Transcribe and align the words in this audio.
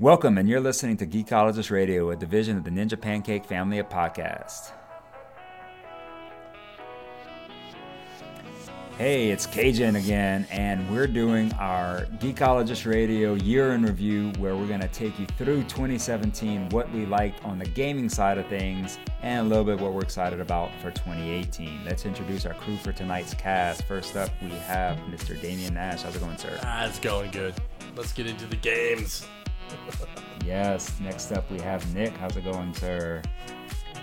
Welcome, 0.00 0.38
and 0.38 0.48
you're 0.48 0.58
listening 0.58 0.96
to 0.96 1.06
Geekologist 1.06 1.70
Radio, 1.70 2.10
a 2.10 2.16
division 2.16 2.56
of 2.56 2.64
the 2.64 2.70
Ninja 2.70 2.98
Pancake 2.98 3.44
family 3.44 3.78
of 3.78 3.90
podcasts. 3.90 4.72
Hey, 8.96 9.30
it's 9.30 9.44
Cajun 9.44 9.96
again, 9.96 10.46
and 10.50 10.90
we're 10.90 11.06
doing 11.06 11.52
our 11.54 12.06
Geekologist 12.20 12.90
Radio 12.90 13.34
year 13.34 13.74
in 13.74 13.82
review 13.82 14.32
where 14.38 14.56
we're 14.56 14.66
going 14.66 14.80
to 14.80 14.88
take 14.88 15.18
you 15.20 15.26
through 15.36 15.62
2017, 15.64 16.70
what 16.70 16.90
we 16.92 17.04
liked 17.04 17.44
on 17.44 17.58
the 17.58 17.66
gaming 17.66 18.08
side 18.08 18.38
of 18.38 18.46
things, 18.46 18.98
and 19.20 19.46
a 19.46 19.48
little 19.48 19.64
bit 19.64 19.78
what 19.78 19.92
we're 19.92 20.02
excited 20.02 20.40
about 20.40 20.70
for 20.80 20.90
2018. 20.90 21.84
Let's 21.84 22.06
introduce 22.06 22.46
our 22.46 22.54
crew 22.54 22.78
for 22.78 22.92
tonight's 22.92 23.34
cast. 23.34 23.84
First 23.84 24.16
up, 24.16 24.30
we 24.40 24.48
have 24.50 24.96
Mr. 25.10 25.40
Damian 25.40 25.74
Nash. 25.74 26.02
How's 26.02 26.16
it 26.16 26.20
going, 26.20 26.38
sir? 26.38 26.58
Ah, 26.62 26.86
it's 26.86 26.98
going 26.98 27.30
good. 27.30 27.54
Let's 27.94 28.14
get 28.14 28.26
into 28.26 28.46
the 28.46 28.56
games. 28.56 29.26
Yes, 30.44 30.98
next 31.00 31.32
up, 31.32 31.50
we 31.50 31.60
have 31.60 31.94
Nick. 31.94 32.16
How's 32.16 32.36
it 32.36 32.44
going, 32.44 32.74
sir? 32.74 33.22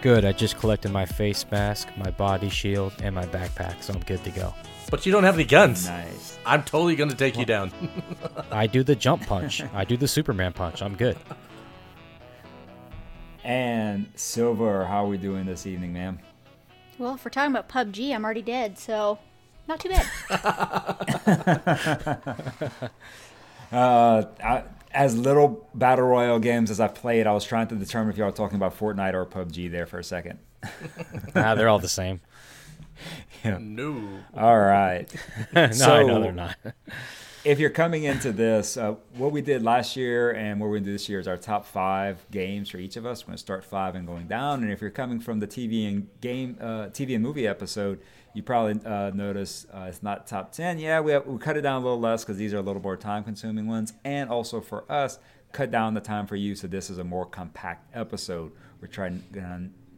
Good. 0.02 0.24
I 0.24 0.32
just 0.32 0.58
collected 0.58 0.92
my 0.92 1.06
face 1.06 1.46
mask, 1.52 1.90
my 1.98 2.12
body 2.12 2.50
shield, 2.50 2.94
and 3.02 3.14
my 3.14 3.26
backpack, 3.26 3.84
so 3.84 3.94
I'm 3.94 4.00
good 4.02 4.24
to 4.24 4.32
go. 4.32 4.54
But 4.90 5.06
you 5.06 5.12
don't 5.12 5.24
have 5.24 5.36
any 5.36 5.44
guns. 5.44 5.88
Nice. 5.88 6.38
I'm 6.46 6.64
totally 6.64 6.96
going 6.96 7.10
to 7.10 7.16
take 7.16 7.38
you 7.38 7.46
down. 7.46 7.72
I 8.52 8.66
do 8.66 8.84
the 8.84 8.96
jump 8.96 9.28
punch. 9.28 9.62
I 9.74 9.86
do 9.86 9.98
the 9.98 10.08
Superman 10.08 10.54
punch. 10.54 10.82
I'm 10.82 10.96
good. 10.96 11.18
And 13.44 14.10
Silver, 14.16 14.86
how 14.86 15.06
are 15.06 15.08
we 15.08 15.18
doing 15.18 15.46
this 15.46 15.66
evening, 15.66 15.94
ma'am? 15.94 16.20
Well, 16.98 17.16
if 17.16 17.24
we're 17.24 17.32
talking 17.32 17.56
about 17.56 17.70
PUBG, 17.70 18.14
I'm 18.14 18.26
already 18.26 18.42
dead, 18.42 18.78
so 18.78 19.20
not 19.68 19.80
too 19.80 19.90
bad. 19.90 20.06
uh, 23.72 24.24
I, 24.44 24.64
as 24.92 25.18
little 25.18 25.70
battle 25.74 26.06
royale 26.06 26.40
games 26.40 26.72
as 26.72 26.80
I've 26.80 26.96
played, 26.96 27.28
I 27.28 27.34
was 27.34 27.46
trying 27.46 27.68
to 27.68 27.76
determine 27.76 28.12
if 28.12 28.18
y'all 28.18 28.28
were 28.28 28.32
talking 28.32 28.56
about 28.56 28.78
Fortnite 28.78 29.14
or 29.14 29.26
PUBG 29.26 29.72
there 29.72 29.86
for 29.86 30.00
a 30.00 30.04
second. 30.04 30.40
nah, 31.36 31.56
they're 31.56 31.70
all 31.70 31.80
the 31.80 31.88
same. 31.88 32.22
Yeah. 33.46 33.58
No. 33.62 34.20
All 34.36 34.60
right. 34.60 35.08
no, 35.54 35.72
so, 35.72 35.94
I 35.94 36.04
know 36.04 36.22
they're 36.22 36.34
not. 36.34 36.58
if 37.46 37.58
you're 37.58 37.70
coming 37.70 38.04
into 38.04 38.34
this, 38.34 38.76
uh, 38.76 38.96
what 39.16 39.32
we 39.32 39.42
did 39.42 39.64
last 39.64 39.96
year 39.96 40.32
and 40.32 40.60
what 40.60 40.68
we're 40.68 40.76
going 40.76 40.84
to 40.84 40.90
do 40.90 40.94
this 40.94 41.08
year 41.08 41.22
is 41.22 41.28
our 41.30 41.38
top 41.38 41.66
five 41.66 42.26
games 42.32 42.70
for 42.70 42.78
each 42.78 42.98
of 42.98 43.06
us. 43.06 43.24
We're 43.24 43.28
going 43.28 43.38
to 43.38 43.42
start 43.42 43.64
five 43.64 43.96
and 43.96 44.06
going 44.06 44.28
down. 44.28 44.64
And 44.64 44.74
if 44.74 44.82
you're 44.82 44.90
coming 44.90 45.22
from 45.22 45.40
the 45.40 45.48
TV 45.48 45.88
and 45.88 46.10
game, 46.20 46.58
uh, 46.60 46.88
TV 46.88 47.16
and 47.16 47.24
movie 47.24 47.48
episode, 47.48 48.02
you 48.34 48.44
probably 48.44 48.84
uh, 48.86 49.12
notice 49.12 49.66
uh, 49.74 49.88
it's 49.90 50.04
not 50.04 50.28
top 50.28 50.52
10. 50.52 50.80
Yeah, 50.80 51.00
we, 51.00 51.12
have, 51.12 51.26
we 51.26 51.38
cut 51.40 51.58
it 51.58 51.62
down 51.62 51.82
a 51.82 51.86
little 51.86 52.00
less 52.00 52.24
because 52.24 52.38
these 52.38 52.54
are 52.54 52.58
a 52.58 52.62
little 52.62 52.82
more 52.82 52.98
time 52.98 53.24
consuming 53.24 53.68
ones. 53.68 53.94
And 54.04 54.30
also 54.30 54.62
for 54.62 54.90
us, 54.92 55.20
cut 55.52 55.72
down 55.72 55.94
the 55.94 56.02
time 56.02 56.28
for 56.28 56.36
you. 56.36 56.56
So 56.56 56.68
this 56.68 56.90
is 56.90 56.98
a 56.98 57.04
more 57.04 57.26
compact 57.26 57.96
episode. 57.96 58.52
We're 58.82 58.88
trying 58.88 59.24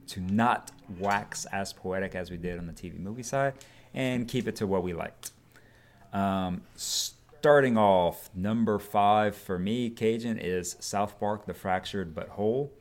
to 0.08 0.20
not 0.20 0.72
wax 1.00 1.46
as 1.46 1.74
poetic 1.74 2.16
as 2.16 2.32
we 2.32 2.38
did 2.38 2.58
on 2.58 2.68
the 2.68 2.74
TV 2.74 3.00
movie 3.00 3.24
side 3.24 3.54
and 3.94 4.28
keep 4.28 4.48
it 4.48 4.56
to 4.58 4.68
what 4.68 4.84
we 4.84 4.94
liked. 4.94 5.32
Um, 6.14 6.62
starting 6.76 7.78
off, 7.78 8.30
number 8.34 8.80
five 8.80 9.36
for 9.36 9.58
me, 9.58 9.90
Cajun, 9.90 10.38
is 10.38 10.76
South 10.80 11.20
Park 11.20 11.46
The 11.46 11.54
Fractured 11.54 12.14
But 12.14 12.30
Whole. 12.30 12.72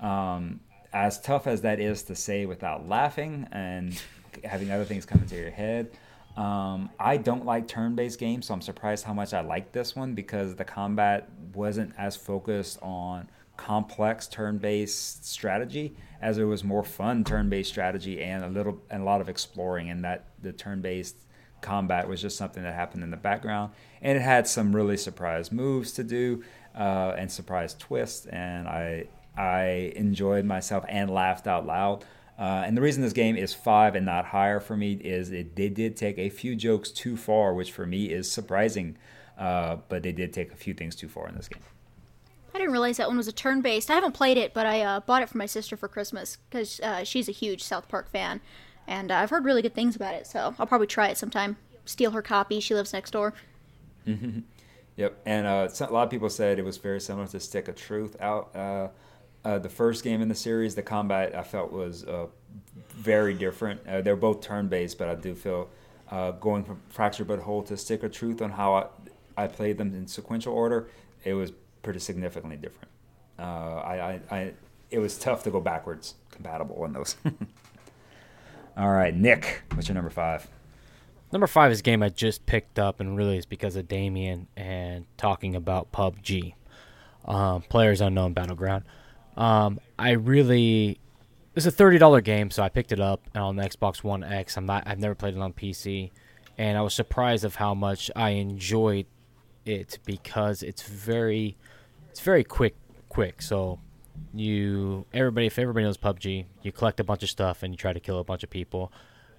Um, 0.00 0.60
as 0.92 1.20
tough 1.20 1.46
as 1.46 1.62
that 1.62 1.80
is 1.80 2.04
to 2.04 2.14
say 2.14 2.46
without 2.46 2.88
laughing 2.88 3.48
and 3.50 4.00
having 4.44 4.70
other 4.70 4.84
things 4.84 5.04
come 5.04 5.20
into 5.20 5.36
your 5.36 5.50
head, 5.50 5.90
um, 6.36 6.90
I 6.98 7.16
don't 7.16 7.44
like 7.44 7.68
turn 7.68 7.94
based 7.94 8.18
games, 8.18 8.46
so 8.46 8.54
I'm 8.54 8.60
surprised 8.60 9.04
how 9.04 9.12
much 9.12 9.32
I 9.32 9.40
like 9.40 9.72
this 9.72 9.94
one 9.94 10.14
because 10.14 10.56
the 10.56 10.64
combat 10.64 11.28
wasn't 11.54 11.94
as 11.96 12.16
focused 12.16 12.78
on 12.82 13.28
complex 13.56 14.26
turn-based 14.26 15.24
strategy 15.24 15.96
as 16.20 16.38
it 16.38 16.44
was 16.44 16.64
more 16.64 16.82
fun 16.82 17.22
turn-based 17.22 17.70
strategy 17.70 18.20
and 18.20 18.44
a 18.44 18.48
little 18.48 18.82
and 18.90 19.02
a 19.02 19.04
lot 19.04 19.20
of 19.20 19.28
exploring 19.28 19.90
and 19.90 20.04
that 20.04 20.26
the 20.42 20.52
turn-based 20.52 21.16
combat 21.60 22.08
was 22.08 22.20
just 22.20 22.36
something 22.36 22.62
that 22.62 22.74
happened 22.74 23.02
in 23.02 23.10
the 23.10 23.16
background. 23.16 23.72
And 24.02 24.18
it 24.18 24.22
had 24.22 24.46
some 24.46 24.74
really 24.74 24.96
surprise 24.96 25.52
moves 25.52 25.92
to 25.92 26.04
do 26.04 26.42
uh, 26.76 27.14
and 27.16 27.30
surprise 27.30 27.74
twists 27.74 28.26
and 28.26 28.66
I 28.66 29.06
I 29.36 29.92
enjoyed 29.96 30.44
myself 30.44 30.84
and 30.88 31.10
laughed 31.10 31.46
out 31.46 31.66
loud 31.66 32.04
uh, 32.38 32.62
and 32.66 32.76
the 32.76 32.82
reason 32.82 33.02
this 33.02 33.12
game 33.12 33.36
is 33.36 33.54
five 33.54 33.94
and 33.94 34.04
not 34.04 34.26
higher 34.26 34.60
for 34.60 34.76
me 34.76 34.94
is 34.94 35.30
it 35.30 35.56
they 35.56 35.68
did 35.68 35.96
take 35.96 36.18
a 36.18 36.28
few 36.28 36.56
jokes 36.56 36.90
too 36.90 37.16
far 37.16 37.54
which 37.54 37.72
for 37.72 37.86
me 37.86 38.06
is 38.06 38.30
surprising 38.30 38.96
uh, 39.38 39.76
but 39.88 40.02
they 40.02 40.12
did 40.12 40.32
take 40.32 40.52
a 40.52 40.56
few 40.56 40.74
things 40.74 40.94
too 40.94 41.08
far 41.08 41.28
in 41.28 41.34
this 41.34 41.48
game 41.48 41.62
I 42.54 42.58
didn't 42.58 42.72
realize 42.72 42.98
that 42.98 43.08
one 43.08 43.16
was 43.16 43.26
a 43.26 43.32
turn 43.32 43.62
based. 43.62 43.90
I 43.90 43.94
haven't 43.94 44.12
played 44.12 44.38
it, 44.38 44.54
but 44.54 44.64
I 44.64 44.80
uh, 44.82 45.00
bought 45.00 45.22
it 45.22 45.28
for 45.28 45.38
my 45.38 45.46
sister 45.46 45.76
for 45.76 45.88
Christmas 45.88 46.38
because 46.48 46.78
uh, 46.80 47.02
she's 47.02 47.28
a 47.28 47.32
huge 47.32 47.64
South 47.64 47.88
Park 47.88 48.08
fan. 48.08 48.40
And 48.86 49.10
uh, 49.10 49.16
I've 49.16 49.30
heard 49.30 49.44
really 49.44 49.60
good 49.60 49.74
things 49.74 49.96
about 49.96 50.14
it, 50.14 50.24
so 50.26 50.54
I'll 50.56 50.66
probably 50.66 50.86
try 50.86 51.08
it 51.08 51.18
sometime. 51.18 51.56
Steal 51.84 52.12
her 52.12 52.22
copy. 52.22 52.60
She 52.60 52.74
lives 52.74 52.92
next 52.92 53.10
door. 53.10 53.34
yep. 54.96 55.20
And 55.26 55.46
uh, 55.48 55.68
a 55.80 55.92
lot 55.92 56.04
of 56.04 56.10
people 56.10 56.30
said 56.30 56.60
it 56.60 56.64
was 56.64 56.76
very 56.76 57.00
similar 57.00 57.26
to 57.26 57.40
Stick 57.40 57.66
of 57.66 57.74
Truth. 57.74 58.16
Out 58.20 58.54
uh, 59.44 59.48
uh, 59.48 59.58
the 59.58 59.68
first 59.68 60.04
game 60.04 60.20
in 60.20 60.28
the 60.28 60.34
series, 60.34 60.74
the 60.74 60.82
combat 60.82 61.34
I 61.34 61.42
felt 61.42 61.72
was 61.72 62.04
very 62.88 63.34
different. 63.34 63.84
they're 63.84 64.16
both 64.16 64.40
turn 64.40 64.68
based, 64.68 64.98
but 64.98 65.08
I 65.08 65.14
do 65.14 65.34
feel 65.34 65.68
going 66.40 66.64
from 66.64 66.80
Fracture 66.88 67.24
But 67.24 67.40
Whole 67.40 67.62
to 67.64 67.76
Stick 67.76 68.02
of 68.02 68.12
Truth 68.12 68.40
on 68.40 68.50
how 68.50 68.74
I, 68.74 68.86
I 69.36 69.46
played 69.46 69.78
them 69.78 69.94
in 69.94 70.06
sequential 70.06 70.54
order, 70.54 70.88
it 71.24 71.34
was 71.34 71.52
pretty 71.82 71.98
significantly 72.00 72.56
different. 72.56 72.90
Uh, 73.38 73.42
I, 73.42 73.94
I, 73.94 74.20
I, 74.36 74.52
it 74.90 74.98
was 74.98 75.18
tough 75.18 75.42
to 75.44 75.50
go 75.50 75.60
backwards 75.60 76.14
compatible 76.30 76.82
on 76.82 76.92
those. 76.92 77.16
All 78.76 78.90
right, 78.90 79.14
Nick, 79.14 79.62
what's 79.74 79.88
your 79.88 79.94
number 79.94 80.10
five? 80.10 80.48
Number 81.32 81.46
five 81.46 81.72
is 81.72 81.80
a 81.80 81.82
game 81.82 82.02
I 82.02 82.10
just 82.10 82.46
picked 82.46 82.78
up, 82.78 83.00
and 83.00 83.16
really 83.16 83.36
it's 83.36 83.46
because 83.46 83.76
of 83.76 83.88
Damien 83.88 84.46
and 84.56 85.06
talking 85.16 85.56
about 85.56 85.90
PUBG, 85.90 86.54
um, 87.24 87.62
Players 87.62 88.00
Unknown 88.00 88.34
Battleground. 88.34 88.84
Um, 89.36 89.80
I 89.98 90.12
really, 90.12 90.98
it's 91.54 91.66
a 91.66 91.70
thirty 91.70 91.98
dollar 91.98 92.20
game, 92.20 92.50
so 92.50 92.62
I 92.62 92.68
picked 92.68 92.92
it 92.92 93.00
up 93.00 93.22
on 93.34 93.56
the 93.56 93.64
Xbox 93.64 94.02
One 94.02 94.22
X. 94.22 94.56
I'm 94.56 94.66
not, 94.66 94.84
I've 94.86 94.98
never 94.98 95.14
played 95.14 95.34
it 95.34 95.40
on 95.40 95.52
PC, 95.52 96.10
and 96.58 96.78
I 96.78 96.82
was 96.82 96.94
surprised 96.94 97.44
of 97.44 97.56
how 97.56 97.74
much 97.74 98.10
I 98.14 98.30
enjoyed 98.30 99.06
it 99.64 99.98
because 100.04 100.62
it's 100.62 100.82
very 100.82 101.56
it's 102.10 102.20
very 102.20 102.44
quick 102.44 102.76
quick. 103.08 103.42
So 103.42 103.80
you 104.32 105.06
everybody 105.12 105.46
if 105.46 105.58
everybody 105.58 105.84
knows 105.84 105.96
PUBG 105.96 106.44
you 106.62 106.72
collect 106.72 107.00
a 107.00 107.04
bunch 107.04 107.22
of 107.22 107.30
stuff 107.30 107.62
and 107.62 107.72
you 107.72 107.76
try 107.76 107.92
to 107.92 108.00
kill 108.00 108.18
a 108.18 108.24
bunch 108.24 108.42
of 108.44 108.50
people. 108.50 108.92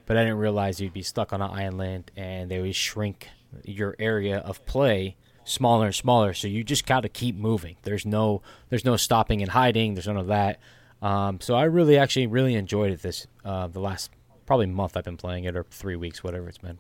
But 0.06 0.18
I 0.18 0.24
didn't 0.24 0.38
realize 0.38 0.80
you'd 0.80 0.94
be 0.94 1.02
stuck 1.02 1.34
on 1.34 1.42
an 1.42 1.50
island 1.50 2.12
and 2.16 2.52
they 2.52 2.60
would 2.62 2.76
shrink 2.76 3.30
your 3.64 3.96
area 3.98 4.38
of 4.40 4.66
play 4.66 5.16
smaller 5.46 5.86
and 5.86 5.96
smaller 5.96 6.34
so 6.34 6.48
you 6.48 6.64
just 6.64 6.86
got 6.86 7.02
to 7.02 7.10
keep 7.10 7.36
moving 7.36 7.76
there's 7.84 8.06
no 8.06 8.42
there's 8.70 8.84
no 8.84 8.98
stopping 8.98 9.42
and 9.42 9.52
hiding 9.52 9.94
there's 9.94 10.08
none 10.08 10.18
of 10.18 10.28
that 10.28 10.60
um, 11.02 11.40
so 11.40 11.56
I 11.56 11.64
really 11.64 11.98
actually 11.98 12.28
really 12.28 12.56
enjoyed 12.56 12.92
it 12.92 13.02
this 13.02 13.28
uh, 13.44 13.68
the 13.68 13.80
last 13.80 14.12
probably 14.46 14.66
month 14.66 14.98
I've 14.98 15.04
been 15.04 15.18
playing 15.18 15.44
it 15.46 15.56
or 15.56 15.64
three 15.70 15.96
weeks 15.96 16.24
whatever 16.24 16.50
it's 16.50 16.58
been 16.58 16.80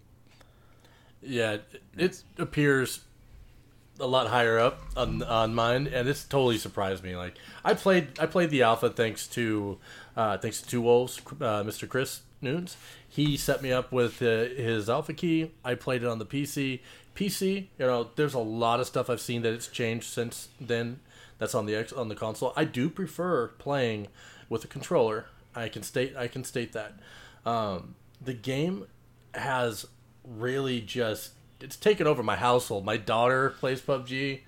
yeah 1.21 1.57
it 1.97 2.23
appears 2.37 3.01
a 3.99 4.07
lot 4.07 4.27
higher 4.27 4.59
up 4.59 4.81
on 4.95 5.23
on 5.23 5.55
mine, 5.55 5.87
and 5.87 6.07
this 6.07 6.23
totally 6.23 6.57
surprised 6.57 7.03
me. 7.03 7.15
Like 7.15 7.35
I 7.63 7.73
played 7.73 8.19
I 8.19 8.25
played 8.25 8.49
the 8.49 8.63
alpha 8.63 8.89
thanks 8.89 9.27
to 9.29 9.77
uh, 10.15 10.37
thanks 10.37 10.61
to 10.61 10.67
Two 10.67 10.81
Wolves, 10.81 11.19
uh, 11.41 11.63
Mr. 11.63 11.87
Chris 11.87 12.21
Nunes. 12.41 12.77
He 13.07 13.37
set 13.37 13.61
me 13.61 13.71
up 13.71 13.91
with 13.91 14.21
uh, 14.21 14.45
his 14.55 14.89
alpha 14.89 15.13
key. 15.13 15.51
I 15.63 15.75
played 15.75 16.03
it 16.03 16.07
on 16.07 16.19
the 16.19 16.25
PC. 16.25 16.81
PC, 17.15 17.67
you 17.79 17.85
know, 17.85 18.09
there's 18.15 18.33
a 18.33 18.39
lot 18.39 18.79
of 18.79 18.87
stuff 18.87 19.09
I've 19.09 19.21
seen 19.21 19.41
that 19.43 19.53
it's 19.53 19.67
changed 19.67 20.05
since 20.05 20.49
then. 20.59 20.99
That's 21.37 21.55
on 21.55 21.65
the 21.65 21.75
X 21.75 21.91
on 21.91 22.09
the 22.09 22.15
console. 22.15 22.53
I 22.55 22.65
do 22.65 22.89
prefer 22.89 23.47
playing 23.47 24.07
with 24.49 24.63
a 24.63 24.67
controller. 24.67 25.25
I 25.55 25.69
can 25.69 25.83
state 25.83 26.15
I 26.15 26.27
can 26.27 26.43
state 26.43 26.73
that. 26.73 26.93
Um, 27.45 27.95
the 28.21 28.33
game 28.33 28.87
has 29.33 29.85
really 30.23 30.81
just 30.81 31.31
it's 31.61 31.75
taken 31.75 32.07
over 32.07 32.23
my 32.23 32.35
household. 32.35 32.85
My 32.85 32.97
daughter 32.97 33.51
plays 33.51 33.81
PUBG, 33.81 34.41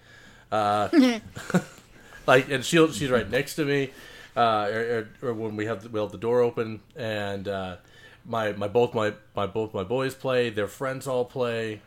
uh, 0.51 0.89
like, 2.27 2.49
and 2.49 2.63
she 2.63 2.85
she's 2.91 3.09
right 3.09 3.29
next 3.29 3.55
to 3.55 3.65
me, 3.65 3.91
uh, 4.35 4.69
or, 4.71 5.07
or, 5.21 5.29
or, 5.29 5.33
when 5.33 5.55
we 5.55 5.65
have 5.65 5.91
we 5.91 5.99
have 5.99 6.11
the 6.11 6.17
door 6.17 6.41
open, 6.41 6.81
and 6.95 7.47
uh, 7.47 7.77
my 8.25 8.51
my 8.53 8.67
both 8.67 8.93
my 8.93 9.13
my 9.35 9.47
both 9.47 9.73
my 9.73 9.83
boys 9.83 10.15
play. 10.15 10.49
Their 10.49 10.67
friends 10.67 11.07
all 11.07 11.25
play. 11.25 11.81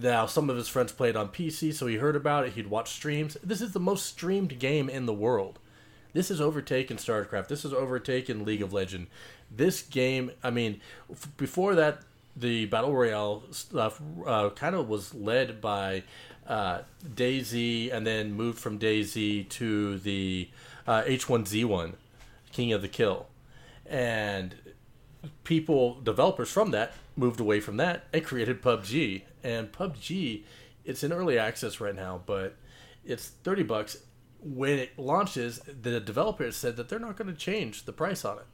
Now 0.00 0.26
some 0.26 0.48
of 0.48 0.56
his 0.56 0.68
friends 0.68 0.92
played 0.92 1.16
on 1.16 1.28
PC, 1.28 1.74
so 1.74 1.86
he 1.86 1.96
heard 1.96 2.16
about 2.16 2.46
it. 2.46 2.52
He'd 2.52 2.68
watch 2.68 2.90
streams. 2.92 3.36
This 3.42 3.60
is 3.60 3.72
the 3.72 3.80
most 3.80 4.06
streamed 4.06 4.58
game 4.58 4.88
in 4.88 5.06
the 5.06 5.12
world. 5.12 5.58
This 6.12 6.28
has 6.28 6.40
overtaken 6.40 6.98
StarCraft. 6.98 7.48
This 7.48 7.62
has 7.62 7.72
overtaken 7.72 8.44
League 8.44 8.62
of 8.62 8.72
Legend. 8.72 9.06
This 9.50 9.82
game, 9.82 10.30
I 10.42 10.50
mean, 10.50 10.80
f- 11.10 11.28
before 11.36 11.74
that, 11.74 12.02
the 12.36 12.66
battle 12.66 12.94
royale 12.94 13.42
stuff 13.50 14.00
uh, 14.26 14.50
kind 14.50 14.74
of 14.74 14.88
was 14.88 15.14
led 15.14 15.60
by 15.60 16.02
uh, 16.46 16.80
DayZ, 17.06 17.92
and 17.92 18.06
then 18.06 18.32
moved 18.32 18.58
from 18.58 18.78
DayZ 18.78 19.48
to 19.48 19.98
the 19.98 20.48
uh, 20.86 21.02
H1Z1, 21.02 21.94
King 22.52 22.72
of 22.72 22.82
the 22.82 22.88
Kill, 22.88 23.26
and 23.86 24.54
people, 25.44 26.00
developers 26.00 26.50
from 26.50 26.70
that, 26.72 26.94
moved 27.16 27.40
away 27.40 27.60
from 27.60 27.76
that 27.76 28.04
and 28.12 28.24
created 28.24 28.62
PUBG. 28.62 29.22
And 29.42 29.72
PUBG, 29.72 30.44
it's 30.84 31.02
in 31.02 31.12
early 31.12 31.38
access 31.38 31.80
right 31.80 31.94
now, 31.94 32.22
but 32.26 32.56
it's 33.04 33.28
thirty 33.28 33.62
bucks. 33.62 33.98
When 34.40 34.78
it 34.78 34.98
launches, 34.98 35.60
the 35.60 36.00
developers 36.00 36.56
said 36.56 36.76
that 36.76 36.88
they're 36.88 36.98
not 36.98 37.16
going 37.16 37.30
to 37.30 37.36
change 37.36 37.84
the 37.84 37.92
price 37.92 38.24
on 38.24 38.38
it. 38.38 38.46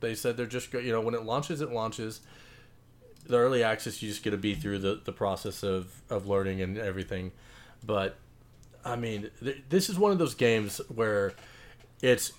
They 0.00 0.14
said 0.14 0.36
they're 0.36 0.46
just 0.46 0.72
you 0.72 0.92
know 0.92 1.00
when 1.00 1.14
it 1.14 1.24
launches, 1.24 1.60
it 1.60 1.72
launches. 1.72 2.20
The 3.26 3.38
early 3.38 3.64
access, 3.64 4.02
you 4.02 4.08
just 4.08 4.22
get 4.22 4.30
to 4.30 4.36
be 4.36 4.54
through 4.54 4.78
the, 4.78 5.00
the 5.04 5.10
process 5.10 5.64
of, 5.64 6.02
of 6.08 6.28
learning 6.28 6.60
and 6.60 6.78
everything. 6.78 7.32
But 7.84 8.16
I 8.84 8.94
mean, 8.94 9.30
th- 9.42 9.64
this 9.68 9.88
is 9.90 9.98
one 9.98 10.12
of 10.12 10.18
those 10.18 10.34
games 10.34 10.80
where 10.88 11.34
it's 12.02 12.32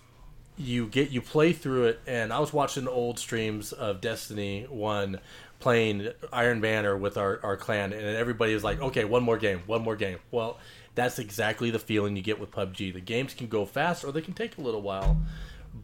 you 0.57 0.88
get 0.88 1.12
you 1.12 1.21
play 1.21 1.54
through 1.54 1.86
it 1.86 2.00
and 2.07 2.33
i 2.33 2.39
was 2.39 2.51
watching 2.51 2.88
old 2.88 3.19
streams 3.19 3.71
of 3.71 4.01
destiny 4.01 4.65
1 4.69 5.19
playing 5.59 6.09
iron 6.31 6.62
banner 6.62 6.95
with 6.95 7.18
our, 7.18 7.39
our 7.44 7.57
clan 7.57 7.94
and 7.94 8.04
everybody 8.04 8.54
was 8.54 8.63
like 8.63 8.80
okay 8.80 9.06
one 9.06 9.24
more 9.24 9.38
game 9.38 9.62
one 9.65 9.81
more 9.81 9.95
game. 9.95 10.19
Well 10.31 10.59
that's 10.95 11.19
exactly 11.19 11.69
the 11.71 11.80
feeling 11.80 12.15
you 12.15 12.21
get 12.21 12.39
with 12.39 12.51
pubg 12.51 12.77
the 12.77 13.01
games 13.01 13.33
can 13.33 13.48
go 13.48 13.65
fast 13.65 14.04
or 14.04 14.12
they 14.12 14.21
can 14.21 14.33
take 14.33 14.57
a 14.57 14.62
little 14.62 14.81
while 14.81 15.18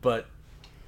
but 0.02 0.28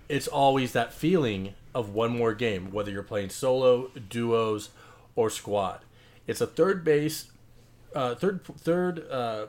it's 0.07 0.27
always 0.27 0.73
that 0.73 0.93
feeling 0.93 1.53
of 1.73 1.89
one 1.89 2.15
more 2.15 2.33
game 2.33 2.71
whether 2.71 2.91
you're 2.91 3.03
playing 3.03 3.29
solo 3.29 3.89
duos 4.09 4.69
or 5.15 5.29
squad. 5.29 5.79
It's 6.27 6.41
a 6.41 6.47
third 6.47 6.83
base 6.83 7.31
uh, 7.95 8.13
third 8.13 8.43
third 8.43 9.09
uh, 9.09 9.47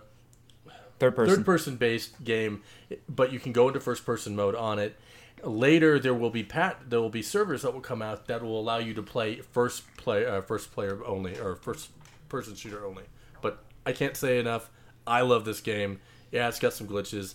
Third 0.99 1.15
person. 1.15 1.37
third 1.37 1.45
person 1.45 1.77
based 1.77 2.25
game, 2.25 2.63
but 3.09 3.33
you 3.33 3.39
can 3.39 3.53
go 3.53 3.69
into 3.69 3.81
first 3.81 4.07
person 4.07 4.35
mode 4.35 4.55
on 4.55 4.79
it. 4.79 4.97
Later, 5.43 5.99
there 5.99 6.15
will 6.15 6.31
be 6.31 6.43
pat 6.43 6.89
there 6.89 7.01
will 7.01 7.11
be 7.11 7.23
servers 7.23 7.63
that 7.63 7.75
will 7.75 7.83
come 7.83 8.01
out 8.01 8.27
that 8.27 8.43
will 8.43 8.59
allow 8.59 8.79
you 8.79 8.95
to 8.95 9.03
play 9.03 9.37
first 9.37 9.85
play 9.97 10.25
uh, 10.25 10.41
first 10.41 10.73
player 10.73 11.05
only 11.05 11.39
or 11.39 11.57
first 11.57 11.91
person 12.29 12.55
shooter 12.55 12.85
only. 12.85 13.05
But 13.43 13.63
I 13.85 13.93
can't 13.93 14.17
say 14.17 14.39
enough. 14.39 14.71
I 15.07 15.21
love 15.21 15.45
this 15.45 15.61
game. 15.61 16.01
Yeah, 16.33 16.49
it's 16.49 16.59
got 16.59 16.73
some 16.73 16.89
glitches, 16.89 17.35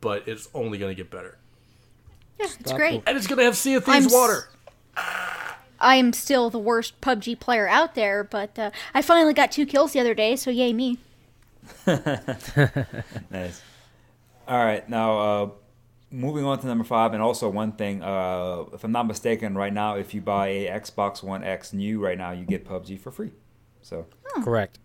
but 0.00 0.28
it's 0.28 0.48
only 0.54 0.78
going 0.78 0.94
to 0.94 1.02
get 1.02 1.10
better. 1.10 1.38
Yeah, 2.38 2.46
it's 2.60 2.72
great. 2.72 3.02
And 3.06 3.16
it's 3.16 3.26
going 3.26 3.38
to 3.38 3.44
have 3.44 3.56
Sea 3.56 3.74
of 3.74 3.88
I'm 3.88 4.02
Thieves 4.02 4.12
water. 4.12 4.48
I'm 5.80 6.12
still 6.12 6.50
the 6.50 6.58
worst 6.58 7.00
PUBG 7.00 7.38
player 7.38 7.68
out 7.68 7.94
there, 7.94 8.24
but 8.24 8.58
uh, 8.58 8.70
I 8.94 9.02
finally 9.02 9.34
got 9.34 9.52
two 9.52 9.66
kills 9.66 9.92
the 9.92 10.00
other 10.00 10.14
day, 10.14 10.36
so 10.36 10.50
yay 10.50 10.72
me. 10.72 10.98
Nice. 13.30 13.62
All 14.46 14.64
right, 14.64 14.88
now 14.88 15.18
uh, 15.18 15.50
moving 16.10 16.44
on 16.44 16.58
to 16.60 16.66
number 16.66 16.84
five, 16.84 17.12
and 17.12 17.22
also 17.22 17.48
one 17.48 17.72
thing, 17.72 18.02
uh, 18.02 18.64
if 18.72 18.82
I'm 18.84 18.92
not 18.92 19.06
mistaken, 19.06 19.54
right 19.54 19.72
now, 19.72 19.96
if 19.96 20.14
you 20.14 20.20
buy 20.20 20.48
a 20.48 20.80
Xbox 20.80 21.22
One 21.22 21.44
X 21.44 21.72
new 21.72 22.00
right 22.00 22.16
now, 22.16 22.30
you 22.32 22.44
get 22.44 22.66
PUBG 22.66 22.98
for 22.98 23.10
free. 23.10 23.32
So 23.82 24.06
Correct. 24.42 24.78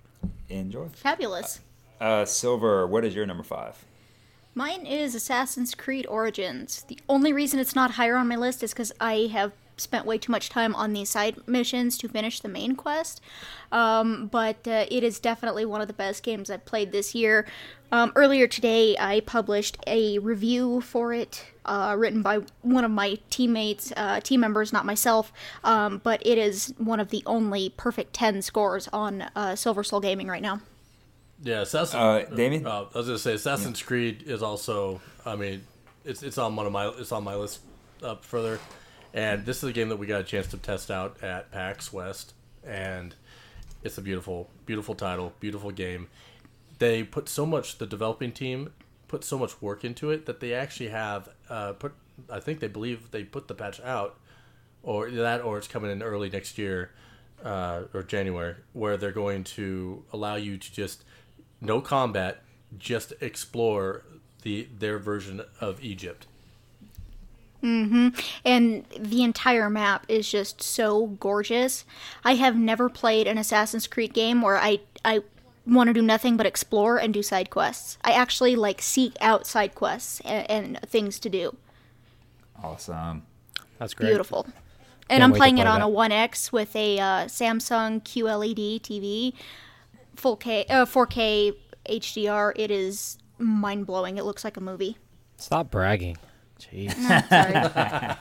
enjoy. 0.49 0.89
Fabulous. 0.89 1.61
Uh, 1.99 2.25
Silver, 2.25 2.85
what 2.85 3.05
is 3.05 3.15
your 3.15 3.25
number 3.25 3.43
five? 3.43 3.85
Mine 4.55 4.85
is 4.85 5.15
Assassin's 5.15 5.73
Creed 5.73 6.05
Origins. 6.07 6.83
The 6.87 6.99
only 7.09 7.33
reason 7.33 7.59
it's 7.59 7.75
not 7.75 7.91
higher 7.91 8.17
on 8.17 8.27
my 8.27 8.35
list 8.35 8.61
is 8.61 8.71
because 8.71 8.91
I 8.99 9.29
have 9.31 9.51
spent 9.77 10.05
way 10.05 10.17
too 10.17 10.31
much 10.31 10.49
time 10.49 10.75
on 10.75 10.93
these 10.93 11.09
side 11.09 11.35
missions 11.47 11.97
to 11.99 12.07
finish 12.09 12.39
the 12.39 12.49
main 12.49 12.75
quest. 12.75 13.21
Um, 13.71 14.27
but 14.27 14.67
uh, 14.67 14.85
it 14.89 15.03
is 15.03 15.19
definitely 15.19 15.65
one 15.65 15.81
of 15.81 15.87
the 15.87 15.93
best 15.93 16.23
games 16.23 16.49
I've 16.49 16.65
played 16.65 16.91
this 16.91 17.15
year. 17.15 17.45
Um, 17.91 18.11
earlier 18.15 18.47
today, 18.47 18.95
I 18.99 19.19
published 19.21 19.77
a 19.85 20.17
review 20.19 20.81
for 20.81 21.13
it, 21.13 21.45
uh, 21.65 21.95
written 21.97 22.21
by 22.21 22.39
one 22.61 22.83
of 22.85 22.91
my 22.91 23.19
teammates, 23.29 23.91
uh, 23.95 24.19
team 24.19 24.39
members, 24.39 24.73
not 24.73 24.85
myself. 24.85 25.31
Um, 25.63 26.01
but 26.03 26.25
it 26.25 26.37
is 26.37 26.73
one 26.77 26.99
of 26.99 27.09
the 27.09 27.23
only 27.25 27.69
perfect 27.77 28.13
10 28.13 28.41
scores 28.41 28.87
on 28.91 29.23
uh, 29.35 29.55
Silver 29.55 29.83
Soul 29.83 29.99
Gaming 29.99 30.27
right 30.27 30.41
now. 30.41 30.61
Yeah, 31.41 31.61
Assassin, 31.61 31.99
Uh, 31.99 32.19
Damien? 32.35 32.65
Uh, 32.65 32.85
I 32.93 32.97
was 32.97 33.07
gonna 33.07 33.19
say 33.19 33.33
Assassin's 33.33 33.81
Creed 33.81 34.23
is 34.25 34.41
also. 34.41 35.01
I 35.25 35.35
mean, 35.35 35.63
it's 36.05 36.23
it's 36.23 36.37
on 36.37 36.55
one 36.55 36.65
of 36.65 36.71
my 36.71 36.87
it's 36.87 37.11
on 37.11 37.25
my 37.25 37.35
list 37.35 37.59
up 38.01 38.23
further, 38.23 38.59
and 39.13 39.45
this 39.45 39.57
is 39.57 39.69
a 39.69 39.73
game 39.73 39.89
that 39.89 39.97
we 39.97 40.07
got 40.07 40.21
a 40.21 40.23
chance 40.23 40.47
to 40.47 40.57
test 40.57 40.89
out 40.89 41.21
at 41.23 41.51
PAX 41.51 41.93
West, 41.93 42.33
and 42.65 43.15
it's 43.83 43.97
a 43.97 44.01
beautiful, 44.01 44.49
beautiful 44.65 44.95
title, 44.95 45.33
beautiful 45.39 45.71
game. 45.71 46.07
They 46.79 47.03
put 47.03 47.29
so 47.29 47.45
much. 47.45 47.77
The 47.77 47.85
developing 47.85 48.31
team 48.31 48.73
put 49.07 49.23
so 49.23 49.37
much 49.37 49.61
work 49.61 49.85
into 49.85 50.09
it 50.09 50.25
that 50.25 50.39
they 50.39 50.53
actually 50.53 50.89
have 50.89 51.29
uh, 51.49 51.73
put. 51.73 51.93
I 52.29 52.39
think 52.39 52.59
they 52.59 52.67
believe 52.67 53.11
they 53.11 53.23
put 53.23 53.47
the 53.47 53.53
patch 53.53 53.79
out, 53.81 54.19
or 54.81 55.11
that, 55.11 55.41
or 55.41 55.57
it's 55.57 55.67
coming 55.67 55.91
in 55.91 56.01
early 56.01 56.29
next 56.29 56.57
year, 56.57 56.91
uh, 57.43 57.83
or 57.93 58.03
January, 58.03 58.55
where 58.73 58.97
they're 58.97 59.11
going 59.11 59.43
to 59.43 60.03
allow 60.11 60.35
you 60.35 60.57
to 60.57 60.73
just 60.73 61.03
no 61.61 61.81
combat, 61.81 62.41
just 62.77 63.13
explore 63.21 64.03
the 64.41 64.67
their 64.77 64.97
version 64.97 65.41
of 65.61 65.83
Egypt. 65.83 66.25
And 67.63 68.85
the 68.99 69.23
entire 69.23 69.69
map 69.69 70.05
is 70.09 70.29
just 70.29 70.61
so 70.61 71.07
gorgeous. 71.19 71.85
I 72.23 72.35
have 72.35 72.55
never 72.57 72.89
played 72.89 73.25
an 73.27 73.37
Assassin's 73.37 73.87
Creed 73.87 74.13
game 74.13 74.41
where 74.41 74.57
I 74.57 74.79
I 75.05 75.21
want 75.65 75.87
to 75.87 75.93
do 75.93 76.01
nothing 76.01 76.35
but 76.35 76.45
explore 76.45 76.97
and 76.97 77.13
do 77.13 77.23
side 77.23 77.49
quests. 77.49 77.97
I 78.03 78.11
actually 78.11 78.55
like 78.55 78.81
seek 78.81 79.15
out 79.21 79.47
side 79.47 79.75
quests 79.75 80.19
and, 80.25 80.49
and 80.49 80.79
things 80.89 81.19
to 81.19 81.29
do. 81.29 81.55
Awesome. 82.61 83.23
That's 83.79 83.93
great. 83.93 84.09
Beautiful. 84.09 84.43
Can't 84.43 84.55
And 85.09 85.23
I'm 85.23 85.31
wait 85.31 85.37
to 85.37 85.39
playing 85.39 85.57
it 85.59 85.67
on 85.67 85.79
that. 85.79 85.87
a 85.87 85.89
1X 85.89 86.51
with 86.51 86.75
a 86.75 86.99
uh, 86.99 87.05
Samsung 87.25 88.01
QLED 88.03 88.81
TV, 88.81 89.33
full 90.15 90.35
K, 90.37 90.65
uh, 90.69 90.85
4K 90.85 91.55
HDR. 91.89 92.53
It 92.55 92.71
is 92.71 93.17
mind 93.37 93.85
blowing. 93.85 94.17
It 94.17 94.23
looks 94.25 94.43
like 94.43 94.57
a 94.57 94.61
movie. 94.61 94.97
Stop 95.37 95.71
bragging. 95.71 96.17
Jeez. 96.71 96.93
Sorry. 97.29 98.15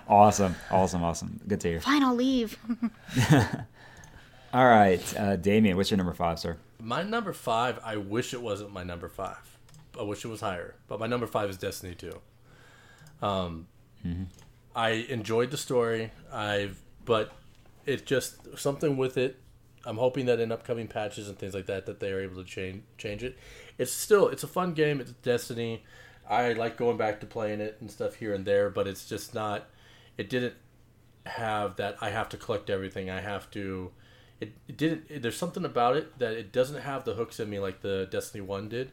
Awesome. 0.08 0.56
Awesome. 0.72 1.04
Awesome. 1.04 1.40
Good 1.46 1.60
to 1.60 1.68
hear. 1.68 1.80
Fine, 1.80 2.02
I'll 2.02 2.14
leave. 2.14 2.58
All 4.52 4.66
right, 4.66 5.16
uh, 5.16 5.36
Damien, 5.36 5.76
what's 5.76 5.92
your 5.92 5.98
number 5.98 6.12
five, 6.12 6.40
sir? 6.40 6.56
My 6.80 7.04
number 7.04 7.32
five, 7.32 7.78
I 7.84 7.96
wish 7.96 8.34
it 8.34 8.42
wasn't 8.42 8.72
my 8.72 8.82
number 8.82 9.08
five. 9.08 9.38
I 9.98 10.02
wish 10.02 10.24
it 10.24 10.28
was 10.28 10.40
higher, 10.40 10.74
but 10.88 10.98
my 10.98 11.06
number 11.06 11.28
five 11.28 11.48
is 11.50 11.56
Destiny 11.56 11.94
Two. 11.94 12.20
Um, 13.22 13.68
I 14.74 14.90
enjoyed 14.90 15.52
the 15.52 15.56
story. 15.56 16.10
I've, 16.32 16.80
but 17.04 17.32
it 17.86 18.06
just 18.06 18.58
something 18.58 18.96
with 18.96 19.16
it. 19.16 19.38
I'm 19.84 19.96
hoping 19.96 20.26
that 20.26 20.40
in 20.40 20.50
upcoming 20.50 20.88
patches 20.88 21.28
and 21.28 21.38
things 21.38 21.54
like 21.54 21.66
that, 21.66 21.86
that 21.86 22.00
they 22.00 22.10
are 22.10 22.20
able 22.20 22.42
to 22.42 22.44
change 22.48 22.82
change 22.98 23.22
it. 23.22 23.38
It's 23.78 23.92
still 23.92 24.28
it's 24.28 24.42
a 24.42 24.48
fun 24.48 24.74
game. 24.74 25.00
It's 25.00 25.12
Destiny. 25.12 25.84
I 26.30 26.52
like 26.52 26.76
going 26.76 26.96
back 26.96 27.20
to 27.20 27.26
playing 27.26 27.60
it 27.60 27.76
and 27.80 27.90
stuff 27.90 28.14
here 28.14 28.32
and 28.32 28.44
there, 28.44 28.70
but 28.70 28.86
it's 28.86 29.08
just 29.08 29.34
not. 29.34 29.68
It 30.16 30.30
didn't 30.30 30.54
have 31.26 31.76
that. 31.76 31.96
I 32.00 32.10
have 32.10 32.28
to 32.30 32.36
collect 32.36 32.70
everything. 32.70 33.10
I 33.10 33.20
have 33.20 33.50
to. 33.50 33.90
It, 34.40 34.52
it 34.68 34.76
didn't. 34.76 35.04
It, 35.08 35.22
there's 35.22 35.36
something 35.36 35.64
about 35.64 35.96
it 35.96 36.18
that 36.20 36.32
it 36.34 36.52
doesn't 36.52 36.82
have 36.82 37.04
the 37.04 37.14
hooks 37.14 37.40
in 37.40 37.50
me 37.50 37.58
like 37.58 37.80
the 37.80 38.08
Destiny 38.10 38.42
One 38.42 38.68
did. 38.68 38.92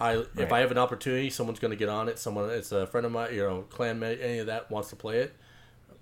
I 0.00 0.24
if 0.36 0.52
I 0.52 0.60
have 0.60 0.70
an 0.70 0.78
opportunity, 0.78 1.30
someone's 1.30 1.58
going 1.58 1.72
to 1.72 1.76
get 1.76 1.88
on 1.88 2.08
it. 2.08 2.18
Someone, 2.18 2.50
it's 2.50 2.70
a 2.70 2.86
friend 2.86 3.04
of 3.04 3.12
mine, 3.12 3.34
you 3.34 3.40
know, 3.40 3.64
clanmate, 3.68 4.22
any 4.22 4.38
of 4.38 4.46
that 4.46 4.70
wants 4.70 4.90
to 4.90 4.96
play 4.96 5.18
it. 5.18 5.34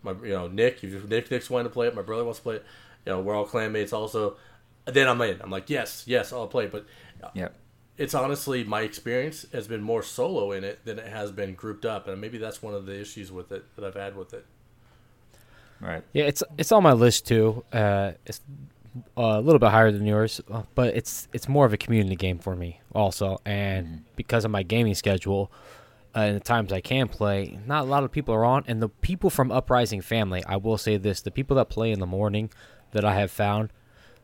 My, 0.02 0.12
you 0.22 0.34
know, 0.34 0.48
Nick, 0.48 0.84
if 0.84 1.08
Nick 1.08 1.30
Nick's 1.30 1.48
wanting 1.48 1.70
to 1.70 1.72
play 1.72 1.86
it, 1.86 1.94
my 1.94 2.02
brother 2.02 2.24
wants 2.24 2.40
to 2.40 2.42
play 2.42 2.56
it. 2.56 2.64
You 3.06 3.12
know, 3.12 3.20
we're 3.20 3.34
all 3.34 3.46
clanmates 3.46 3.92
also. 3.92 4.36
Then 4.84 5.08
I'm 5.08 5.20
in. 5.22 5.40
I'm 5.40 5.50
like, 5.50 5.70
yes, 5.70 6.04
yes, 6.06 6.32
I'll 6.32 6.46
play. 6.46 6.66
But 6.66 6.86
Yep. 7.34 7.54
It's 7.98 8.14
honestly 8.14 8.64
my 8.64 8.82
experience 8.82 9.46
has 9.52 9.66
been 9.66 9.82
more 9.82 10.02
solo 10.02 10.52
in 10.52 10.64
it 10.64 10.84
than 10.84 10.98
it 10.98 11.08
has 11.08 11.32
been 11.32 11.54
grouped 11.54 11.84
up, 11.84 12.08
and 12.08 12.20
maybe 12.20 12.38
that's 12.38 12.62
one 12.62 12.74
of 12.74 12.86
the 12.86 13.00
issues 13.00 13.32
with 13.32 13.52
it 13.52 13.64
that 13.76 13.84
I've 13.84 13.94
had 13.94 14.16
with 14.16 14.34
it. 14.34 14.46
Right. 15.80 16.02
Yeah, 16.12 16.24
it's 16.24 16.42
it's 16.56 16.72
on 16.72 16.82
my 16.82 16.92
list 16.92 17.26
too. 17.26 17.64
Uh, 17.72 18.12
it's 18.24 18.40
uh, 19.16 19.22
a 19.22 19.40
little 19.40 19.58
bit 19.58 19.70
higher 19.70 19.92
than 19.92 20.06
yours, 20.06 20.40
uh, 20.50 20.62
but 20.74 20.94
it's 20.94 21.28
it's 21.32 21.48
more 21.48 21.66
of 21.66 21.72
a 21.72 21.76
community 21.76 22.16
game 22.16 22.38
for 22.38 22.56
me 22.56 22.80
also, 22.94 23.38
and 23.44 24.04
because 24.16 24.44
of 24.44 24.50
my 24.50 24.62
gaming 24.62 24.94
schedule 24.94 25.50
uh, 26.14 26.20
and 26.20 26.36
the 26.36 26.40
times 26.40 26.72
I 26.72 26.80
can 26.80 27.08
play, 27.08 27.58
not 27.66 27.82
a 27.82 27.86
lot 27.86 28.04
of 28.04 28.10
people 28.10 28.34
are 28.34 28.44
on. 28.44 28.64
And 28.66 28.80
the 28.80 28.88
people 28.88 29.28
from 29.28 29.52
Uprising 29.52 30.00
Family, 30.00 30.42
I 30.46 30.56
will 30.56 30.78
say 30.78 30.96
this: 30.96 31.20
the 31.20 31.30
people 31.30 31.56
that 31.56 31.68
play 31.68 31.92
in 31.92 32.00
the 32.00 32.06
morning 32.06 32.50
that 32.92 33.04
I 33.04 33.14
have 33.16 33.30
found, 33.30 33.70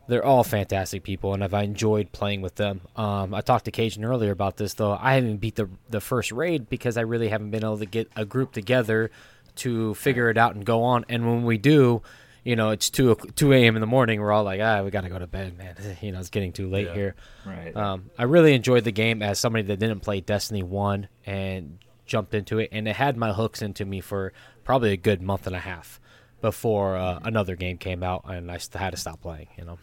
they're 0.07 0.25
all 0.25 0.43
fantastic 0.43 1.03
people, 1.03 1.33
and 1.33 1.43
I've 1.43 1.53
enjoyed 1.53 2.11
playing 2.11 2.41
with 2.41 2.55
them. 2.55 2.81
Um, 2.95 3.33
I 3.33 3.41
talked 3.41 3.65
to 3.65 3.71
Cajun 3.71 4.03
earlier 4.03 4.31
about 4.31 4.57
this, 4.57 4.73
though. 4.73 4.97
I 4.99 5.15
haven't 5.15 5.37
beat 5.37 5.55
the 5.55 5.69
the 5.89 6.01
first 6.01 6.31
raid 6.31 6.69
because 6.69 6.97
I 6.97 7.01
really 7.01 7.29
haven't 7.29 7.51
been 7.51 7.63
able 7.63 7.77
to 7.77 7.85
get 7.85 8.09
a 8.15 8.25
group 8.25 8.51
together 8.51 9.11
to 9.57 9.93
figure 9.95 10.29
it 10.29 10.37
out 10.37 10.55
and 10.55 10.65
go 10.65 10.83
on. 10.83 11.05
And 11.09 11.25
when 11.25 11.43
we 11.43 11.57
do, 11.57 12.01
you 12.43 12.55
know, 12.57 12.71
it's 12.71 12.89
two 12.89 13.15
two 13.35 13.53
a.m. 13.53 13.75
in 13.77 13.81
the 13.81 13.87
morning. 13.87 14.19
We're 14.19 14.31
all 14.31 14.43
like, 14.43 14.59
ah, 14.61 14.83
we 14.83 14.91
gotta 14.91 15.09
go 15.09 15.19
to 15.19 15.27
bed, 15.27 15.57
man. 15.57 15.75
You 16.01 16.11
know, 16.11 16.19
it's 16.19 16.29
getting 16.29 16.51
too 16.51 16.69
late 16.69 16.87
Yeah. 16.87 16.93
here. 16.93 17.15
Right. 17.45 17.75
Um, 17.75 18.09
I 18.17 18.23
really 18.23 18.53
enjoyed 18.53 18.83
the 18.83 18.91
game 18.91 19.21
as 19.21 19.39
somebody 19.39 19.63
that 19.65 19.79
didn't 19.79 20.01
play 20.01 20.19
Destiny 20.21 20.63
one 20.63 21.07
and 21.25 21.77
jumped 22.05 22.33
into 22.33 22.59
it, 22.59 22.69
and 22.73 22.87
it 22.89 22.95
had 22.97 23.15
my 23.15 23.31
hooks 23.31 23.61
into 23.61 23.85
me 23.85 24.01
for 24.01 24.33
probably 24.65 24.91
a 24.91 24.97
good 24.97 25.21
month 25.21 25.47
and 25.47 25.55
a 25.55 25.59
half 25.59 26.01
before 26.41 26.97
uh, 26.97 27.19
another 27.23 27.55
game 27.55 27.77
came 27.77 28.03
out, 28.03 28.25
and 28.27 28.51
I 28.51 28.59
had 28.73 28.91
to 28.91 28.97
stop 28.97 29.21
playing. 29.21 29.47
You 29.57 29.63
know. 29.63 29.77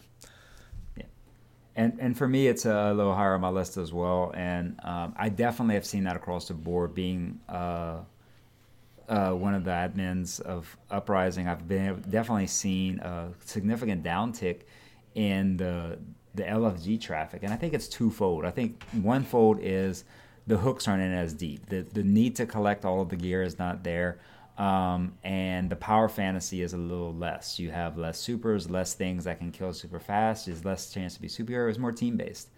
And 1.75 1.97
and 1.99 2.17
for 2.17 2.27
me, 2.27 2.47
it's 2.47 2.65
a 2.65 2.93
little 2.93 3.13
higher 3.13 3.33
on 3.33 3.41
my 3.41 3.49
list 3.49 3.77
as 3.77 3.93
well. 3.93 4.31
And 4.35 4.79
um, 4.83 5.13
I 5.17 5.29
definitely 5.29 5.75
have 5.75 5.85
seen 5.85 6.03
that 6.03 6.15
across 6.15 6.47
the 6.47 6.53
board. 6.53 6.93
Being 6.93 7.39
uh, 7.47 7.99
uh, 9.07 9.31
one 9.31 9.53
of 9.53 9.63
the 9.63 9.71
admins 9.71 10.41
of 10.41 10.77
Uprising, 10.89 11.47
I've 11.47 11.67
been 11.67 12.03
definitely 12.09 12.47
seen 12.47 12.99
a 12.99 13.29
significant 13.45 14.03
downtick 14.03 14.61
in 15.15 15.57
the 15.57 15.99
the 16.35 16.43
LFG 16.43 16.99
traffic, 16.99 17.43
and 17.43 17.53
I 17.53 17.57
think 17.57 17.73
it's 17.73 17.87
twofold. 17.87 18.45
I 18.45 18.51
think 18.51 18.83
one 19.01 19.23
fold 19.23 19.59
is 19.61 20.03
the 20.47 20.57
hooks 20.57 20.87
aren't 20.87 21.03
in 21.03 21.13
as 21.13 21.33
deep. 21.33 21.67
The 21.67 21.81
the 21.81 22.03
need 22.03 22.35
to 22.37 22.45
collect 22.45 22.83
all 22.83 23.01
of 23.01 23.09
the 23.09 23.15
gear 23.15 23.43
is 23.43 23.57
not 23.57 23.83
there. 23.83 24.19
Um, 24.61 25.15
and 25.23 25.71
the 25.71 25.75
power 25.75 26.07
fantasy 26.07 26.61
is 26.61 26.73
a 26.73 26.77
little 26.77 27.15
less. 27.15 27.57
You 27.57 27.71
have 27.71 27.97
less 27.97 28.19
supers, 28.19 28.69
less 28.69 28.93
things 28.93 29.23
that 29.23 29.39
can 29.39 29.51
kill 29.51 29.73
super 29.73 29.99
fast. 29.99 30.45
There's 30.45 30.63
less 30.63 30.91
chance 30.93 31.15
to 31.15 31.21
be 31.21 31.27
superhero. 31.27 31.67
It's 31.67 31.79
more 31.79 31.91
team 31.91 32.15
based, 32.15 32.49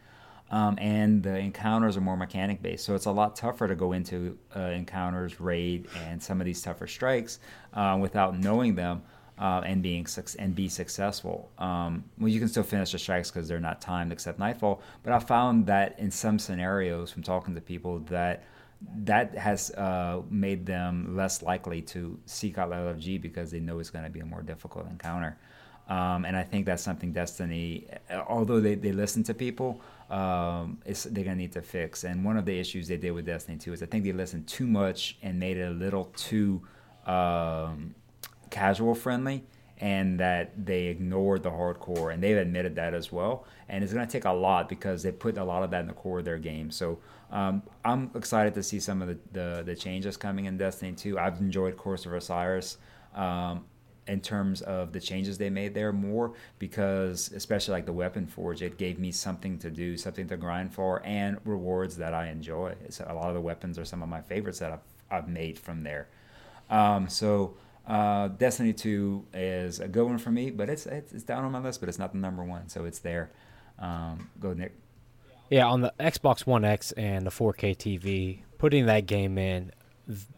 um, 0.52 0.78
and 0.82 1.24
the 1.24 1.38
encounters 1.38 1.96
are 1.96 2.02
more 2.02 2.18
mechanic 2.18 2.62
based. 2.62 2.84
So 2.84 2.94
it's 2.94 3.06
a 3.06 3.12
lot 3.12 3.38
tougher 3.38 3.70
to 3.70 3.76
go 3.76 3.94
into 3.94 4.38
uh, 4.54 4.60
encounters, 4.60 5.40
raid, 5.40 5.88
and 6.06 6.22
some 6.22 6.42
of 6.42 6.46
these 6.46 6.62
tougher 6.62 6.88
strikes 6.88 7.40
uh, 7.74 7.98
without 8.02 8.38
knowing 8.38 8.76
them 8.76 9.04
uh, 9.40 9.62
and 9.66 9.82
being 9.82 10.06
and 10.40 10.54
be 10.54 10.68
successful. 10.68 11.52
Um, 11.58 12.04
well, 12.20 12.28
you 12.28 12.42
can 12.42 12.50
still 12.50 12.64
finish 12.64 12.92
the 12.92 13.00
strikes 13.00 13.32
because 13.32 13.48
they're 13.48 13.62
not 13.62 13.80
timed 13.80 14.12
except 14.12 14.40
nightfall. 14.40 14.82
But 15.04 15.14
I 15.14 15.20
found 15.20 15.68
that 15.68 15.98
in 16.00 16.12
some 16.12 16.38
scenarios, 16.38 17.12
from 17.12 17.24
talking 17.24 17.56
to 17.56 17.62
people, 17.62 18.00
that 18.10 18.44
that 19.04 19.36
has 19.36 19.72
uh, 19.72 20.22
made 20.30 20.66
them 20.66 21.16
less 21.16 21.42
likely 21.42 21.82
to 21.82 22.20
seek 22.26 22.58
out 22.58 22.72
LFG 22.72 23.22
because 23.22 23.52
they 23.52 23.60
know 23.60 23.80
it's 23.80 23.90
going 23.90 24.06
to 24.06 24.12
be 24.12 24.20
a 24.20 24.26
more 24.26 24.42
difficult 24.42 24.88
encounter. 24.88 25.38
Um, 25.90 26.24
and 26.24 26.38
I 26.38 26.44
think 26.44 26.66
that's 26.66 26.82
something 26.82 27.12
Destiny, 27.12 27.88
although 28.28 28.62
they, 28.62 28.76
they 28.76 28.94
listen 28.94 29.24
to 29.24 29.34
people, 29.34 29.82
um, 30.10 30.80
they're 30.86 31.24
going 31.24 31.26
to 31.26 31.36
need 31.36 31.52
to 31.54 31.62
fix. 31.62 32.06
And 32.06 32.24
one 32.24 32.38
of 32.38 32.46
the 32.46 32.58
issues 32.58 32.88
they 32.88 32.98
did 32.98 33.12
with 33.12 33.26
Destiny 33.26 33.58
2 33.58 33.74
is 33.74 33.84
I 33.84 33.88
think 33.88 34.06
they 34.06 34.14
listened 34.14 34.48
too 34.48 34.68
much 34.68 35.18
and 35.22 35.40
made 35.40 35.58
it 35.58 35.68
a 35.68 35.72
little 35.72 36.06
too 36.16 36.62
um, 37.06 37.96
casual 38.50 38.96
friendly 38.96 39.44
and 39.80 40.20
that 40.20 40.66
they 40.66 40.86
ignored 40.86 41.44
the 41.44 41.50
hardcore 41.50 42.14
and 42.14 42.24
they've 42.24 42.38
admitted 42.38 42.76
that 42.76 42.94
as 42.94 43.12
well 43.12 43.46
and 43.68 43.84
it's 43.84 43.92
going 43.92 44.06
to 44.06 44.12
take 44.12 44.26
a 44.26 44.32
lot 44.32 44.70
because 44.70 45.04
they 45.04 45.12
put 45.12 45.38
a 45.38 45.44
lot 45.44 45.64
of 45.64 45.72
that 45.72 45.82
in 45.82 45.88
the 45.88 45.94
core 45.94 46.20
of 46.20 46.26
their 46.26 46.38
game 46.38 46.70
so 46.70 47.00
um, 47.34 47.62
i'm 47.84 48.10
excited 48.16 48.54
to 48.54 48.64
see 48.64 48.80
some 48.80 49.02
of 49.02 49.10
the, 49.10 49.18
the, 49.34 49.64
the 49.66 49.76
changes 49.76 50.16
coming 50.16 50.46
in 50.46 50.58
destiny 50.58 50.94
2 50.94 51.20
i've 51.20 51.40
enjoyed 51.40 51.78
Curse 51.78 52.06
of 52.06 52.14
Osiris 52.14 52.78
um, 53.16 53.66
in 54.08 54.22
terms 54.22 54.62
of 54.62 54.92
the 54.94 55.00
changes 55.00 55.38
they 55.38 55.50
made 55.50 55.74
there 55.74 55.92
more 55.92 56.34
because 56.60 57.32
especially 57.34 57.74
like 57.74 57.86
the 57.86 57.94
weapon 57.94 58.26
forge 58.26 58.62
it 58.62 58.78
gave 58.78 59.00
me 59.00 59.12
something 59.12 59.58
to 59.60 59.70
do 59.70 59.98
something 59.98 60.28
to 60.28 60.38
grind 60.38 60.74
for 60.74 61.02
and 61.06 61.38
rewards 61.44 61.98
that 61.98 62.14
i 62.14 62.30
enjoy 62.30 62.74
so 62.90 63.06
a 63.10 63.14
lot 63.14 63.28
of 63.28 63.34
the 63.34 63.42
weapons 63.42 63.78
are 63.78 63.86
some 63.86 64.02
of 64.02 64.08
my 64.08 64.22
favorites 64.22 64.60
that 64.60 64.72
i've, 64.72 64.80
I've 65.12 65.28
made 65.28 65.60
from 65.60 65.84
there 65.84 66.08
um, 66.70 67.08
so 67.10 67.56
uh, 67.88 68.30
Destiny 68.30 68.74
2 68.74 69.26
is 69.34 69.80
a 69.80 69.88
good 69.88 70.06
one 70.06 70.18
for 70.18 70.32
me, 70.32 70.52
but 70.52 70.70
it's, 70.70 70.86
it's 70.86 71.12
it's 71.14 71.24
down 71.24 71.44
on 71.44 71.52
my 71.52 71.60
list, 71.60 71.80
but 71.80 71.90
it's 71.90 72.00
not 72.00 72.14
the 72.14 72.18
number 72.18 72.44
one, 72.44 72.70
so 72.70 72.86
it's 72.86 73.00
there. 73.00 73.32
Um, 73.80 74.30
go 74.40 74.54
Nick. 74.54 74.74
Yeah, 75.50 75.68
on 75.68 75.82
the 75.82 75.94
Xbox 76.00 76.46
One 76.48 76.66
X 76.66 76.92
and 76.94 77.26
the 77.26 77.32
4K 77.32 77.76
TV, 77.78 78.40
putting 78.58 78.88
that 78.88 79.06
game 79.06 79.38
in, 79.38 79.72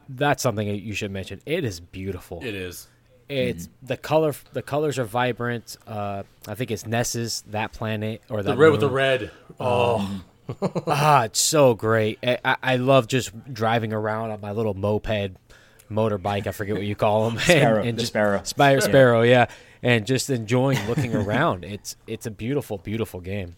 that's 0.09 0.43
something 0.43 0.67
that 0.67 0.81
you 0.81 0.93
should 0.93 1.11
mention. 1.11 1.41
It 1.45 1.63
is 1.63 1.79
beautiful. 1.79 2.41
It 2.43 2.53
is. 2.55 2.87
It's 3.27 3.69
the 3.81 3.97
color. 3.97 4.35
The 4.53 4.61
colors 4.61 4.99
are 4.99 5.03
vibrant. 5.05 5.77
Uh, 5.87 6.23
I 6.47 6.53
think 6.53 6.69
it's 6.69 6.85
Nessus, 6.85 7.41
that 7.47 7.71
planet, 7.71 8.21
or 8.29 8.43
The 8.43 8.51
that 8.51 8.57
red 8.57 8.71
with 8.71 8.81
the 8.81 8.89
red. 8.89 9.31
Oh, 9.59 10.21
Ah, 10.85 11.23
it's 11.23 11.39
so 11.41 11.73
great. 11.73 12.19
I, 12.23 12.37
I- 12.45 12.57
I 12.61 12.75
love 12.75 13.07
just 13.07 13.31
driving 13.51 13.93
around 13.93 14.29
on 14.29 14.41
my 14.41 14.51
little 14.51 14.75
moped, 14.75 15.31
motorbike. 15.89 16.45
I 16.45 16.51
forget 16.51 16.75
what 16.75 16.85
you 16.85 16.95
call 16.95 17.29
them. 17.29 17.39
Sparrow, 17.43 17.79
and, 17.79 17.89
and 17.89 17.97
the 17.97 18.01
just, 18.01 18.11
Sparrow. 18.11 18.41
Sparrow, 18.43 18.73
Yeah. 18.75 18.79
Sparrow, 18.81 19.21
yeah, 19.23 19.45
and 19.81 20.05
just 20.05 20.29
enjoying 20.29 20.77
looking 20.87 21.15
around. 21.15 21.63
It's 21.65 21.95
it's 22.05 22.27
a 22.27 22.31
beautiful, 22.31 22.77
beautiful 22.77 23.21
game. 23.21 23.55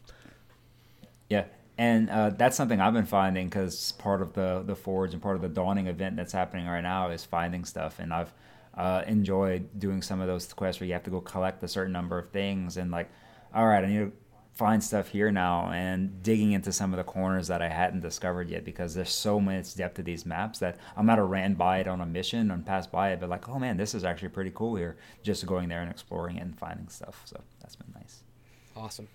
And 1.78 2.10
uh, 2.10 2.32
that's 2.32 2.58
something 2.58 2.82
I've 2.82 2.94
been 2.94 3.06
finding 3.06 3.50
because 3.50 3.92
part 3.94 4.22
of 4.22 4.34
the 4.34 4.64
the 4.66 4.76
forge 4.76 5.14
and 5.14 5.22
part 5.22 5.36
of 5.36 5.44
the 5.44 5.50
dawning 5.50 5.88
event 5.88 6.16
that's 6.16 6.34
happening 6.34 6.66
right 6.66 6.82
now 6.82 7.10
is 7.10 7.24
finding 7.24 7.66
stuff, 7.66 8.00
and 8.00 8.12
I've 8.12 8.34
uh, 8.76 9.04
enjoyed 9.06 9.80
doing 9.80 10.02
some 10.02 10.20
of 10.20 10.28
those 10.28 10.52
quests 10.54 10.80
where 10.80 10.88
you 10.88 10.94
have 10.94 11.04
to 11.04 11.12
go 11.12 11.22
collect 11.22 11.62
a 11.64 11.68
certain 11.68 11.94
number 11.94 12.18
of 12.18 12.30
things, 12.30 12.78
and 12.78 12.90
like, 12.90 13.10
all 13.54 13.68
right, 13.68 13.84
I 13.84 13.88
need 13.88 14.00
to 14.00 14.12
find 14.54 14.84
stuff 14.84 15.10
here 15.10 15.32
now, 15.32 15.70
and 15.70 16.24
digging 16.24 16.54
into 16.54 16.72
some 16.72 16.94
of 16.94 16.98
the 16.98 17.04
corners 17.04 17.48
that 17.48 17.62
I 17.62 17.70
hadn't 17.70 18.00
discovered 18.00 18.50
yet 18.50 18.66
because 18.66 18.96
there's 18.96 19.12
so 19.12 19.40
much 19.40 19.76
depth 19.76 19.98
to 19.98 20.02
these 20.02 20.26
maps 20.26 20.58
that 20.60 20.80
I'm 20.96 21.06
might 21.06 21.20
have 21.20 21.30
ran 21.30 21.54
by 21.54 21.78
it 21.78 21.88
on 21.88 22.02
a 22.02 22.08
mission 22.08 22.50
and 22.50 22.66
passed 22.66 22.92
by 22.92 23.12
it, 23.12 23.20
but 23.20 23.30
like, 23.30 23.48
oh 23.48 23.60
man, 23.60 23.78
this 23.78 23.94
is 23.94 24.04
actually 24.04 24.30
pretty 24.30 24.52
cool 24.56 24.76
here. 24.76 24.98
Just 25.22 25.46
going 25.46 25.70
there 25.70 25.82
and 25.82 25.92
exploring 25.92 26.40
and 26.40 26.58
finding 26.58 26.88
stuff, 26.88 27.22
so 27.26 27.40
that's 27.62 27.76
been 27.76 27.94
nice. 27.94 28.24
Awesome. 28.76 29.08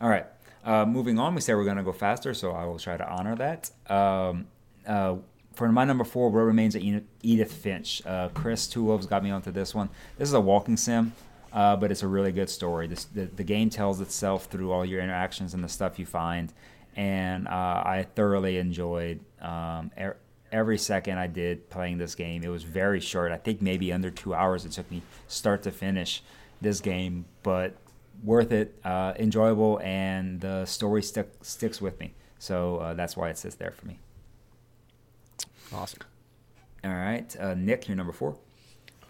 All 0.00 0.08
right. 0.08 0.26
Uh, 0.64 0.86
moving 0.86 1.18
on, 1.18 1.34
we 1.34 1.40
said 1.40 1.54
we're 1.56 1.64
going 1.64 1.76
to 1.76 1.82
go 1.82 1.92
faster, 1.92 2.32
so 2.32 2.52
I 2.52 2.64
will 2.64 2.78
try 2.78 2.96
to 2.96 3.06
honor 3.08 3.36
that. 3.36 3.70
Um, 3.90 4.46
uh, 4.86 5.16
for 5.54 5.70
my 5.70 5.84
number 5.84 6.04
four, 6.04 6.30
What 6.30 6.40
Remains 6.40 6.74
of 6.74 6.82
Edith- 7.22 7.52
Finch. 7.52 8.02
Uh, 8.06 8.28
Chris 8.30 8.66
Two 8.66 8.84
Wolves 8.84 9.06
got 9.06 9.22
me 9.22 9.30
onto 9.30 9.50
this 9.50 9.74
one. 9.74 9.88
This 10.18 10.28
is 10.28 10.34
a 10.34 10.40
walking 10.40 10.76
sim, 10.76 11.12
uh, 11.52 11.76
but 11.76 11.90
it's 11.92 12.02
a 12.02 12.08
really 12.08 12.32
good 12.32 12.48
story. 12.50 12.86
This, 12.86 13.04
the, 13.04 13.26
the 13.26 13.44
game 13.44 13.70
tells 13.70 14.00
itself 14.00 14.46
through 14.46 14.72
all 14.72 14.84
your 14.84 15.00
interactions 15.02 15.54
and 15.54 15.62
the 15.62 15.68
stuff 15.68 15.98
you 15.98 16.06
find, 16.06 16.52
and 16.96 17.46
uh, 17.46 17.50
I 17.50 18.06
thoroughly 18.16 18.56
enjoyed 18.58 19.20
um, 19.40 19.90
er- 19.98 20.16
every 20.50 20.78
second 20.78 21.18
I 21.18 21.26
did 21.28 21.68
playing 21.70 21.98
this 21.98 22.14
game. 22.14 22.42
It 22.42 22.48
was 22.48 22.62
very 22.64 23.00
short. 23.00 23.32
I 23.32 23.36
think 23.36 23.60
maybe 23.62 23.92
under 23.92 24.10
two 24.10 24.34
hours 24.34 24.64
it 24.64 24.72
took 24.72 24.90
me 24.90 25.02
start 25.28 25.62
to 25.64 25.70
finish 25.70 26.22
this 26.60 26.80
game, 26.80 27.26
but 27.42 27.76
worth 28.22 28.52
it, 28.52 28.78
uh, 28.84 29.14
enjoyable, 29.18 29.80
and 29.82 30.40
the 30.40 30.64
story 30.64 31.02
stick, 31.02 31.30
sticks 31.42 31.80
with 31.80 31.98
me. 32.00 32.14
So 32.38 32.76
uh, 32.76 32.94
that's 32.94 33.16
why 33.16 33.30
it 33.30 33.38
sits 33.38 33.54
there 33.54 33.72
for 33.72 33.86
me. 33.86 33.98
Awesome. 35.72 36.00
All 36.84 36.90
right, 36.92 37.34
uh, 37.40 37.54
Nick, 37.54 37.88
you're 37.88 37.96
number 37.96 38.12
four. 38.12 38.36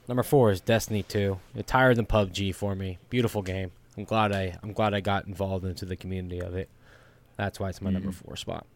Number 0.06 0.22
four 0.22 0.50
is 0.50 0.60
Destiny 0.60 1.02
Two. 1.02 1.40
It's 1.54 1.72
higher 1.72 1.94
than 1.94 2.06
PUBG 2.06 2.54
for 2.54 2.74
me. 2.74 2.98
Beautiful 3.10 3.42
game. 3.42 3.72
I'm 3.96 4.04
glad 4.04 4.32
I 4.32 4.58
I'm 4.62 4.72
glad 4.72 4.94
I 4.94 5.00
got 5.00 5.26
involved 5.26 5.64
into 5.64 5.84
the 5.84 5.96
community 5.96 6.40
of 6.40 6.54
it. 6.54 6.68
That's 7.36 7.58
why 7.58 7.70
it's 7.70 7.82
my 7.82 7.90
number 7.90 8.12
four 8.12 8.36
spot. 8.36 8.66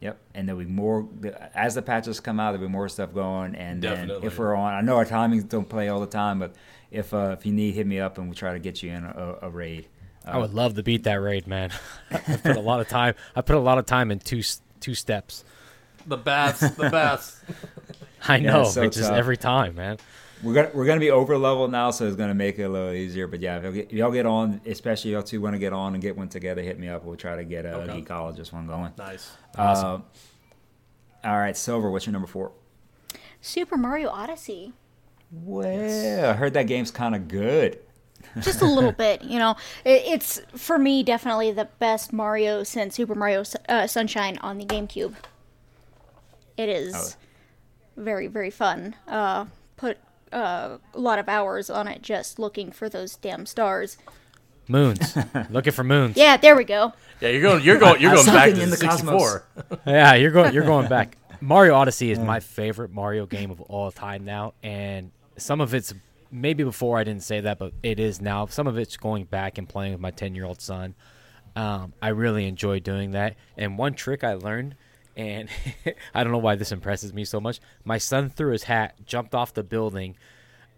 Yep, 0.00 0.18
and 0.34 0.46
there'll 0.46 0.60
be 0.60 0.66
more 0.66 1.08
as 1.54 1.74
the 1.74 1.82
patches 1.82 2.20
come 2.20 2.38
out. 2.38 2.52
There'll 2.52 2.68
be 2.68 2.72
more 2.72 2.88
stuff 2.88 3.12
going, 3.12 3.54
and 3.56 3.82
then 3.82 4.10
if 4.22 4.38
we're 4.38 4.54
on, 4.54 4.74
I 4.74 4.80
know 4.80 4.96
our 4.96 5.04
timings 5.04 5.48
don't 5.48 5.68
play 5.68 5.88
all 5.88 6.00
the 6.00 6.06
time, 6.06 6.38
but 6.38 6.54
if 6.90 7.12
uh, 7.14 7.36
if 7.38 7.44
you 7.46 7.52
need, 7.52 7.74
hit 7.74 7.86
me 7.86 8.00
up 8.00 8.18
and 8.18 8.26
we'll 8.28 8.34
try 8.36 8.52
to 8.52 8.58
get 8.58 8.82
you 8.82 8.90
in 8.90 9.04
a, 9.04 9.36
a 9.42 9.50
raid. 9.50 9.86
Uh, 10.26 10.30
I 10.32 10.38
would 10.38 10.54
love 10.54 10.74
to 10.74 10.82
beat 10.82 11.04
that 11.04 11.14
raid, 11.20 11.46
man. 11.46 11.70
I 12.10 12.18
put 12.18 12.56
a 12.56 12.60
lot 12.60 12.80
of 12.80 12.88
time. 12.88 13.14
I 13.36 13.40
put 13.40 13.56
a 13.56 13.60
lot 13.60 13.78
of 13.78 13.86
time 13.86 14.10
in 14.10 14.18
two 14.18 14.42
two 14.80 14.94
steps. 14.94 15.44
the 16.06 16.16
baths, 16.16 16.60
the 16.70 16.90
baths. 16.90 17.40
I 18.28 18.36
Yeah, 18.36 18.50
know, 18.52 18.64
so 18.64 18.82
it's 18.82 18.96
just 18.96 19.08
tough. 19.08 19.18
every 19.18 19.36
time, 19.36 19.74
man. 19.76 19.98
We're 20.42 20.54
gonna 20.54 20.70
we're 20.72 20.86
gonna 20.86 21.00
be 21.00 21.10
over 21.10 21.36
level 21.36 21.66
now, 21.68 21.90
so 21.90 22.06
it's 22.06 22.14
gonna 22.16 22.34
make 22.34 22.58
it 22.60 22.62
a 22.64 22.68
little 22.68 22.92
easier. 22.92 23.26
But 23.26 23.40
yeah, 23.40 23.56
if 23.58 23.62
y'all 23.64 23.72
get, 23.72 23.86
if 23.86 23.92
y'all 23.92 24.10
get 24.12 24.24
on, 24.26 24.60
especially 24.66 25.12
y'all 25.12 25.22
two 25.22 25.40
want 25.40 25.54
to 25.54 25.58
get 25.58 25.72
on 25.72 25.94
and 25.94 26.02
get 26.02 26.16
one 26.16 26.28
together, 26.28 26.62
hit 26.62 26.78
me 26.78 26.88
up. 26.88 27.04
We'll 27.04 27.16
try 27.16 27.34
to 27.36 27.44
get 27.44 27.64
a 27.64 27.74
Okay. 27.74 28.02
geekologist 28.02 28.52
one 28.52 28.66
going. 28.68 28.92
Nice. 28.98 29.32
Uh, 29.56 29.98
all 31.24 31.38
right, 31.38 31.56
Silver, 31.56 31.90
what's 31.90 32.06
your 32.06 32.12
number 32.12 32.28
four? 32.28 32.52
Super 33.40 33.76
Mario 33.76 34.10
Odyssey. 34.10 34.72
Well, 35.30 36.30
I 36.30 36.32
heard 36.34 36.54
that 36.54 36.66
game's 36.66 36.90
kind 36.90 37.14
of 37.14 37.28
good. 37.28 37.78
Just 38.40 38.62
a 38.62 38.66
little 38.66 38.92
bit, 39.06 39.22
you 39.22 39.38
know. 39.38 39.56
It, 39.84 40.02
it's 40.06 40.40
for 40.56 40.78
me 40.78 41.02
definitely 41.02 41.52
the 41.52 41.68
best 41.78 42.12
Mario 42.12 42.62
since 42.62 42.94
Super 42.96 43.14
Mario 43.14 43.44
uh, 43.68 43.86
Sunshine 43.86 44.38
on 44.38 44.58
the 44.58 44.64
GameCube. 44.64 45.14
It 46.56 46.68
is 46.68 46.94
Oh. 46.94 48.02
very 48.02 48.26
very 48.26 48.50
fun. 48.50 48.94
Uh, 49.06 49.46
put 49.76 49.98
uh, 50.32 50.78
a 50.94 50.98
lot 51.00 51.18
of 51.18 51.28
hours 51.28 51.70
on 51.70 51.86
it 51.88 52.02
just 52.02 52.38
looking 52.38 52.70
for 52.72 52.88
those 52.88 53.16
damn 53.16 53.46
stars. 53.46 53.96
Moons, 54.66 55.16
looking 55.50 55.72
for 55.72 55.84
moons. 55.84 56.16
Yeah, 56.16 56.36
there 56.36 56.54
we 56.56 56.64
go. 56.64 56.92
Yeah, 57.20 57.30
you're 57.30 57.40
going. 57.42 57.62
You're 57.64 57.78
going. 57.78 58.00
You're 58.00 58.12
going 58.14 58.26
back 58.26 58.52
to 58.54 58.62
in 58.62 58.70
the 58.70 58.76
the 58.76 58.84
cosmos. 58.86 59.22
64. 59.22 59.78
Yeah, 59.86 60.14
you're 60.14 60.30
going. 60.30 60.52
You're 60.52 60.64
going 60.64 60.88
back. 60.88 61.16
Mario 61.40 61.74
Odyssey 61.74 62.10
is 62.10 62.18
my 62.18 62.40
favorite 62.40 62.90
Mario 62.92 63.24
game 63.24 63.50
of 63.50 63.60
all 63.62 63.90
time 63.92 64.24
now, 64.24 64.54
and 64.62 65.10
some 65.38 65.60
of 65.60 65.74
its 65.74 65.94
maybe 66.30 66.64
before 66.64 66.98
I 66.98 67.04
didn't 67.04 67.22
say 67.22 67.40
that, 67.40 67.58
but 67.58 67.72
it 67.82 67.98
is 67.98 68.20
now. 68.20 68.46
Some 68.46 68.66
of 68.66 68.78
it's 68.78 68.96
going 68.96 69.24
back 69.24 69.58
and 69.58 69.68
playing 69.68 69.92
with 69.92 70.00
my 70.00 70.10
10 70.10 70.34
year 70.34 70.44
old 70.44 70.60
son. 70.60 70.94
Um, 71.56 71.92
I 72.00 72.08
really 72.08 72.46
enjoy 72.46 72.80
doing 72.80 73.12
that. 73.12 73.36
And 73.56 73.78
one 73.78 73.94
trick 73.94 74.22
I 74.22 74.34
learned, 74.34 74.76
and 75.16 75.48
I 76.14 76.22
don't 76.22 76.32
know 76.32 76.38
why 76.38 76.54
this 76.54 76.72
impresses 76.72 77.12
me 77.12 77.24
so 77.24 77.40
much. 77.40 77.60
My 77.84 77.98
son 77.98 78.30
threw 78.30 78.52
his 78.52 78.64
hat, 78.64 78.94
jumped 79.04 79.34
off 79.34 79.54
the 79.54 79.64
building, 79.64 80.16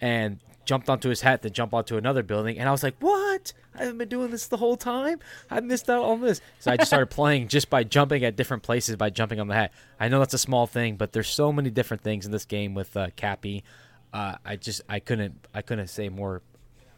and 0.00 0.38
jumped 0.64 0.88
onto 0.88 1.08
his 1.08 1.20
hat, 1.20 1.42
then 1.42 1.52
jumped 1.52 1.74
onto 1.74 1.96
another 1.96 2.22
building. 2.22 2.58
And 2.58 2.68
I 2.68 2.72
was 2.72 2.82
like, 2.82 2.94
"What? 3.00 3.52
I 3.74 3.80
haven't 3.80 3.98
been 3.98 4.08
doing 4.08 4.30
this 4.30 4.46
the 4.46 4.56
whole 4.56 4.76
time. 4.76 5.18
I 5.50 5.60
missed 5.60 5.90
out 5.90 6.04
on 6.04 6.20
this." 6.20 6.40
So 6.60 6.70
I 6.70 6.76
just 6.76 6.88
started 6.88 7.10
playing 7.10 7.48
just 7.48 7.68
by 7.68 7.84
jumping 7.84 8.24
at 8.24 8.36
different 8.36 8.62
places 8.62 8.96
by 8.96 9.10
jumping 9.10 9.40
on 9.40 9.48
the 9.48 9.54
hat. 9.54 9.72
I 9.98 10.08
know 10.08 10.20
that's 10.20 10.34
a 10.34 10.38
small 10.38 10.66
thing, 10.66 10.96
but 10.96 11.12
there's 11.12 11.28
so 11.28 11.52
many 11.52 11.70
different 11.70 12.02
things 12.02 12.24
in 12.24 12.32
this 12.32 12.44
game 12.44 12.74
with 12.74 12.96
uh, 12.96 13.08
Cappy. 13.16 13.64
Uh, 14.12 14.36
I 14.44 14.56
just 14.56 14.82
I 14.88 14.98
couldn't 15.00 15.46
I 15.54 15.62
couldn't 15.62 15.88
say 15.88 16.08
more. 16.08 16.42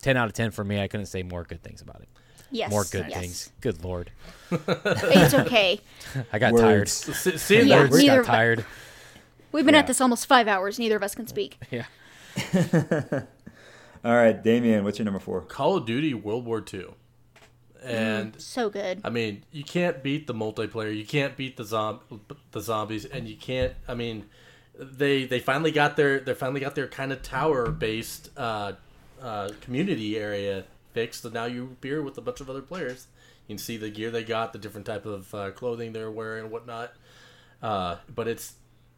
Ten 0.00 0.16
out 0.16 0.26
of 0.26 0.32
ten 0.32 0.50
for 0.50 0.64
me. 0.64 0.80
I 0.80 0.88
couldn't 0.88 1.06
say 1.06 1.22
more 1.22 1.44
good 1.44 1.62
things 1.62 1.80
about 1.82 2.00
it. 2.00 2.08
Yes. 2.50 2.70
More 2.70 2.84
good 2.84 3.06
yes. 3.08 3.18
things. 3.20 3.52
Good 3.60 3.84
lord. 3.84 4.10
It's 4.50 5.34
okay. 5.34 5.80
I 6.32 6.38
got 6.38 6.52
Words. 6.52 6.92
Se- 6.92 7.36
Seeing 7.38 7.68
Yeah, 7.68 7.76
tired. 7.78 7.90
Words 7.90 8.02
neither 8.02 8.16
got 8.16 8.20
of- 8.20 8.26
tired. 8.26 8.64
We've 9.52 9.64
been 9.64 9.74
Yeah. 9.74 9.80
at 9.80 9.86
this 9.86 10.00
almost 10.00 10.26
five 10.26 10.48
hours. 10.48 10.78
Neither 10.78 10.96
of 10.96 11.02
us 11.02 11.14
can 11.14 11.26
speak. 11.26 11.58
Yeah. 11.70 11.84
All 14.04 14.14
right, 14.16 14.42
Damien, 14.42 14.82
what's 14.82 14.98
your 14.98 15.04
number 15.04 15.20
four? 15.20 15.42
Call 15.42 15.76
of 15.76 15.86
Duty 15.86 16.12
World 16.14 16.44
War 16.44 16.64
II. 16.72 16.86
And 17.84 18.40
So 18.40 18.68
good. 18.70 19.00
I 19.04 19.10
mean, 19.10 19.44
you 19.52 19.62
can't 19.64 20.02
beat 20.02 20.26
the 20.26 20.34
multiplayer. 20.34 20.94
You 20.96 21.04
can't 21.06 21.36
beat 21.36 21.56
the 21.56 21.64
zom- 21.64 22.00
the 22.50 22.60
zombies, 22.60 23.04
and 23.04 23.28
you 23.28 23.36
can't. 23.36 23.74
I 23.86 23.94
mean, 23.94 24.26
they 24.78 25.24
they 25.24 25.38
finally 25.38 25.70
got 25.70 25.96
their 25.96 26.20
they 26.20 26.34
finally 26.34 26.60
got 26.60 26.74
their 26.74 26.88
kind 26.88 27.12
of 27.12 27.22
tower 27.22 27.70
based 27.70 28.30
uh, 28.36 28.72
uh, 29.20 29.50
community 29.60 30.18
area 30.18 30.64
fixed. 30.92 31.22
So 31.22 31.28
now 31.28 31.44
you 31.44 31.64
appear 31.64 32.02
with 32.02 32.18
a 32.18 32.20
bunch 32.20 32.40
of 32.40 32.48
other 32.48 32.62
players. 32.62 33.06
You 33.46 33.54
can 33.54 33.58
see 33.58 33.76
the 33.76 33.90
gear 33.90 34.10
they 34.10 34.24
got, 34.24 34.52
the 34.52 34.58
different 34.58 34.86
type 34.86 35.04
of 35.04 35.34
uh, 35.34 35.50
clothing 35.50 35.92
they're 35.92 36.10
wearing, 36.10 36.44
and 36.44 36.52
whatnot. 36.52 36.92
Uh, 37.62 37.96
but 38.12 38.28
it's 38.28 38.54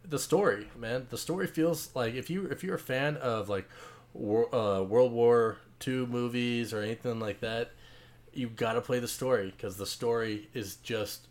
the 0.08 0.18
story, 0.18 0.68
man. 0.76 1.06
The 1.10 1.18
story 1.18 1.46
feels 1.46 1.90
like 1.94 2.14
if 2.14 2.30
you 2.30 2.46
if 2.46 2.62
you're 2.62 2.76
a 2.76 2.78
fan 2.78 3.16
of 3.16 3.48
like 3.48 3.68
wor- 4.12 4.54
uh, 4.54 4.82
World 4.82 5.12
War 5.12 5.58
II 5.86 6.06
movies 6.06 6.72
or 6.72 6.80
anything 6.82 7.18
like 7.18 7.40
that, 7.40 7.72
you've 8.32 8.56
got 8.56 8.74
to 8.74 8.80
play 8.80 9.00
the 9.00 9.08
story 9.08 9.52
because 9.56 9.76
the 9.76 9.86
story 9.86 10.48
is 10.54 10.76
just. 10.76 11.26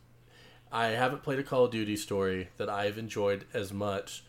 I 0.72 0.88
haven't 0.88 1.22
played 1.22 1.38
a 1.38 1.44
Call 1.44 1.66
of 1.66 1.72
Duty 1.72 1.96
story 1.96 2.50
that 2.58 2.68
I've 2.68 2.98
enjoyed 2.98 3.46
as 3.54 3.72
much 3.72 4.24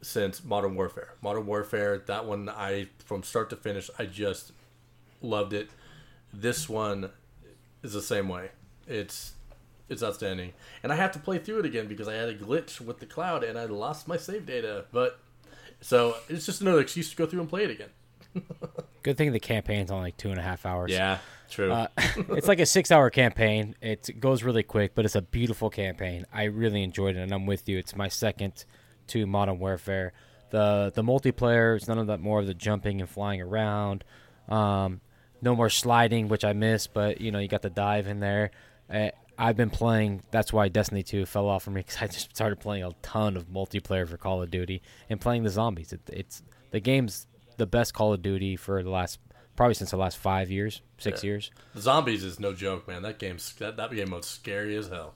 since 0.00 0.44
Modern 0.44 0.74
Warfare. 0.74 1.14
Modern 1.22 1.46
Warfare, 1.46 1.98
that 2.06 2.24
one 2.24 2.48
I 2.48 2.88
from 3.04 3.22
start 3.22 3.50
to 3.50 3.56
finish, 3.56 3.90
I 3.98 4.06
just 4.06 4.52
loved 5.22 5.52
it. 5.52 5.70
This 6.32 6.68
one 6.68 7.10
is 7.82 7.92
the 7.92 8.02
same 8.02 8.28
way. 8.28 8.50
It's 8.86 9.32
it's 9.88 10.02
outstanding, 10.02 10.52
and 10.82 10.92
I 10.92 10.96
have 10.96 11.12
to 11.12 11.18
play 11.18 11.38
through 11.38 11.60
it 11.60 11.66
again 11.66 11.88
because 11.88 12.08
I 12.08 12.14
had 12.14 12.28
a 12.28 12.34
glitch 12.34 12.80
with 12.80 12.98
the 12.98 13.06
cloud 13.06 13.42
and 13.42 13.58
I 13.58 13.64
lost 13.64 14.06
my 14.06 14.16
save 14.16 14.46
data. 14.46 14.84
But 14.92 15.18
so 15.80 16.16
it's 16.28 16.46
just 16.46 16.60
another 16.60 16.80
excuse 16.80 17.10
to 17.10 17.16
go 17.16 17.26
through 17.26 17.40
and 17.40 17.48
play 17.48 17.64
it 17.64 17.70
again. 17.70 17.90
Good 19.02 19.16
thing 19.16 19.32
the 19.32 19.40
campaign's 19.40 19.90
on 19.90 20.02
like 20.02 20.16
two 20.16 20.30
and 20.30 20.38
a 20.38 20.42
half 20.42 20.66
hours. 20.66 20.92
Yeah, 20.92 21.18
true. 21.50 21.72
Uh, 21.72 21.86
it's 21.96 22.48
like 22.48 22.60
a 22.60 22.66
six 22.66 22.90
hour 22.90 23.08
campaign. 23.10 23.74
It 23.80 24.20
goes 24.20 24.42
really 24.42 24.62
quick, 24.62 24.94
but 24.94 25.04
it's 25.04 25.14
a 25.14 25.22
beautiful 25.22 25.70
campaign. 25.70 26.26
I 26.32 26.44
really 26.44 26.82
enjoyed 26.82 27.16
it, 27.16 27.20
and 27.20 27.32
I'm 27.32 27.46
with 27.46 27.68
you. 27.68 27.78
It's 27.78 27.96
my 27.96 28.08
second 28.08 28.64
to 29.08 29.26
Modern 29.26 29.58
Warfare. 29.58 30.12
The 30.50 30.92
the 30.94 31.02
multiplayer 31.02 31.76
is 31.76 31.88
none 31.88 31.98
of 31.98 32.06
that 32.06 32.20
more 32.20 32.40
of 32.40 32.46
the 32.46 32.54
jumping 32.54 33.00
and 33.00 33.08
flying 33.10 33.40
around. 33.42 34.04
Um, 34.48 35.00
no 35.42 35.54
more 35.54 35.68
sliding, 35.70 36.28
which 36.28 36.44
I 36.44 36.52
miss, 36.52 36.86
but 36.86 37.20
you 37.20 37.30
know 37.30 37.38
you 37.38 37.48
got 37.48 37.62
the 37.62 37.70
dive 37.70 38.06
in 38.06 38.20
there. 38.20 38.50
Uh, 38.92 39.10
I've 39.38 39.56
been 39.56 39.70
playing. 39.70 40.22
That's 40.32 40.52
why 40.52 40.68
Destiny 40.68 41.02
2 41.02 41.24
fell 41.26 41.46
off 41.48 41.62
for 41.64 41.70
me 41.70 41.80
because 41.86 41.98
I 42.02 42.06
just 42.06 42.34
started 42.34 42.58
playing 42.60 42.82
a 42.84 42.90
ton 43.02 43.36
of 43.36 43.48
multiplayer 43.48 44.08
for 44.08 44.16
Call 44.16 44.42
of 44.42 44.50
Duty 44.50 44.82
and 45.10 45.20
playing 45.20 45.44
the 45.44 45.50
zombies. 45.50 45.92
It, 45.92 46.00
it's 46.08 46.42
the 46.70 46.80
game's 46.80 47.26
the 47.56 47.66
best 47.66 47.94
Call 47.94 48.12
of 48.12 48.22
Duty 48.22 48.56
for 48.56 48.82
the 48.82 48.90
last 48.90 49.18
probably 49.54 49.74
since 49.74 49.90
the 49.90 49.96
last 49.96 50.16
five 50.16 50.50
years, 50.50 50.80
six 50.98 51.22
Yeah. 51.22 51.28
years. 51.30 51.50
the 51.74 51.80
zombies 51.80 52.24
is 52.24 52.40
no 52.40 52.52
joke, 52.54 52.88
man. 52.88 53.02
That 53.02 53.18
game's 53.18 53.52
that, 53.56 53.76
that 53.76 53.90
game 53.92 54.10
mode's 54.10 54.28
scary 54.28 54.76
as 54.76 54.88
hell. 54.88 55.14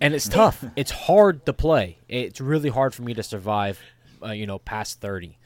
And 0.00 0.14
it's 0.14 0.28
tough. 0.28 0.64
It's 0.76 0.90
hard 0.90 1.46
to 1.46 1.52
play. 1.52 1.98
It's 2.08 2.40
really 2.40 2.70
hard 2.70 2.94
for 2.94 3.02
me 3.02 3.14
to 3.14 3.22
survive. 3.22 3.80
Uh, 4.22 4.32
you 4.32 4.46
know, 4.46 4.58
past 4.58 5.00
thirty. 5.00 5.38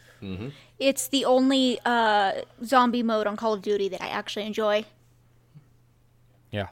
It's 0.78 1.08
the 1.08 1.26
only 1.26 1.78
uh, 1.84 2.32
zombie 2.64 3.02
mode 3.02 3.26
on 3.26 3.36
Call 3.36 3.52
of 3.52 3.60
Duty 3.60 3.88
that 3.90 4.02
I 4.02 4.08
actually 4.08 4.46
enjoy. 4.46 4.86
Yeah. 6.50 6.68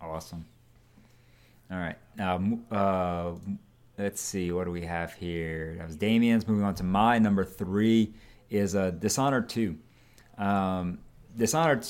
Awesome. 0.00 0.44
All 1.70 1.78
right. 1.78 1.96
Now, 2.16 2.42
uh, 2.70 3.34
let's 3.96 4.20
see. 4.20 4.50
What 4.50 4.64
do 4.64 4.72
we 4.72 4.82
have 4.82 5.12
here? 5.14 5.76
That 5.78 5.86
was 5.86 5.96
Damien's. 5.96 6.48
Moving 6.48 6.64
on 6.64 6.74
to 6.76 6.82
my 6.82 7.18
number 7.18 7.44
three 7.44 8.12
is 8.50 8.74
uh, 8.74 8.90
Dishonored 8.90 9.48
2. 9.48 9.76
Um, 10.36 10.98
Dishonored 11.36 11.86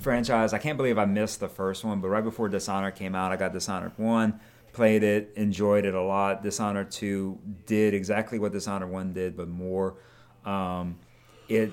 franchise, 0.00 0.52
I 0.52 0.58
can't 0.58 0.76
believe 0.76 0.98
I 0.98 1.04
missed 1.04 1.40
the 1.40 1.48
first 1.48 1.84
one, 1.84 2.00
but 2.00 2.08
right 2.08 2.24
before 2.24 2.48
Dishonored 2.48 2.94
came 2.94 3.14
out, 3.14 3.32
I 3.32 3.36
got 3.36 3.52
Dishonored 3.52 3.92
1, 3.96 4.40
played 4.72 5.02
it, 5.02 5.32
enjoyed 5.36 5.84
it 5.84 5.94
a 5.94 6.02
lot. 6.02 6.42
Dishonored 6.42 6.90
2 6.90 7.38
did 7.66 7.94
exactly 7.94 8.38
what 8.38 8.52
Dishonored 8.52 8.90
1 8.90 9.12
did, 9.12 9.36
but 9.36 9.48
more. 9.48 9.96
Um, 10.44 10.98
it 11.48 11.72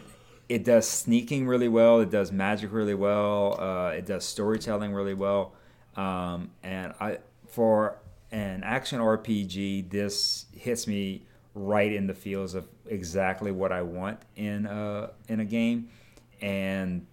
it 0.50 0.63
does 0.63 0.88
sneaking 0.88 1.46
really 1.46 1.67
well. 1.67 2.00
It 2.00 2.10
does 2.10 2.32
magic 2.32 2.72
really 2.72 2.93
well. 2.93 3.60
Uh, 3.60 3.89
it 3.89 4.06
does 4.06 4.26
storytelling 4.26 4.93
really 4.93 5.13
well. 5.13 5.54
Um, 5.96 6.52
and 6.63 6.93
I 7.00 7.20
for 7.48 8.00
an 8.32 8.63
action 8.63 9.00
RPG, 9.00 9.89
this 9.89 10.46
hits 10.54 10.88
me 10.88 11.24
right 11.54 11.91
in 11.91 12.08
the 12.08 12.13
feels 12.13 12.54
of 12.54 12.67
exactly 12.86 13.52
what 13.52 13.72
I 13.72 13.82
want 13.82 14.20
in 14.36 14.65
a 14.65 15.12
in 15.28 15.39
a 15.39 15.46
game, 15.46 15.89
and 16.41 17.06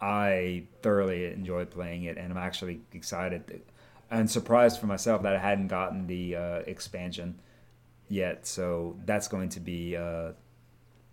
I 0.00 0.64
thoroughly 0.82 1.26
enjoyed 1.26 1.70
playing 1.70 2.04
it, 2.04 2.16
and 2.16 2.32
I'm 2.32 2.38
actually 2.38 2.80
excited 2.92 3.62
and 4.10 4.30
surprised 4.30 4.80
for 4.80 4.86
myself 4.86 5.22
that 5.22 5.34
I 5.34 5.38
hadn't 5.38 5.68
gotten 5.68 6.06
the 6.06 6.36
uh, 6.36 6.58
expansion 6.66 7.38
yet. 8.08 8.46
So 8.46 8.96
that's 9.04 9.28
going 9.28 9.50
to 9.50 9.60
be 9.60 9.96
uh, 9.96 10.32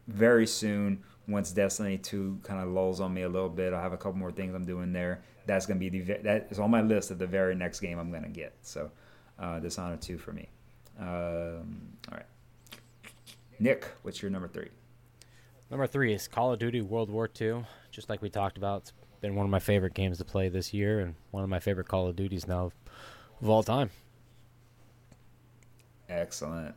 very 0.08 0.48
soon. 0.48 1.04
Once 1.28 1.52
Destiny 1.52 1.98
2 1.98 2.40
kind 2.44 2.62
of 2.62 2.70
lulls 2.70 3.02
on 3.02 3.14
me 3.14 3.24
a 3.24 3.30
little 3.30 3.50
bit, 3.50 3.74
I 3.74 3.82
have 3.82 3.94
a 3.94 3.98
couple 3.98 4.18
more 4.18 4.32
things 4.32 4.56
I'm 4.56 4.66
doing 4.66 4.94
there. 4.94 5.22
That's 5.46 5.66
going 5.66 5.80
to 5.80 5.90
be 5.90 6.02
the 6.02 6.14
that 6.24 6.48
is 6.50 6.60
on 6.60 6.72
my 6.72 6.82
list 6.82 7.12
of 7.12 7.20
the 7.20 7.28
very 7.28 7.56
next 7.56 7.82
game 7.82 8.00
I'm 8.00 8.10
going 8.10 8.24
to 8.24 8.30
get. 8.30 8.56
So 8.62 8.90
uh, 9.38 9.60
Dishonored 9.60 10.02
2 10.02 10.18
for 10.18 10.32
me. 10.32 10.48
Um, 11.00 11.98
all 12.10 12.18
right, 12.18 12.26
Nick, 13.60 13.88
what's 14.02 14.22
your 14.22 14.32
number 14.32 14.48
three? 14.48 14.70
Number 15.70 15.86
three 15.86 16.14
is 16.14 16.28
Call 16.28 16.54
of 16.54 16.60
Duty 16.60 16.82
World 16.82 17.10
War 17.10 17.30
II. 17.40 17.66
Just 17.98 18.12
like 18.12 18.22
we 18.22 18.30
talked 18.30 18.60
about, 18.60 18.84
it's 18.84 18.94
been 19.22 19.34
one 19.34 19.48
of 19.48 19.50
my 19.50 19.58
favorite 19.58 19.96
games 19.96 20.20
to 20.20 20.24
play 20.24 20.50
this 20.50 20.72
year, 20.72 21.00
and 21.00 21.16
one 21.32 21.44
of 21.44 21.50
my 21.50 21.60
favorite 21.60 21.88
Call 21.88 22.06
of 22.06 22.16
Duties 22.16 22.48
now 22.48 22.72
of 23.42 23.50
all 23.50 23.64
time. 23.64 23.90
Excellent. 26.08 26.76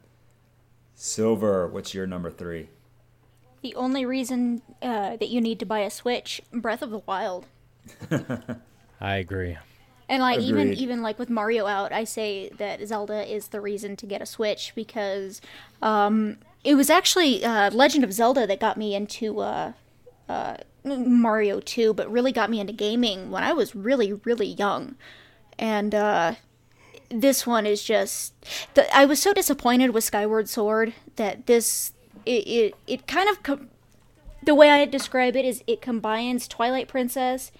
Silver, 0.95 1.69
what's 1.69 1.93
your 1.93 2.07
number 2.07 2.31
three? 2.31 2.71
The 3.61 3.75
only 3.75 4.07
reason 4.07 4.63
uh, 4.81 5.19
that 5.19 5.29
you 5.29 5.43
need 5.43 5.59
to 5.59 5.67
buy 5.67 5.81
a 5.81 5.91
Switch, 5.91 6.41
Breath 6.55 6.81
of 6.81 6.89
the 6.89 7.01
Wild. 7.01 7.45
I 9.03 9.17
agree. 9.17 9.59
And 10.09 10.23
like 10.23 10.41
even 10.41 10.73
even 10.73 11.03
like 11.03 11.19
with 11.19 11.29
Mario 11.29 11.67
out, 11.67 11.93
I 11.93 12.05
say 12.05 12.49
that 12.57 12.81
Zelda 12.89 13.31
is 13.31 13.49
the 13.49 13.61
reason 13.61 13.95
to 13.97 14.07
get 14.07 14.23
a 14.23 14.27
Switch 14.27 14.73
because 14.75 15.43
um, 15.83 16.39
it 16.65 16.77
was 16.77 16.89
actually 16.89 17.45
uh, 17.45 17.71
Legend 17.73 18.05
of 18.05 18.15
Zelda 18.15 18.47
that 18.47 18.59
got 18.59 18.79
me 18.79 18.95
into 18.95 19.41
uh, 19.41 19.73
uh, 20.31 20.57
Mario 20.85 21.61
2, 21.61 21.95
but 21.95 22.11
really 22.11 22.33
got 22.33 22.51
me 22.51 22.61
into 22.61 22.73
gaming 22.73 23.31
when 23.31 23.43
I 23.43 23.53
was 23.53 23.75
really 23.75 24.13
really 24.13 24.47
young, 24.47 24.97
and 25.59 25.95
uh, 25.95 26.35
this 27.11 27.47
one 27.47 27.67
is 27.67 27.83
just 27.83 28.35
the, 28.75 28.97
I 28.97 29.05
was 29.05 29.21
so 29.21 29.35
disappointed 29.35 29.91
with 29.91 30.05
Skyward 30.05 30.49
Sword 30.49 30.95
that 31.17 31.47
this 31.47 31.93
it 32.25 32.47
it, 32.47 32.75
it 32.87 33.07
kind 33.07 33.29
of 33.29 33.61
the 34.43 34.55
way 34.55 34.71
I 34.71 34.85
describe 34.87 35.37
it 35.37 35.45
is 35.45 35.63
it 35.67 35.83
combines 35.83 36.49
Twilight 36.49 36.89
Princess 36.89 37.51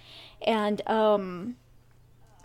and 0.41 0.81
um 0.87 1.57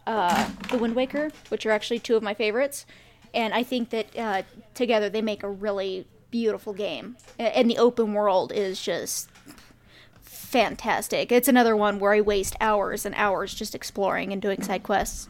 uh 0.06 0.50
The 0.70 0.78
Wind 0.78 0.94
Waker, 0.94 1.30
which 1.48 1.64
are 1.64 1.70
actually 1.70 2.00
two 2.00 2.16
of 2.16 2.22
my 2.22 2.34
favorites, 2.34 2.84
and 3.32 3.54
I 3.54 3.62
think 3.62 3.90
that 3.90 4.18
uh, 4.18 4.42
together 4.74 5.08
they 5.08 5.22
make 5.22 5.42
a 5.42 5.50
really 5.50 6.06
beautiful 6.30 6.72
game. 6.72 7.16
And 7.38 7.70
the 7.70 7.78
open 7.78 8.12
world 8.12 8.52
is 8.52 8.82
just 8.82 9.30
fantastic. 10.46 11.30
It's 11.32 11.48
another 11.48 11.76
one 11.76 11.98
where 11.98 12.12
I 12.12 12.20
waste 12.20 12.56
hours 12.60 13.04
and 13.04 13.14
hours 13.16 13.54
just 13.54 13.74
exploring 13.74 14.32
and 14.32 14.40
doing 14.40 14.62
side 14.62 14.82
quests, 14.82 15.28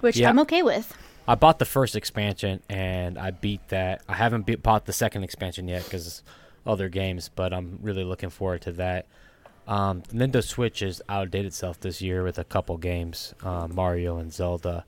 which 0.00 0.16
Yeah. 0.16 0.28
I'm 0.30 0.38
okay 0.40 0.62
with. 0.62 0.94
I 1.28 1.34
bought 1.34 1.58
the 1.58 1.64
first 1.64 1.94
expansion 1.94 2.62
and 2.68 3.18
I 3.18 3.30
beat 3.30 3.68
that. 3.68 4.02
I 4.08 4.14
haven't 4.14 4.46
be- 4.46 4.54
bought 4.56 4.86
the 4.86 4.92
second 4.92 5.22
expansion 5.24 5.68
yet 5.68 5.84
because 5.84 6.22
other 6.66 6.88
games, 6.88 7.28
but 7.34 7.52
I'm 7.52 7.78
really 7.82 8.04
looking 8.04 8.30
forward 8.30 8.62
to 8.62 8.72
that. 8.72 9.06
Um, 9.68 10.02
Nintendo 10.12 10.42
Switch 10.42 10.80
has 10.80 11.00
outdated 11.08 11.46
itself 11.48 11.78
this 11.80 12.00
year 12.02 12.24
with 12.24 12.38
a 12.38 12.44
couple 12.44 12.76
games, 12.78 13.34
uh, 13.44 13.68
Mario 13.68 14.16
and 14.16 14.32
Zelda, 14.32 14.84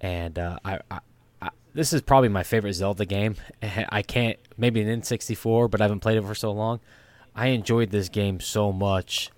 and 0.00 0.38
uh, 0.38 0.58
I, 0.64 0.80
I, 0.90 0.98
I, 1.42 1.50
this 1.74 1.92
is 1.92 2.02
probably 2.02 2.28
my 2.28 2.42
favorite 2.42 2.72
Zelda 2.72 3.04
game. 3.04 3.36
I 3.62 4.02
can't 4.02 4.38
maybe 4.56 4.80
an 4.80 5.00
N64, 5.00 5.70
but 5.70 5.80
I 5.80 5.84
haven't 5.84 6.00
played 6.00 6.16
it 6.18 6.24
for 6.24 6.34
so 6.34 6.50
long. 6.50 6.80
I 7.36 7.48
enjoyed 7.48 7.90
this 7.90 8.08
game 8.08 8.40
so 8.40 8.72
much. 8.72 9.30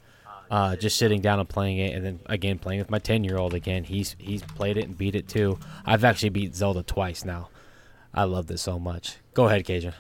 Uh, 0.51 0.77
just 0.77 0.97
sitting 0.97 1.21
down 1.21 1.41
and 1.41 1.49
playing 1.49 1.77
it, 1.77 1.95
and 1.95 2.07
then 2.07 2.21
again 2.25 2.59
playing 2.59 2.79
with 2.79 2.91
my 2.91 2.99
ten 2.99 3.23
year 3.23 3.37
old 3.37 3.53
again. 3.53 3.85
He's 3.85 4.17
he's 4.19 4.41
played 4.41 4.79
it 4.79 4.87
and 4.87 4.97
beat 4.97 5.15
it 5.15 5.29
too. 5.29 5.59
I've 5.85 6.05
actually 6.05 6.31
beat 6.31 6.55
Zelda 6.55 6.83
twice 6.83 7.23
now. 7.23 7.51
I 8.15 8.25
love 8.25 8.47
this 8.47 8.63
so 8.63 8.79
much. 8.79 9.17
Go 9.35 9.47
ahead, 9.47 9.67
Cajun. 9.67 9.93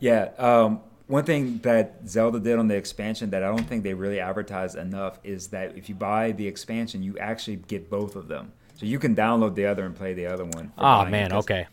Yeah. 0.00 0.30
Um, 0.36 0.80
one 1.06 1.24
thing 1.24 1.58
that 1.62 2.00
Zelda 2.06 2.40
did 2.40 2.58
on 2.58 2.68
the 2.68 2.74
expansion 2.74 3.30
that 3.30 3.42
I 3.42 3.46
don't 3.46 3.66
think 3.66 3.84
they 3.84 3.94
really 3.94 4.20
advertised 4.20 4.76
enough 4.76 5.18
is 5.24 5.48
that 5.48 5.76
if 5.76 5.88
you 5.88 5.94
buy 5.94 6.32
the 6.32 6.46
expansion, 6.46 7.02
you 7.02 7.18
actually 7.18 7.56
get 7.56 7.88
both 7.88 8.16
of 8.16 8.28
them. 8.28 8.52
So 8.76 8.86
you 8.86 8.98
can 8.98 9.14
download 9.14 9.54
the 9.54 9.66
other 9.66 9.86
and 9.86 9.94
play 9.94 10.12
the 10.14 10.26
other 10.26 10.44
one. 10.44 10.72
Oh 10.76 11.04
man, 11.06 11.32
okay. 11.32 11.68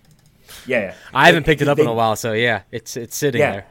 Yeah, 0.65 0.79
yeah. 0.79 0.93
I 1.13 1.25
haven't 1.27 1.45
picked 1.45 1.61
it 1.61 1.67
up 1.67 1.77
they, 1.77 1.83
in 1.83 1.89
a 1.89 1.93
while, 1.93 2.15
so 2.15 2.33
yeah, 2.33 2.61
it's 2.71 2.95
it's 2.95 3.17
sitting 3.17 3.39
yeah. 3.39 3.51
there. 3.51 3.67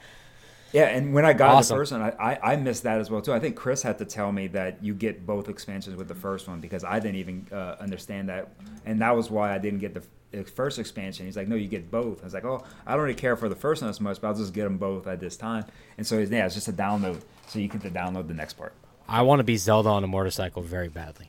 Yeah, 0.73 0.85
and 0.85 1.13
when 1.13 1.25
I 1.25 1.33
got 1.33 1.55
awesome. 1.55 1.75
the 1.75 1.81
first 1.81 1.93
one, 1.93 2.03
I, 2.03 2.11
I, 2.11 2.53
I, 2.53 2.57
missed 2.57 2.85
that 2.85 3.01
as 3.01 3.11
well 3.11 3.21
too. 3.21 3.33
I 3.33 3.41
think 3.41 3.57
Chris 3.57 3.83
had 3.83 3.99
to 3.99 4.05
tell 4.05 4.31
me 4.31 4.47
that 4.49 4.83
you 4.85 4.95
get 4.95 5.27
both 5.27 5.49
expansions 5.49 5.97
with 5.97 6.09
the 6.09 6.15
first 6.15 6.47
one 6.49 6.61
because 6.61 6.85
I 6.85 7.01
didn't 7.01 7.17
even 7.17 7.47
uh, 7.53 7.77
understand 7.81 8.29
that, 8.29 8.49
and 8.85 9.01
that 9.03 9.17
was 9.17 9.31
why 9.31 9.53
I 9.55 9.59
didn't 9.59 9.81
get 9.81 9.95
the, 9.95 10.03
the, 10.31 10.45
first 10.45 10.79
expansion. 10.79 11.27
He's 11.27 11.37
like, 11.37 11.49
"No, 11.49 11.57
you 11.57 11.67
get 11.67 11.91
both." 11.91 12.21
I 12.23 12.25
was 12.25 12.35
like, 12.35 12.45
"Oh, 12.45 12.63
I 12.87 12.93
don't 12.93 13.03
really 13.03 13.15
care 13.15 13.37
for 13.37 13.49
the 13.49 13.57
first 13.57 13.83
one 13.83 13.91
as 13.91 14.01
much, 14.01 14.21
but 14.21 14.29
I'll 14.29 14.35
just 14.35 14.55
get 14.55 14.65
them 14.65 14.79
both 14.79 15.07
at 15.07 15.19
this 15.19 15.37
time." 15.37 15.65
And 15.99 16.07
so 16.07 16.19
yeah, 16.19 16.47
it's 16.47 16.55
just 16.55 16.69
a 16.69 16.73
download, 16.73 17.21
so 17.49 17.59
you 17.59 17.69
can 17.69 17.81
download 17.81 18.29
the 18.29 18.35
next 18.35 18.55
part. 18.55 18.73
I 19.09 19.23
want 19.23 19.41
to 19.41 19.45
be 19.45 19.57
Zelda 19.57 19.89
on 19.89 20.05
a 20.05 20.07
motorcycle 20.07 20.63
very 20.63 20.89
badly. 20.89 21.29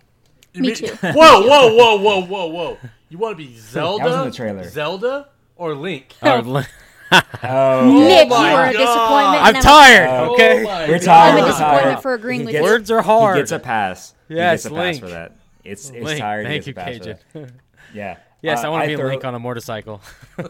Me 0.54 0.76
too. 0.76 0.88
whoa, 1.02 1.14
whoa, 1.14 1.76
whoa, 1.76 1.98
whoa, 1.98 2.26
whoa, 2.26 2.48
whoa! 2.48 2.78
You 3.10 3.18
want 3.18 3.38
to 3.38 3.44
be 3.44 3.58
Zelda? 3.58 4.04
that 4.04 4.10
was 4.10 4.20
in 4.20 4.30
the 4.30 4.36
trailer. 4.36 4.70
Zelda 4.70 5.30
or 5.56 5.74
Link? 5.74 6.14
Or 6.22 6.42
Link. 6.42 6.68
oh, 7.12 8.06
Nick, 8.08 8.28
you 8.30 8.34
are 8.34 8.66
a 8.68 8.72
disappointment. 8.72 9.44
I'm 9.44 9.62
tired. 9.62 10.08
Oh 10.10 10.34
okay, 10.34 10.64
we're 10.88 11.00
tired. 11.00 11.38
I'm 11.38 11.44
a 11.44 11.48
disappointment 11.48 12.02
for 12.02 12.14
agreeing 12.14 12.46
with 12.46 12.62
Words 12.62 12.92
are 12.92 13.02
hard. 13.02 13.36
He 13.38 13.42
gets 13.42 13.52
a 13.52 13.60
pass. 13.60 14.14
Yeah, 14.30 14.52
he 14.52 14.54
gets 14.54 14.66
a 14.66 14.70
Link. 14.74 15.00
pass 15.02 15.10
for 15.10 15.14
that. 15.14 15.36
It's 15.64 15.90
it's 15.90 16.06
Link. 16.06 16.20
tired. 16.20 16.46
Thank 16.46 16.68
you, 16.68 16.74
gets 16.74 17.06
Cajun. 17.06 17.52
Yeah. 17.94 18.18
Yes, 18.42 18.64
uh, 18.64 18.68
I 18.68 18.70
want 18.70 18.84
to 18.84 18.88
be 18.88 18.96
thorough- 18.96 19.10
Link 19.10 19.26
on 19.26 19.36
a 19.36 19.40
motorcycle. 19.40 20.02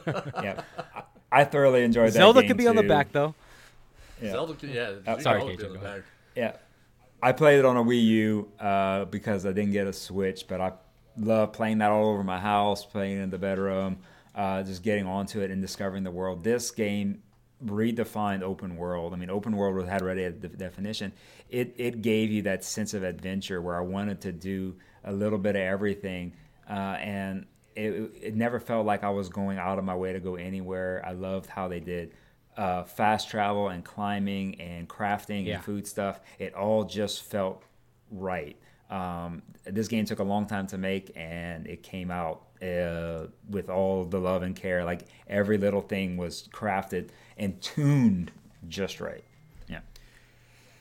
Yeah, 0.41 0.61
I 1.31 1.43
thoroughly 1.43 1.83
enjoyed 1.83 2.07
that. 2.07 2.13
Zelda 2.13 2.41
game 2.41 2.49
could 2.49 2.57
be 2.57 2.67
on 2.67 2.75
the 2.75 2.83
back 2.83 3.11
though. 3.11 3.35
Yeah. 4.21 4.31
Zelda, 4.31 4.55
yeah. 4.65 4.91
You 5.15 5.21
sorry, 5.21 5.39
can 5.39 5.41
always 5.41 5.57
KJ, 5.57 5.59
be 5.59 5.65
on 5.65 5.73
the 5.73 5.79
back. 5.79 6.01
Yeah, 6.35 6.55
I 7.21 7.31
played 7.33 7.59
it 7.59 7.65
on 7.65 7.75
a 7.77 7.83
Wii 7.83 8.03
U 8.03 8.51
uh, 8.59 9.05
because 9.05 9.45
I 9.45 9.51
didn't 9.51 9.71
get 9.73 9.87
a 9.87 9.93
Switch, 9.93 10.47
but 10.47 10.61
I 10.61 10.73
love 11.17 11.51
playing 11.53 11.79
that 11.79 11.91
all 11.91 12.07
over 12.07 12.23
my 12.23 12.39
house, 12.39 12.85
playing 12.85 13.21
in 13.21 13.29
the 13.29 13.37
bedroom, 13.37 13.97
uh, 14.35 14.63
just 14.63 14.83
getting 14.83 15.05
onto 15.05 15.41
it 15.41 15.51
and 15.51 15.61
discovering 15.61 16.03
the 16.03 16.11
world. 16.11 16.43
This 16.43 16.71
game 16.71 17.21
redefined 17.65 18.41
open 18.41 18.75
world. 18.75 19.13
I 19.13 19.17
mean, 19.17 19.29
open 19.29 19.55
world 19.55 19.87
had 19.87 20.01
already 20.01 20.23
a 20.23 20.31
de- 20.31 20.47
definition. 20.49 21.11
It 21.49 21.75
it 21.77 22.01
gave 22.01 22.31
you 22.31 22.41
that 22.43 22.63
sense 22.63 22.93
of 22.93 23.03
adventure 23.03 23.61
where 23.61 23.77
I 23.77 23.81
wanted 23.81 24.21
to 24.21 24.31
do 24.31 24.75
a 25.03 25.11
little 25.11 25.37
bit 25.39 25.55
of 25.55 25.61
everything, 25.61 26.33
uh, 26.69 26.73
and 26.99 27.45
it, 27.75 28.11
it 28.21 28.35
never 28.35 28.59
felt 28.59 28.85
like 28.85 29.03
I 29.03 29.09
was 29.09 29.29
going 29.29 29.57
out 29.57 29.77
of 29.79 29.83
my 29.85 29.95
way 29.95 30.13
to 30.13 30.19
go 30.19 30.35
anywhere. 30.35 31.03
I 31.05 31.11
loved 31.11 31.47
how 31.49 31.67
they 31.67 31.79
did 31.79 32.13
uh, 32.57 32.83
fast 32.83 33.29
travel 33.29 33.69
and 33.69 33.83
climbing 33.85 34.59
and 34.59 34.87
crafting 34.89 35.45
Yeah. 35.45 35.55
and 35.55 35.63
food 35.63 35.87
stuff. 35.87 36.19
It 36.39 36.53
all 36.53 36.83
just 36.83 37.23
felt 37.23 37.63
right. 38.11 38.57
Um, 38.89 39.41
this 39.63 39.87
game 39.87 40.03
took 40.05 40.19
a 40.19 40.23
long 40.23 40.47
time 40.47 40.67
to 40.67 40.77
make, 40.77 41.11
and 41.15 41.65
it 41.65 41.81
came 41.81 42.11
out 42.11 42.41
uh, 42.61 43.27
with 43.49 43.69
all 43.69 44.05
the 44.05 44.19
love 44.19 44.43
and 44.43 44.55
care. 44.55 44.83
Like 44.83 45.07
every 45.27 45.57
little 45.57 45.81
thing 45.81 46.17
was 46.17 46.47
crafted 46.53 47.09
and 47.37 47.59
tuned 47.61 48.31
just 48.67 49.01
right. 49.01 49.23
Yeah, 49.67 49.79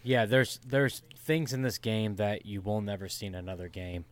Yeah, 0.02 0.26
there's 0.26 0.60
there's 0.66 1.02
things 1.16 1.52
in 1.52 1.62
this 1.62 1.78
game 1.78 2.16
that 2.16 2.46
you 2.46 2.60
will 2.60 2.80
never 2.80 3.08
see 3.08 3.26
in 3.26 3.34
another 3.34 3.68
game. 3.68 4.04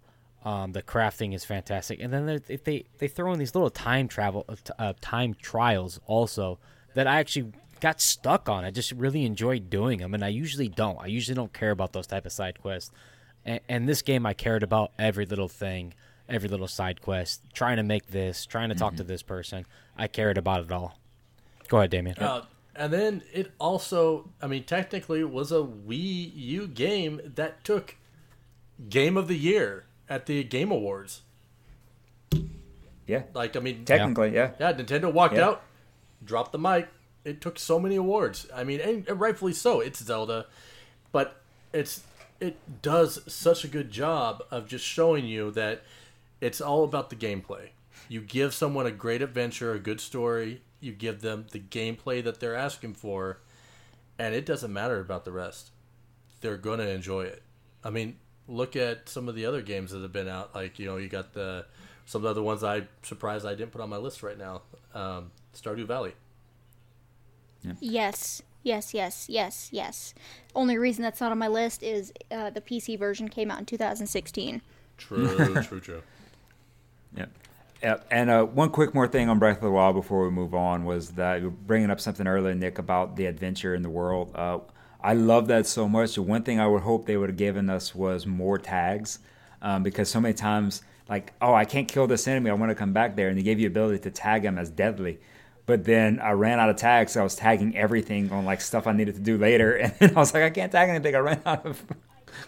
Um, 0.44 0.72
the 0.72 0.82
crafting 0.82 1.34
is 1.34 1.44
fantastic, 1.44 2.00
and 2.00 2.12
then 2.12 2.40
they 2.46 2.56
they 2.56 2.84
they 2.98 3.08
throw 3.08 3.32
in 3.32 3.38
these 3.38 3.54
little 3.54 3.70
time 3.70 4.08
travel 4.08 4.44
uh, 4.48 4.54
uh, 4.78 4.92
time 5.00 5.34
trials 5.34 6.00
also 6.06 6.58
that 6.94 7.06
I 7.06 7.18
actually 7.18 7.52
got 7.80 8.00
stuck 8.00 8.48
on. 8.48 8.64
I 8.64 8.70
just 8.70 8.92
really 8.92 9.24
enjoyed 9.24 9.68
doing 9.68 9.98
them, 9.98 10.14
and 10.14 10.24
I 10.24 10.28
usually 10.28 10.68
don't. 10.68 10.98
I 11.00 11.06
usually 11.06 11.34
don't 11.34 11.52
care 11.52 11.70
about 11.70 11.92
those 11.92 12.06
type 12.06 12.24
of 12.24 12.32
side 12.32 12.60
quests, 12.60 12.92
and, 13.44 13.60
and 13.68 13.88
this 13.88 14.02
game 14.02 14.24
I 14.26 14.32
cared 14.32 14.62
about 14.62 14.92
every 14.98 15.26
little 15.26 15.48
thing, 15.48 15.94
every 16.28 16.48
little 16.48 16.68
side 16.68 17.00
quest, 17.00 17.42
trying 17.52 17.76
to 17.78 17.82
make 17.82 18.08
this, 18.08 18.44
trying 18.46 18.68
to 18.68 18.74
talk 18.74 18.96
to 18.96 19.04
this 19.04 19.22
person. 19.22 19.64
I 19.96 20.08
cared 20.08 20.38
about 20.38 20.64
it 20.64 20.72
all. 20.72 20.98
Go 21.68 21.78
ahead, 21.78 21.90
Damien. 21.90 22.16
Uh, 22.18 22.44
and 22.76 22.92
then 22.92 23.22
it 23.32 23.52
also, 23.58 24.30
I 24.40 24.46
mean, 24.46 24.64
technically 24.64 25.24
was 25.24 25.50
a 25.52 25.56
Wii 25.56 26.30
U 26.34 26.66
game 26.68 27.20
that 27.36 27.64
took 27.64 27.96
Game 28.88 29.16
of 29.16 29.26
the 29.28 29.36
Year 29.36 29.86
at 30.08 30.26
the 30.26 30.44
Game 30.44 30.70
Awards. 30.70 31.22
yeah. 33.06 33.22
Like, 33.34 33.56
I 33.56 33.60
mean, 33.60 33.84
Technically, 33.84 34.34
yeah. 34.34 34.52
yeah, 34.60 34.72
Nintendo 34.72 35.12
walked 35.12 35.34
Yeah. 35.34 35.46
out, 35.48 35.62
dropped 36.24 36.52
the 36.52 36.58
mic. 36.58 36.88
It 37.24 37.40
took 37.40 37.58
so 37.58 37.78
many 37.78 37.96
awards. 37.96 38.46
I 38.54 38.64
mean, 38.64 38.80
and 38.80 39.06
and 39.08 39.20
rightfully 39.20 39.52
so. 39.52 39.80
It's 39.80 40.02
Zelda, 40.02 40.46
but 41.12 41.40
it's 41.72 42.02
it 42.40 42.56
does 42.80 43.20
such 43.30 43.64
a 43.64 43.68
good 43.68 43.90
job 43.90 44.42
of 44.50 44.66
just 44.68 44.84
showing 44.84 45.26
you 45.26 45.50
that 45.50 45.82
it's 46.40 46.60
all 46.60 46.84
about 46.84 47.10
the 47.10 47.16
gameplay. 47.16 47.70
You 48.08 48.20
give 48.20 48.54
someone 48.54 48.86
a 48.86 48.90
great 48.90 49.22
adventure, 49.22 49.72
a 49.72 49.78
good 49.78 50.00
story. 50.00 50.62
You 50.80 50.92
give 50.92 51.20
them 51.20 51.46
the 51.50 51.58
gameplay 51.58 52.22
that 52.24 52.40
they're 52.40 52.54
asking 52.54 52.94
for, 52.94 53.40
and 54.18 54.34
it 54.34 54.46
doesn't 54.46 54.72
matter 54.72 55.00
about 55.00 55.24
the 55.24 55.32
rest. 55.32 55.70
They're 56.40 56.56
gonna 56.56 56.84
enjoy 56.84 57.22
it. 57.22 57.42
I 57.82 57.90
mean, 57.90 58.16
look 58.46 58.76
at 58.76 59.08
some 59.08 59.28
of 59.28 59.34
the 59.34 59.44
other 59.44 59.62
games 59.62 59.90
that 59.90 60.00
have 60.02 60.12
been 60.12 60.28
out. 60.28 60.54
Like 60.54 60.78
you 60.78 60.86
know, 60.86 60.96
you 60.96 61.08
got 61.08 61.34
the 61.34 61.66
some 62.06 62.20
of 62.20 62.24
the 62.24 62.30
other 62.30 62.42
ones 62.42 62.62
I'm 62.64 62.88
surprised 63.02 63.44
I 63.44 63.54
didn't 63.54 63.72
put 63.72 63.80
on 63.80 63.90
my 63.90 63.96
list 63.96 64.22
right 64.22 64.38
now. 64.38 64.62
Um, 64.94 65.32
Stardew 65.54 65.86
Valley. 65.86 66.14
Yes, 67.80 68.40
yes, 68.62 68.94
yes, 68.94 69.26
yes, 69.28 69.68
yes. 69.72 70.14
Only 70.54 70.78
reason 70.78 71.02
that's 71.02 71.20
not 71.20 71.32
on 71.32 71.38
my 71.38 71.48
list 71.48 71.82
is 71.82 72.12
uh, 72.30 72.50
the 72.50 72.60
PC 72.60 72.98
version 72.98 73.28
came 73.28 73.50
out 73.50 73.58
in 73.58 73.66
2016. 73.66 74.62
True, 74.96 75.62
true, 75.62 75.80
true. 75.80 76.02
Yeah. 77.16 77.26
Yeah, 77.82 77.98
and 78.10 78.28
uh, 78.28 78.44
one 78.44 78.70
quick 78.70 78.92
more 78.92 79.06
thing 79.06 79.28
on 79.28 79.38
Breath 79.38 79.58
of 79.58 79.62
the 79.62 79.70
Wild 79.70 79.94
before 79.94 80.24
we 80.24 80.30
move 80.30 80.52
on 80.52 80.84
was 80.84 81.10
that 81.12 81.40
you 81.40 81.44
were 81.44 81.50
bringing 81.50 81.90
up 81.90 82.00
something 82.00 82.26
earlier, 82.26 82.54
Nick, 82.54 82.78
about 82.78 83.14
the 83.14 83.26
adventure 83.26 83.72
in 83.72 83.82
the 83.82 83.90
world. 83.90 84.32
Uh, 84.34 84.58
I 85.00 85.14
love 85.14 85.46
that 85.46 85.64
so 85.66 85.88
much. 85.88 86.16
The 86.16 86.22
one 86.22 86.42
thing 86.42 86.58
I 86.58 86.66
would 86.66 86.82
hope 86.82 87.06
they 87.06 87.16
would 87.16 87.28
have 87.28 87.36
given 87.36 87.70
us 87.70 87.94
was 87.94 88.26
more 88.26 88.58
tags, 88.58 89.20
um, 89.62 89.84
because 89.84 90.08
so 90.08 90.20
many 90.20 90.34
times, 90.34 90.82
like, 91.08 91.32
oh, 91.40 91.54
I 91.54 91.64
can't 91.64 91.86
kill 91.86 92.08
this 92.08 92.26
enemy, 92.26 92.50
I 92.50 92.54
want 92.54 92.70
to 92.70 92.74
come 92.74 92.92
back 92.92 93.14
there, 93.14 93.28
and 93.28 93.38
they 93.38 93.42
gave 93.42 93.60
you 93.60 93.68
ability 93.68 94.00
to 94.00 94.10
tag 94.10 94.42
them 94.42 94.58
as 94.58 94.70
deadly. 94.70 95.20
But 95.64 95.84
then 95.84 96.18
I 96.18 96.32
ran 96.32 96.58
out 96.58 96.70
of 96.70 96.76
tags, 96.76 97.12
so 97.12 97.20
I 97.20 97.22
was 97.22 97.36
tagging 97.36 97.76
everything 97.76 98.32
on 98.32 98.44
like 98.44 98.60
stuff 98.60 98.88
I 98.88 98.92
needed 98.92 99.14
to 99.14 99.20
do 99.20 99.38
later, 99.38 99.76
and 99.76 99.92
then 100.00 100.16
I 100.16 100.18
was 100.18 100.34
like, 100.34 100.42
I 100.42 100.50
can't 100.50 100.72
tag 100.72 100.88
anything. 100.88 101.14
I 101.14 101.18
ran 101.18 101.42
out 101.46 101.64
of. 101.64 101.80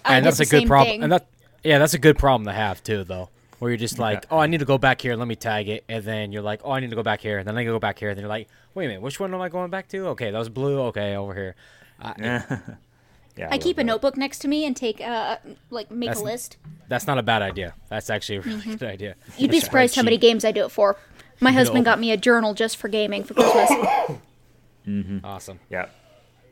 I 0.04 0.16
and 0.16 0.26
that's 0.26 0.40
a 0.40 0.46
good 0.46 0.66
problem. 0.66 0.88
thing. 0.88 1.02
And 1.04 1.12
that 1.12 1.28
yeah, 1.62 1.78
that's 1.78 1.94
a 1.94 1.98
good 1.98 2.18
problem 2.18 2.46
to 2.46 2.52
have 2.52 2.82
too, 2.82 3.04
though. 3.04 3.28
Where 3.60 3.70
you're 3.70 3.76
just 3.78 3.98
like, 3.98 4.26
oh, 4.30 4.38
I 4.38 4.46
need 4.46 4.58
to 4.58 4.64
go 4.64 4.78
back 4.78 5.00
here. 5.00 5.14
Let 5.16 5.28
me 5.28 5.36
tag 5.36 5.68
it, 5.68 5.84
and 5.88 6.02
then 6.02 6.32
you're 6.32 6.42
like, 6.42 6.62
oh, 6.64 6.72
I 6.72 6.80
need 6.80 6.90
to 6.90 6.96
go 6.96 7.02
back 7.02 7.20
here, 7.20 7.38
and 7.38 7.46
then 7.46 7.56
I 7.56 7.62
go 7.64 7.78
back 7.78 7.98
here, 7.98 8.08
and 8.08 8.16
then 8.16 8.22
you're 8.22 8.28
like, 8.28 8.48
wait 8.74 8.86
a 8.86 8.88
minute, 8.88 9.02
which 9.02 9.20
one 9.20 9.32
am 9.32 9.40
I 9.40 9.48
going 9.48 9.70
back 9.70 9.86
to? 9.88 10.08
Okay, 10.08 10.30
that 10.32 10.38
was 10.38 10.48
blue. 10.48 10.80
Okay, 10.88 11.14
over 11.14 11.34
here. 11.34 11.54
I, 12.00 12.14
yeah, 13.36 13.48
I 13.50 13.58
keep 13.58 13.76
a 13.76 13.80
love 13.80 13.86
that. 13.86 13.92
notebook 13.92 14.16
next 14.16 14.38
to 14.40 14.48
me 14.48 14.64
and 14.64 14.74
take 14.74 15.00
uh 15.02 15.36
like 15.68 15.90
make 15.90 16.08
That's- 16.08 16.22
a 16.22 16.24
list. 16.24 16.56
That's 16.88 17.06
not 17.06 17.18
a 17.18 17.22
bad 17.22 17.42
idea. 17.42 17.74
That's 17.88 18.10
actually 18.10 18.38
a 18.38 18.40
really 18.40 18.60
Mm-hmm. 18.62 18.74
good 18.76 18.88
idea. 18.88 19.14
You'd 19.38 19.50
be 19.52 19.60
surprised 19.60 19.94
how 19.94 20.02
many 20.02 20.16
games 20.18 20.44
I 20.44 20.50
do 20.52 20.64
it 20.64 20.70
for. 20.70 20.96
My 21.38 21.52
husband 21.52 21.84
No. 21.84 21.90
got 21.92 22.00
me 22.00 22.10
a 22.10 22.16
journal 22.16 22.52
just 22.54 22.78
for 22.78 22.88
gaming 22.88 23.22
for 23.24 23.34
Christmas. 23.34 23.70
mm-hmm. 24.86 25.18
Awesome. 25.24 25.60
Yeah. 25.70 25.86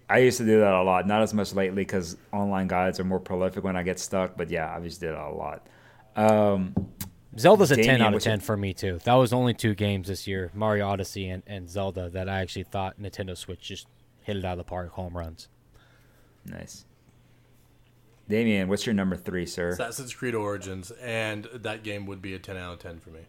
I 0.08 0.18
used 0.18 0.38
to 0.38 0.44
do 0.46 0.60
that 0.60 0.72
a 0.72 0.82
lot. 0.82 1.06
Not 1.06 1.22
as 1.22 1.34
much 1.34 1.52
lately 1.54 1.82
because 1.82 2.16
online 2.32 2.68
guides 2.68 3.00
are 3.00 3.04
more 3.04 3.18
prolific 3.20 3.64
when 3.64 3.76
I 3.76 3.82
get 3.82 3.98
stuck. 3.98 4.36
But 4.36 4.48
yeah, 4.50 4.74
I 4.74 4.78
used 4.78 5.00
to 5.00 5.06
do 5.08 5.12
that 5.12 5.20
a 5.20 5.30
lot. 5.34 5.66
Um, 6.18 6.74
Zelda's 7.38 7.70
a 7.70 7.76
ten 7.76 8.00
out 8.02 8.08
of 8.08 8.12
what's 8.14 8.26
your- 8.26 8.32
ten 8.32 8.40
for 8.40 8.56
me 8.56 8.74
too. 8.74 8.98
That 9.04 9.14
was 9.14 9.32
only 9.32 9.54
two 9.54 9.74
games 9.74 10.08
this 10.08 10.26
year, 10.26 10.50
Mario 10.54 10.88
Odyssey 10.88 11.28
and, 11.28 11.42
and 11.46 11.70
Zelda, 11.70 12.08
that 12.10 12.28
I 12.28 12.40
actually 12.40 12.64
thought 12.64 13.00
Nintendo 13.00 13.36
Switch 13.36 13.60
just 13.60 13.86
hit 14.22 14.36
it 14.36 14.44
out 14.44 14.52
of 14.52 14.58
the 14.58 14.64
park, 14.64 14.90
home 14.92 15.16
runs. 15.16 15.48
nice. 16.44 16.84
Damien, 18.28 18.68
what's 18.68 18.84
your 18.84 18.94
number 18.94 19.16
three, 19.16 19.46
sir? 19.46 19.68
Assassin's 19.70 20.12
Creed 20.12 20.34
Origins, 20.34 20.90
and 21.00 21.48
that 21.54 21.82
game 21.82 22.04
would 22.04 22.20
be 22.20 22.34
a 22.34 22.38
10 22.38 22.58
out 22.58 22.74
of 22.74 22.78
10 22.78 22.98
for 23.00 23.08
me. 23.08 23.20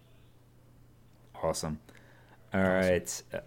Awesome. 1.42 1.80
All 2.54 2.62
right. 2.62 3.24
Uh, 3.34 3.38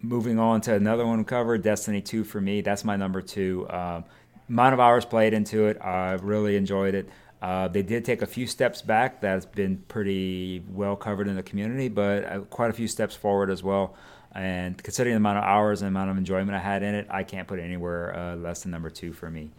moving 0.00 0.38
on 0.38 0.62
to 0.62 0.74
another 0.74 1.06
one 1.06 1.22
covered, 1.26 1.62
Destiny 1.62 2.00
2 2.00 2.24
for 2.24 2.40
me. 2.40 2.62
That's 2.62 2.82
my 2.82 2.96
number 2.96 3.20
two. 3.20 3.66
Um, 3.68 4.04
amount 4.48 4.72
of 4.72 4.80
hours 4.80 5.04
played 5.04 5.34
into 5.34 5.66
it, 5.66 5.78
I 5.82 6.12
really 6.12 6.56
enjoyed 6.56 6.94
it. 6.94 7.08
Uh, 7.42 7.66
they 7.66 7.82
did 7.82 8.04
take 8.04 8.22
a 8.22 8.26
few 8.26 8.46
steps 8.46 8.80
back. 8.82 9.20
That's 9.20 9.44
been 9.44 9.78
pretty 9.88 10.62
well 10.70 10.94
covered 10.94 11.26
in 11.26 11.34
the 11.34 11.42
community, 11.42 11.88
but 11.88 12.24
uh, 12.24 12.38
quite 12.42 12.70
a 12.70 12.72
few 12.72 12.86
steps 12.86 13.16
forward 13.16 13.50
as 13.50 13.64
well. 13.64 13.96
And 14.32 14.80
considering 14.80 15.14
the 15.14 15.16
amount 15.16 15.38
of 15.38 15.44
hours 15.44 15.82
and 15.82 15.88
amount 15.88 16.10
of 16.10 16.16
enjoyment 16.18 16.52
I 16.54 16.60
had 16.60 16.84
in 16.84 16.94
it, 16.94 17.08
I 17.10 17.24
can't 17.24 17.48
put 17.48 17.58
it 17.58 17.62
anywhere 17.62 18.16
uh, 18.16 18.36
less 18.36 18.62
than 18.62 18.70
number 18.70 18.90
two 18.90 19.12
for 19.12 19.28
me. 19.28 19.50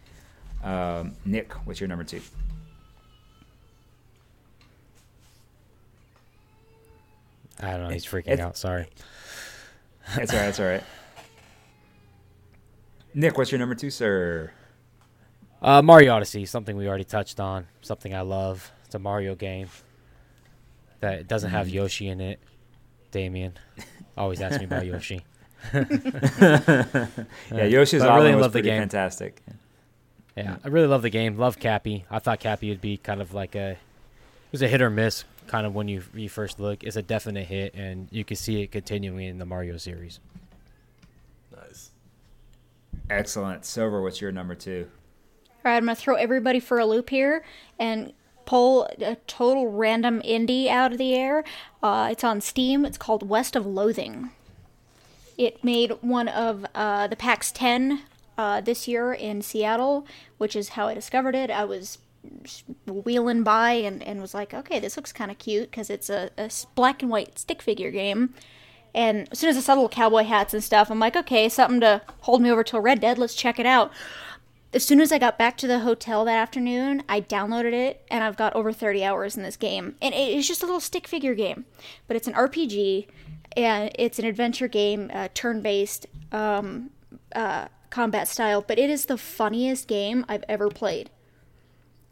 Um, 0.63 1.11
Nick, 1.25 1.51
what's 1.67 1.81
your 1.81 1.89
number 1.89 2.05
two? 2.05 2.21
I 7.61 7.71
don't 7.71 7.83
know. 7.83 7.89
He's 7.89 8.05
freaking 8.05 8.27
It's- 8.29 8.39
out. 8.39 8.57
Sorry. 8.57 8.87
That's 10.15 10.31
all 10.33 10.39
right. 10.39 10.45
That's 10.45 10.59
all 10.59 10.65
right. 10.67 10.83
Nick, 13.13 13.37
what's 13.37 13.51
your 13.51 13.59
number 13.59 13.75
two, 13.75 13.89
sir? 13.89 14.51
Uh, 15.63 15.81
Mario 15.81 16.13
Odyssey, 16.13 16.45
something 16.45 16.75
we 16.75 16.87
already 16.87 17.03
touched 17.05 17.39
on. 17.39 17.67
Something 17.81 18.13
I 18.13 18.21
love. 18.21 18.69
It's 18.85 18.95
a 18.95 18.99
Mario 18.99 19.33
game 19.35 19.69
that 20.99 21.27
doesn't 21.27 21.51
have 21.51 21.67
Mm-hmm. 21.67 21.75
Yoshi 21.75 22.07
in 22.09 22.19
it. 22.21 22.39
Damien 23.11 23.53
always 24.17 24.41
asks 24.41 24.59
me 24.59 24.65
about 24.65 24.85
Yoshi. 24.85 25.21
Yeah, 27.51 27.63
Yoshi's 27.65 28.01
but 28.01 28.09
I 28.09 28.15
really 28.15 28.27
Island 28.29 28.35
was 28.37 28.41
love 28.43 28.53
the 28.53 28.61
game. 28.61 28.81
fantastic. 28.81 29.41
Yeah, 30.35 30.57
I 30.63 30.67
really 30.67 30.87
love 30.87 31.03
the 31.03 31.09
game. 31.11 31.37
Love 31.37 31.59
Cappy. 31.59 32.05
I 32.09 32.19
thought 32.19 32.39
Cappy 32.39 32.69
would 32.69 32.81
be 32.81 32.97
kind 32.97 33.21
of 33.21 33.33
like 33.33 33.55
a, 33.55 33.71
it 33.71 33.77
was 34.51 34.61
a 34.63 34.67
hit 34.67 34.81
or 34.81 34.89
miss 34.89 35.23
kind 35.47 35.65
of 35.67 35.75
when 35.75 35.87
you 35.87 36.03
you 36.13 36.27
first 36.27 36.59
look. 36.59 36.83
It's 36.83 36.95
a 36.95 37.01
definite 37.03 37.45
hit, 37.47 37.75
and 37.75 38.07
you 38.11 38.25
can 38.25 38.35
see 38.35 38.61
it 38.63 38.71
continuing 38.71 39.27
in 39.27 39.37
the 39.37 39.45
Mario 39.45 39.77
series. 39.77 40.19
Nice. 41.55 41.91
Excellent. 43.09 43.63
Silver, 43.63 44.01
what's 44.01 44.19
your 44.19 44.31
number 44.31 44.55
two? 44.55 44.87
All 45.65 45.71
right, 45.71 45.77
I'm 45.77 45.85
gonna 45.85 45.95
throw 45.95 46.15
everybody 46.15 46.59
for 46.59 46.77
a 46.77 46.85
loop 46.85 47.09
here 47.09 47.43
and 47.79 48.11
pull 48.45 48.83
a 48.99 49.15
total 49.27 49.71
random 49.71 50.21
indie 50.21 50.67
out 50.67 50.91
of 50.91 50.97
the 50.97 51.13
air. 51.13 51.45
Uh, 51.81 52.09
it's 52.11 52.23
on 52.23 52.41
Steam. 52.41 52.85
It's 52.85 52.97
called 52.97 53.29
West 53.29 53.55
of 53.55 53.65
Loathing. 53.65 54.31
It 55.37 55.63
made 55.63 55.91
one 56.01 56.27
of 56.27 56.65
uh, 56.75 57.07
the 57.07 57.15
PAX 57.15 57.51
10 57.53 58.01
uh, 58.37 58.59
this 58.59 58.89
year 58.89 59.13
in 59.13 59.41
Seattle, 59.41 60.05
which 60.37 60.53
is 60.53 60.69
how 60.69 60.89
I 60.89 60.93
discovered 60.93 61.33
it. 61.33 61.49
I 61.49 61.63
was 61.63 61.97
wheeling 62.85 63.43
by 63.43 63.71
and, 63.71 64.03
and 64.03 64.21
was 64.21 64.33
like, 64.33 64.53
okay, 64.53 64.79
this 64.79 64.97
looks 64.97 65.13
kind 65.13 65.31
of 65.31 65.37
cute 65.37 65.71
because 65.71 65.89
it's 65.89 66.09
a 66.09 66.29
black 66.75 67.01
and 67.01 67.09
white 67.09 67.39
stick 67.39 67.61
figure 67.61 67.91
game. 67.91 68.33
And 68.93 69.27
as 69.31 69.39
soon 69.39 69.49
as 69.49 69.57
I 69.57 69.61
saw 69.61 69.73
little 69.73 69.89
cowboy 69.89 70.23
hats 70.23 70.53
and 70.53 70.63
stuff, 70.63 70.91
I'm 70.91 70.99
like, 70.99 71.15
okay, 71.15 71.49
something 71.49 71.79
to 71.79 72.01
hold 72.21 72.41
me 72.41 72.51
over 72.51 72.63
till 72.63 72.79
Red 72.79 72.99
Dead. 72.99 73.17
Let's 73.17 73.33
check 73.33 73.59
it 73.59 73.65
out. 73.65 73.91
As 74.73 74.83
soon 74.83 75.01
as 75.01 75.11
I 75.11 75.19
got 75.19 75.37
back 75.37 75.55
to 75.57 75.67
the 75.67 75.79
hotel 75.79 76.25
that 76.25 76.37
afternoon, 76.37 77.03
I 77.07 77.21
downloaded 77.21 77.73
it 77.73 78.03
and 78.09 78.23
I've 78.23 78.35
got 78.35 78.55
over 78.55 78.73
30 78.73 79.03
hours 79.03 79.37
in 79.37 79.43
this 79.43 79.55
game. 79.55 79.95
And 80.01 80.15
it 80.15 80.35
is 80.35 80.47
just 80.47 80.63
a 80.63 80.65
little 80.65 80.79
stick 80.79 81.07
figure 81.07 81.35
game, 81.35 81.65
but 82.07 82.17
it's 82.17 82.27
an 82.27 82.33
RPG 82.33 83.07
and 83.55 83.91
it's 83.99 84.17
an 84.17 84.25
adventure 84.25 84.67
game, 84.67 85.11
uh, 85.13 85.27
turn 85.35 85.61
based 85.61 86.07
um, 86.31 86.89
uh, 87.35 87.67
combat 87.91 88.27
style. 88.27 88.63
But 88.67 88.79
it 88.79 88.89
is 88.89 89.05
the 89.05 89.17
funniest 89.17 89.87
game 89.87 90.25
I've 90.27 90.45
ever 90.49 90.69
played. 90.69 91.11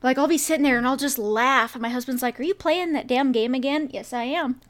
Like, 0.03 0.19
I'll 0.19 0.27
be 0.27 0.37
sitting 0.37 0.63
there 0.63 0.77
and 0.77 0.85
I'll 0.85 0.97
just 0.97 1.17
laugh. 1.17 1.73
And 1.73 1.81
my 1.81 1.89
husband's 1.89 2.21
like, 2.21 2.39
Are 2.39 2.43
you 2.43 2.53
playing 2.53 2.93
that 2.93 3.07
damn 3.07 3.31
game 3.31 3.55
again? 3.55 3.89
Yes, 3.91 4.13
I 4.13 4.23
am. 4.23 4.61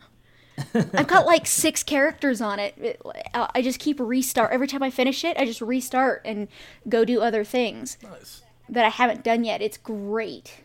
I've 0.74 1.08
got 1.08 1.26
like 1.26 1.46
six 1.48 1.84
characters 1.84 2.42
on 2.42 2.60
it. 2.60 2.74
It- 2.78 3.02
I 3.34 3.50
I 3.56 3.62
just 3.62 3.80
keep 3.80 4.00
restart 4.00 4.52
every 4.52 4.68
time 4.68 4.84
I 4.84 4.90
finish 4.90 5.24
it. 5.24 5.38
I 5.38 5.46
just 5.46 5.62
restart 5.62 6.22
and 6.26 6.48
go 6.90 7.04
do 7.06 7.22
other 7.22 7.44
things 7.44 7.98
Nice. 8.04 8.42
that 8.70 8.86
I 8.86 8.90
haven't 8.90 9.24
done 9.24 9.44
yet. 9.44 9.62
It's 9.62 9.78
great. 9.78 10.62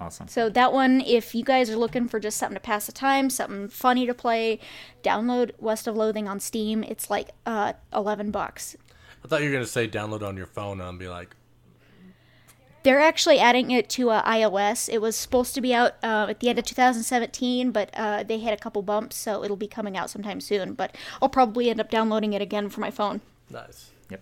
Awesome. 0.00 0.26
So 0.26 0.48
that 0.48 0.72
one, 0.72 1.00
if 1.00 1.34
you 1.34 1.44
guys 1.44 1.70
are 1.70 1.76
looking 1.76 2.08
for 2.08 2.18
just 2.18 2.36
something 2.36 2.56
to 2.56 2.60
pass 2.60 2.86
the 2.86 2.92
time, 2.92 3.30
something 3.30 3.68
funny 3.68 4.04
to 4.06 4.14
play, 4.14 4.58
download 5.04 5.52
West 5.60 5.86
of 5.86 5.96
Loathing 5.96 6.26
on 6.26 6.40
Steam. 6.40 6.82
It's 6.82 7.08
like 7.08 7.30
uh, 7.46 7.74
eleven 7.92 8.30
bucks. 8.32 8.76
I 9.24 9.28
thought 9.28 9.42
you 9.42 9.48
were 9.50 9.52
gonna 9.54 9.66
say 9.66 9.86
download 9.86 10.22
on 10.26 10.36
your 10.36 10.46
phone 10.46 10.80
and 10.80 10.98
be 10.98 11.06
like, 11.08 11.36
They're 12.82 13.00
actually 13.00 13.38
adding 13.38 13.70
it 13.70 13.88
to 13.90 14.10
uh, 14.10 14.22
iOS. 14.24 14.88
It 14.92 15.00
was 15.00 15.14
supposed 15.16 15.54
to 15.54 15.60
be 15.60 15.72
out 15.72 15.92
uh, 16.02 16.26
at 16.30 16.40
the 16.40 16.48
end 16.48 16.58
of 16.58 16.64
2017, 16.64 17.70
but 17.70 17.90
uh, 17.94 18.24
they 18.24 18.40
had 18.40 18.52
a 18.52 18.56
couple 18.56 18.82
bumps, 18.82 19.16
so 19.16 19.44
it'll 19.44 19.56
be 19.56 19.68
coming 19.68 19.96
out 19.96 20.10
sometime 20.10 20.40
soon. 20.40 20.74
But 20.74 20.96
I'll 21.20 21.28
probably 21.28 21.70
end 21.70 21.80
up 21.80 21.90
downloading 21.90 22.32
it 22.32 22.42
again 22.42 22.68
for 22.68 22.80
my 22.80 22.90
phone. 22.90 23.20
nice. 23.50 23.90
Yep. 24.10 24.20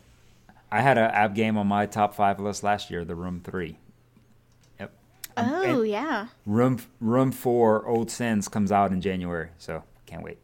I 0.70 0.80
had 0.82 0.98
an 0.98 1.10
app 1.10 1.34
game 1.34 1.56
on 1.56 1.66
my 1.66 1.86
top 1.86 2.14
five 2.14 2.38
list 2.38 2.62
last 2.62 2.90
year, 2.90 3.04
The 3.04 3.14
Room 3.14 3.40
Three. 3.42 3.78
Yep. 4.78 4.92
Oh 5.38 5.62
and 5.80 5.88
yeah. 5.88 6.26
Room 6.44 6.78
Room 7.00 7.32
Four 7.32 7.86
Old 7.86 8.10
Sins 8.10 8.46
comes 8.48 8.70
out 8.70 8.92
in 8.92 9.00
January, 9.00 9.48
so 9.58 9.82
can't 10.06 10.22
wait. 10.22 10.38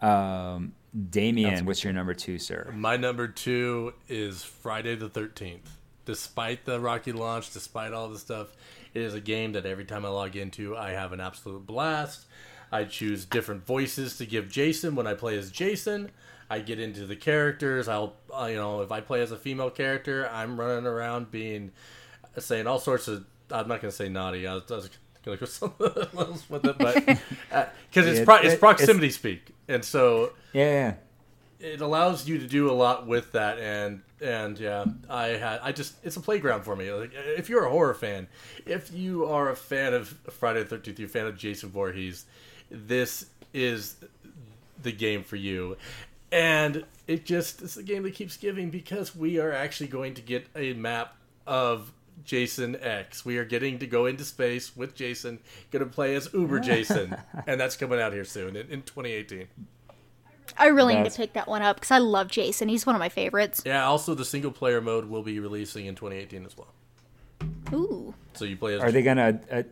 Um, 0.00 0.74
Damien, 1.10 1.66
what's 1.66 1.84
your 1.84 1.92
number 1.92 2.14
two, 2.14 2.38
sir? 2.38 2.72
My 2.74 2.96
number 2.96 3.28
two 3.28 3.92
is 4.08 4.42
Friday 4.42 4.94
the 4.94 5.08
Thirteenth. 5.08 5.77
Despite 6.08 6.64
the 6.64 6.80
rocky 6.80 7.12
launch, 7.12 7.52
despite 7.52 7.92
all 7.92 8.08
the 8.08 8.18
stuff, 8.18 8.46
it 8.94 9.02
is 9.02 9.12
a 9.12 9.20
game 9.20 9.52
that 9.52 9.66
every 9.66 9.84
time 9.84 10.06
I 10.06 10.08
log 10.08 10.36
into, 10.36 10.74
I 10.74 10.92
have 10.92 11.12
an 11.12 11.20
absolute 11.20 11.66
blast. 11.66 12.24
I 12.72 12.84
choose 12.84 13.26
different 13.26 13.66
voices 13.66 14.16
to 14.16 14.24
give 14.24 14.48
Jason 14.50 14.96
when 14.96 15.06
I 15.06 15.12
play 15.12 15.36
as 15.36 15.50
Jason. 15.50 16.10
I 16.48 16.60
get 16.60 16.80
into 16.80 17.04
the 17.04 17.14
characters. 17.14 17.88
I'll, 17.88 18.14
uh, 18.34 18.46
you 18.46 18.56
know, 18.56 18.80
if 18.80 18.90
I 18.90 19.02
play 19.02 19.20
as 19.20 19.32
a 19.32 19.36
female 19.36 19.68
character, 19.68 20.26
I'm 20.32 20.58
running 20.58 20.86
around 20.86 21.30
being 21.30 21.72
saying 22.38 22.66
all 22.66 22.78
sorts 22.78 23.06
of. 23.06 23.26
I'm 23.50 23.68
not 23.68 23.82
going 23.82 23.90
to 23.90 23.96
say 23.96 24.08
naughty. 24.08 24.46
I 24.46 24.54
was, 24.54 24.62
I 24.70 24.76
was 24.76 24.90
going 25.26 25.36
to 25.36 25.44
go 25.44 25.46
something 25.50 25.90
else 26.18 26.48
with 26.48 26.64
it, 26.64 26.78
but 26.78 27.04
because 27.04 28.06
it's 28.06 28.20
It- 28.20 28.24
pro- 28.24 28.36
it- 28.36 28.44
it's 28.44 28.46
it's- 28.54 28.58
proximity 28.58 29.10
speak, 29.10 29.54
and 29.68 29.84
so 29.84 30.32
Yeah, 30.54 30.94
it 31.60 31.80
allows 31.80 32.28
you 32.28 32.38
to 32.38 32.46
do 32.46 32.70
a 32.70 32.72
lot 32.72 33.06
with 33.06 33.32
that 33.32 33.58
and 33.58 34.00
and 34.20 34.58
yeah 34.58 34.84
i 35.08 35.28
had 35.28 35.60
i 35.62 35.72
just 35.72 35.94
it's 36.04 36.16
a 36.16 36.20
playground 36.20 36.62
for 36.62 36.76
me 36.76 36.90
like 36.92 37.12
if 37.14 37.48
you're 37.48 37.64
a 37.64 37.70
horror 37.70 37.94
fan 37.94 38.28
if 38.66 38.92
you 38.92 39.26
are 39.26 39.50
a 39.50 39.56
fan 39.56 39.94
of 39.94 40.08
friday 40.30 40.62
the 40.62 40.76
13th 40.76 40.98
you're 40.98 41.08
a 41.08 41.10
fan 41.10 41.26
of 41.26 41.36
jason 41.36 41.68
Voorhees, 41.70 42.26
this 42.70 43.26
is 43.52 43.96
the 44.82 44.92
game 44.92 45.22
for 45.22 45.36
you 45.36 45.76
and 46.30 46.84
it 47.06 47.24
just 47.24 47.62
it's 47.62 47.76
a 47.76 47.82
game 47.82 48.02
that 48.02 48.14
keeps 48.14 48.36
giving 48.36 48.70
because 48.70 49.16
we 49.16 49.38
are 49.40 49.52
actually 49.52 49.88
going 49.88 50.14
to 50.14 50.22
get 50.22 50.46
a 50.54 50.74
map 50.74 51.16
of 51.46 51.92
Jason 52.24 52.76
X. 52.82 53.24
We 53.24 53.38
are 53.38 53.44
getting 53.44 53.78
to 53.78 53.86
go 53.86 54.06
into 54.06 54.24
space 54.24 54.76
with 54.76 54.94
Jason, 54.94 55.38
going 55.70 55.84
to 55.84 55.90
play 55.90 56.14
as 56.16 56.28
Uber 56.34 56.60
Jason, 56.60 57.16
and 57.46 57.60
that's 57.60 57.76
coming 57.76 58.00
out 58.00 58.12
here 58.12 58.24
soon 58.24 58.56
in, 58.56 58.68
in 58.68 58.82
2018. 58.82 59.46
I 60.58 60.66
really 60.66 60.94
need 60.96 61.10
to 61.10 61.16
pick 61.16 61.34
that 61.34 61.48
one 61.48 61.62
up 61.62 61.76
because 61.76 61.90
I 61.90 61.98
love 61.98 62.28
Jason. 62.28 62.68
He's 62.68 62.84
one 62.84 62.94
of 62.94 62.98
my 62.98 63.08
favorites. 63.08 63.62
Yeah, 63.64 63.86
also 63.86 64.14
the 64.14 64.24
single 64.24 64.50
player 64.50 64.80
mode 64.80 65.06
will 65.06 65.22
be 65.22 65.38
releasing 65.40 65.86
in 65.86 65.94
2018 65.94 66.44
as 66.44 66.56
well. 66.56 66.74
Ooh. 67.72 68.14
So 68.34 68.44
you 68.44 68.56
play 68.56 68.74
as 68.74 68.82
are 68.82 68.90
they 68.90 69.02
gonna 69.02 69.40
uh, 69.50 69.62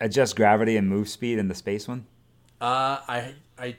adjust 0.00 0.36
gravity 0.36 0.76
and 0.76 0.88
move 0.88 1.08
speed 1.08 1.38
in 1.38 1.48
the 1.48 1.54
space 1.54 1.88
one? 1.88 2.06
Uh, 2.60 2.98
I, 3.08 3.34
I, 3.58 3.76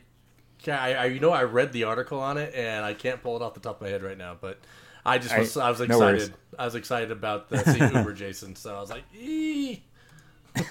yeah, 0.63 0.81
I, 0.81 0.93
I, 0.93 1.05
you 1.05 1.19
know, 1.19 1.31
I 1.31 1.43
read 1.43 1.73
the 1.73 1.85
article 1.85 2.19
on 2.19 2.37
it, 2.37 2.53
and 2.53 2.85
I 2.85 2.93
can't 2.93 3.21
pull 3.21 3.35
it 3.35 3.41
off 3.41 3.53
the 3.53 3.59
top 3.59 3.77
of 3.77 3.81
my 3.81 3.89
head 3.89 4.03
right 4.03 4.17
now. 4.17 4.37
But 4.39 4.59
I 5.05 5.17
just 5.17 5.37
was, 5.37 5.57
I, 5.57 5.69
was 5.69 5.81
excited. 5.81 5.99
no 5.99 5.99
worries. 5.99 6.23
excited. 6.23 6.39
I 6.57 6.65
was 6.65 6.75
excited 6.75 7.11
about 7.11 7.49
the 7.49 7.63
seeing 7.63 7.95
Uber 7.95 8.13
Jason, 8.13 8.55
so 8.55 8.75
I 8.75 8.79
was 8.79 8.89
like, 8.89 9.03
ee. 9.15 9.83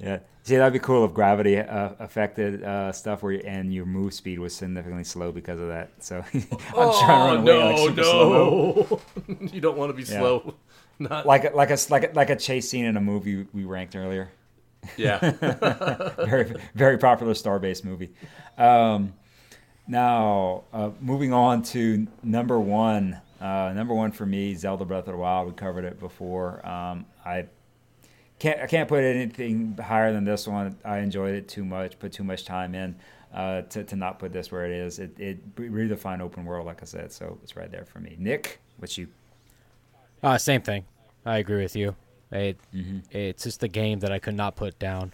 Yeah. 0.00 0.20
See, 0.42 0.56
that'd 0.56 0.72
be 0.72 0.78
cool 0.78 1.04
if 1.04 1.12
gravity 1.12 1.58
uh, 1.58 1.90
affected 1.98 2.64
uh, 2.64 2.92
stuff 2.92 3.22
where 3.22 3.32
you, 3.32 3.40
and 3.44 3.72
your 3.72 3.84
move 3.84 4.14
speed 4.14 4.38
was 4.38 4.54
significantly 4.56 5.04
slow 5.04 5.30
because 5.32 5.60
of 5.60 5.68
that. 5.68 5.90
So 6.02 6.24
I'm 6.34 6.46
oh 6.74 7.00
trying 7.04 7.44
to 7.44 7.52
run 7.52 7.62
away 7.62 7.86
like 7.86 7.96
no, 7.96 8.02
slow. 8.02 9.00
no, 9.28 9.36
you 9.52 9.60
don't 9.60 9.76
want 9.76 9.90
to 9.90 9.94
be 9.94 10.04
slow. 10.04 10.54
Not 10.98 11.26
Like 11.26 11.44
a, 11.44 11.50
like 11.54 11.70
a 11.70 11.78
like 11.90 12.04
a, 12.04 12.12
like 12.14 12.30
a 12.30 12.36
chase 12.36 12.68
scene 12.68 12.84
in 12.86 12.96
a 12.96 13.00
movie 13.00 13.46
we 13.52 13.64
ranked 13.64 13.96
earlier. 13.96 14.30
yeah. 14.96 15.18
very 16.24 16.54
very 16.74 16.98
popular 16.98 17.34
Starbase 17.34 17.84
movie. 17.84 18.12
Um, 18.58 19.12
now 19.86 20.64
uh, 20.72 20.90
moving 21.00 21.32
on 21.32 21.62
to 21.64 22.06
number 22.22 22.58
one. 22.58 23.20
Uh, 23.40 23.72
number 23.74 23.94
one 23.94 24.12
for 24.12 24.26
me, 24.26 24.54
Zelda 24.54 24.84
Breath 24.84 25.06
of 25.06 25.12
the 25.12 25.18
Wild. 25.18 25.48
We 25.48 25.54
covered 25.54 25.84
it 25.84 25.98
before. 25.98 26.66
Um, 26.66 27.06
I 27.24 27.46
can't 28.40 28.60
I 28.60 28.66
can't 28.66 28.88
put 28.88 29.04
anything 29.04 29.76
higher 29.76 30.12
than 30.12 30.24
this 30.24 30.48
one. 30.48 30.76
I 30.84 30.98
enjoyed 30.98 31.34
it 31.34 31.46
too 31.46 31.64
much. 31.64 31.98
Put 31.98 32.12
too 32.12 32.24
much 32.24 32.44
time 32.44 32.74
in 32.74 32.96
uh, 33.32 33.62
to 33.62 33.84
to 33.84 33.96
not 33.96 34.18
put 34.18 34.32
this 34.32 34.50
where 34.50 34.64
it 34.64 34.72
is. 34.72 34.98
It 34.98 35.18
it 35.20 35.56
redefined 35.56 36.20
open 36.20 36.44
world, 36.44 36.66
like 36.66 36.82
I 36.82 36.86
said. 36.86 37.12
So 37.12 37.38
it's 37.42 37.54
right 37.54 37.70
there 37.70 37.84
for 37.84 38.00
me. 38.00 38.16
Nick, 38.18 38.60
what 38.78 38.96
you? 38.98 39.08
Uh, 40.22 40.38
same 40.38 40.62
thing. 40.62 40.84
I 41.24 41.38
agree 41.38 41.62
with 41.62 41.76
you. 41.76 41.94
It, 42.32 42.58
It's 43.10 43.44
just 43.44 43.62
a 43.62 43.68
game 43.68 44.00
that 44.00 44.12
I 44.12 44.18
could 44.18 44.34
not 44.34 44.56
put 44.56 44.78
down. 44.78 45.12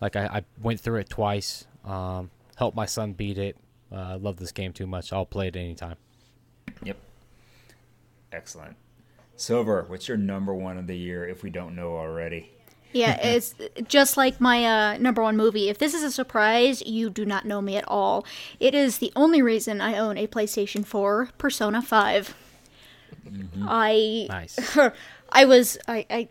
Like 0.00 0.16
I, 0.16 0.26
I 0.26 0.42
went 0.60 0.80
through 0.80 1.00
it 1.00 1.08
twice. 1.08 1.66
Um, 1.84 2.30
helped 2.56 2.76
my 2.76 2.86
son 2.86 3.12
beat 3.12 3.38
it. 3.38 3.56
Uh, 3.92 3.96
I 3.96 4.14
love 4.14 4.36
this 4.36 4.52
game 4.52 4.72
too 4.72 4.86
much. 4.86 5.12
I'll 5.12 5.26
play 5.26 5.48
it 5.48 5.56
anytime. 5.56 5.96
Yep. 6.82 6.96
Excellent. 8.32 8.76
Silver, 9.36 9.84
what's 9.86 10.08
your 10.08 10.16
number 10.16 10.54
one 10.54 10.78
of 10.78 10.86
the 10.86 10.96
year 10.96 11.26
if 11.28 11.42
we 11.42 11.50
don't 11.50 11.76
know 11.76 11.96
already? 11.96 12.55
Yeah, 12.96 13.20
it's 13.20 13.54
just 13.88 14.16
like 14.16 14.40
my 14.40 14.64
uh, 14.64 14.98
number 14.98 15.22
one 15.22 15.36
movie. 15.36 15.68
If 15.68 15.78
this 15.78 15.94
is 15.94 16.02
a 16.02 16.10
surprise, 16.10 16.82
you 16.86 17.10
do 17.10 17.24
not 17.24 17.44
know 17.44 17.60
me 17.60 17.76
at 17.76 17.84
all. 17.86 18.24
It 18.58 18.74
is 18.74 18.98
the 18.98 19.12
only 19.14 19.42
reason 19.42 19.80
I 19.80 19.98
own 19.98 20.16
a 20.16 20.26
PlayStation 20.26 20.84
4 20.84 21.30
Persona 21.38 21.82
5. 21.82 22.34
I 23.62 24.26
Nice. 24.28 24.78
I 25.30 25.44
was 25.44 25.78
I, 25.88 26.06
I 26.10 26.28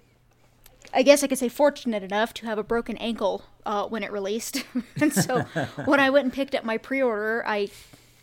I 0.94 1.04
guess 1.04 1.24
I 1.24 1.28
could 1.28 1.38
say 1.38 1.50
fortunate 1.50 2.04
enough 2.04 2.34
to 2.36 2.46
have 2.46 2.58
a 2.58 2.64
broken 2.64 2.98
ankle 2.98 3.44
uh, 3.66 3.86
when 3.86 4.04
it 4.04 4.12
released, 4.12 4.64
and 5.02 5.14
so 5.14 5.42
when 5.86 6.00
I 6.00 6.10
went 6.10 6.26
and 6.26 6.34
picked 6.34 6.56
up 6.56 6.64
my 6.64 6.78
pre-order, 6.78 7.44
I 7.46 7.70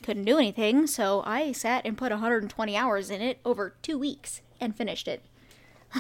couldn't 0.03 0.25
do 0.25 0.39
anything, 0.39 0.87
so 0.87 1.23
I 1.27 1.53
sat 1.53 1.85
and 1.85 1.99
put 1.99 2.11
120 2.11 2.77
hours 2.77 3.11
in 3.11 3.21
it 3.21 3.39
over 3.45 3.75
two 3.83 3.99
weeks 3.99 4.41
and 4.61 4.75
finished 4.75 5.07
it. 5.07 5.23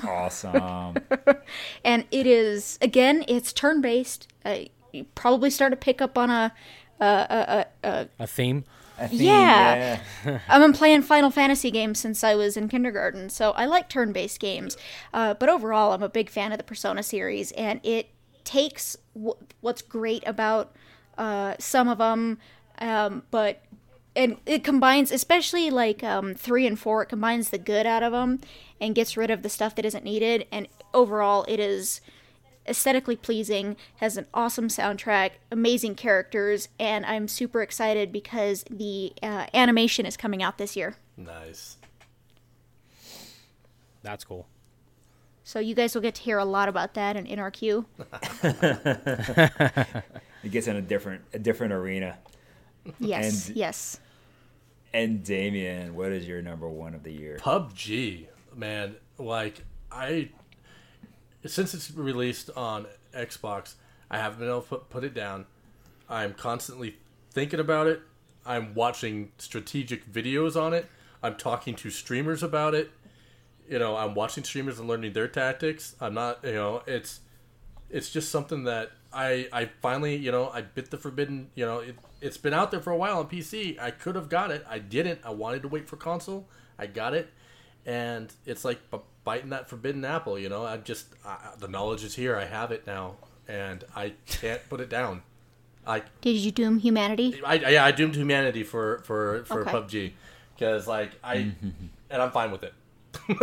Awesome. 0.06 0.96
And 1.84 2.04
it 2.10 2.26
is 2.26 2.78
again, 2.80 3.24
it's 3.28 3.52
turn-based. 3.52 4.28
Uh, 4.44 4.56
you 4.92 5.04
probably 5.14 5.50
start 5.50 5.72
to 5.72 5.76
pick 5.76 6.00
up 6.00 6.16
on 6.18 6.30
a 6.30 6.52
A 7.00 8.26
theme. 8.26 8.64
I 8.98 9.06
think, 9.08 9.22
Yeah. 9.22 10.00
I've 10.48 10.60
been 10.62 10.72
playing 10.74 11.02
Final 11.02 11.30
Fantasy 11.30 11.70
games 11.70 11.98
since 11.98 12.22
I 12.22 12.34
was 12.34 12.56
in 12.56 12.68
kindergarten, 12.68 13.30
so 13.30 13.50
I 13.52 13.64
like 13.66 13.88
turn 13.88 14.12
based 14.12 14.38
games. 14.38 14.76
Uh, 15.12 15.34
but 15.34 15.48
overall, 15.48 15.92
I'm 15.92 16.02
a 16.02 16.08
big 16.08 16.30
fan 16.30 16.52
of 16.52 16.58
the 16.58 16.64
Persona 16.64 17.02
series, 17.02 17.50
and 17.52 17.80
it 17.82 18.10
takes 18.44 18.96
w- 19.14 19.34
what's 19.60 19.82
great 19.82 20.22
about 20.26 20.74
uh, 21.18 21.54
some 21.58 21.88
of 21.88 21.98
them, 21.98 22.38
um, 22.78 23.22
but 23.30 23.62
and 24.14 24.36
it 24.46 24.64
combines, 24.64 25.10
especially 25.10 25.70
like 25.70 26.04
um, 26.04 26.34
three 26.34 26.66
and 26.66 26.78
four, 26.78 27.02
it 27.02 27.06
combines 27.06 27.50
the 27.50 27.58
good 27.58 27.86
out 27.86 28.02
of 28.02 28.12
them 28.12 28.40
and 28.80 28.94
gets 28.94 29.16
rid 29.16 29.30
of 29.30 29.42
the 29.42 29.48
stuff 29.48 29.74
that 29.76 29.84
isn't 29.84 30.04
needed. 30.04 30.46
And 30.52 30.68
overall, 30.92 31.44
it 31.48 31.58
is 31.58 32.00
aesthetically 32.68 33.16
pleasing, 33.16 33.76
has 33.96 34.16
an 34.16 34.26
awesome 34.34 34.68
soundtrack, 34.68 35.32
amazing 35.50 35.94
characters, 35.94 36.68
and 36.78 37.04
I'm 37.06 37.26
super 37.26 37.62
excited 37.62 38.12
because 38.12 38.64
the 38.70 39.12
uh, 39.22 39.46
animation 39.54 40.06
is 40.06 40.16
coming 40.16 40.42
out 40.42 40.58
this 40.58 40.76
year. 40.76 40.96
Nice. 41.16 41.78
That's 44.02 44.24
cool. 44.24 44.46
So 45.44 45.58
you 45.58 45.74
guys 45.74 45.94
will 45.94 46.02
get 46.02 46.14
to 46.16 46.22
hear 46.22 46.38
a 46.38 46.44
lot 46.44 46.68
about 46.68 46.94
that 46.94 47.16
in 47.16 47.26
NRQ. 47.26 47.84
It 50.44 50.50
gets 50.50 50.66
in 50.66 50.76
a 50.76 50.82
different 50.82 51.22
a 51.32 51.38
different 51.38 51.72
arena. 51.72 52.18
Yes, 52.98 53.48
And- 53.48 53.56
yes. 53.56 54.00
And 54.94 55.24
Damian, 55.24 55.94
what 55.94 56.12
is 56.12 56.26
your 56.28 56.42
number 56.42 56.68
one 56.68 56.94
of 56.94 57.02
the 57.02 57.12
year? 57.12 57.38
PUBG, 57.40 58.26
man, 58.54 58.96
like 59.18 59.64
I 59.90 60.30
since 61.46 61.74
it's 61.74 61.90
released 61.92 62.50
on 62.56 62.86
Xbox, 63.14 63.74
I 64.10 64.18
haven't 64.18 64.38
been 64.40 64.48
able 64.48 64.62
to 64.62 64.68
put, 64.68 64.90
put 64.90 65.04
it 65.04 65.14
down. 65.14 65.46
I'm 66.08 66.34
constantly 66.34 66.96
thinking 67.30 67.58
about 67.58 67.86
it. 67.86 68.02
I'm 68.44 68.74
watching 68.74 69.32
strategic 69.38 70.10
videos 70.12 70.60
on 70.60 70.74
it. 70.74 70.86
I'm 71.22 71.36
talking 71.36 71.74
to 71.76 71.90
streamers 71.90 72.42
about 72.42 72.74
it. 72.74 72.90
You 73.68 73.78
know, 73.78 73.96
I'm 73.96 74.14
watching 74.14 74.44
streamers 74.44 74.78
and 74.78 74.88
learning 74.88 75.14
their 75.14 75.28
tactics. 75.28 75.96
I'm 76.00 76.14
not, 76.14 76.40
you 76.44 76.52
know, 76.52 76.82
it's 76.86 77.20
it's 77.88 78.10
just 78.10 78.30
something 78.30 78.64
that 78.64 78.90
I 79.12 79.48
I 79.52 79.70
finally, 79.80 80.16
you 80.16 80.32
know, 80.32 80.50
I 80.50 80.62
bit 80.62 80.90
the 80.90 80.98
forbidden, 80.98 81.50
you 81.54 81.64
know, 81.64 81.78
it, 81.78 81.96
it's 82.20 82.38
been 82.38 82.54
out 82.54 82.70
there 82.70 82.80
for 82.80 82.90
a 82.90 82.96
while 82.96 83.18
on 83.18 83.28
PC. 83.28 83.80
I 83.80 83.90
could 83.90 84.14
have 84.14 84.28
got 84.28 84.50
it. 84.50 84.64
I 84.68 84.78
didn't. 84.78 85.20
I 85.24 85.30
wanted 85.30 85.62
to 85.62 85.68
wait 85.68 85.88
for 85.88 85.96
console. 85.96 86.46
I 86.78 86.86
got 86.86 87.14
it. 87.14 87.30
And 87.84 88.32
it's 88.46 88.64
like 88.64 88.90
b- 88.90 88.98
biting 89.24 89.50
that 89.50 89.68
forbidden 89.68 90.04
apple, 90.04 90.38
you 90.38 90.48
know. 90.48 90.64
I 90.64 90.76
just 90.76 91.06
I, 91.24 91.50
the 91.58 91.68
knowledge 91.68 92.04
is 92.04 92.14
here. 92.14 92.36
I 92.36 92.44
have 92.44 92.70
it 92.70 92.86
now 92.86 93.16
and 93.48 93.84
I 93.94 94.14
can't 94.26 94.66
put 94.68 94.80
it 94.80 94.88
down. 94.88 95.22
I 95.86 96.02
Did 96.20 96.36
you 96.36 96.52
doom 96.52 96.78
humanity? 96.78 97.40
I 97.44 97.54
yeah, 97.54 97.84
I 97.84 97.90
doomed 97.90 98.14
humanity 98.14 98.62
for 98.62 98.98
for 99.04 99.44
for 99.44 99.62
Okay. 99.62 99.70
PUBG 99.70 100.12
cuz 100.58 100.86
like 100.86 101.12
I 101.24 101.36
mm-hmm. 101.36 101.70
and 102.10 102.22
I'm 102.22 102.30
fine 102.30 102.50
with 102.50 102.62
it. 102.62 102.72
Now 103.28 103.36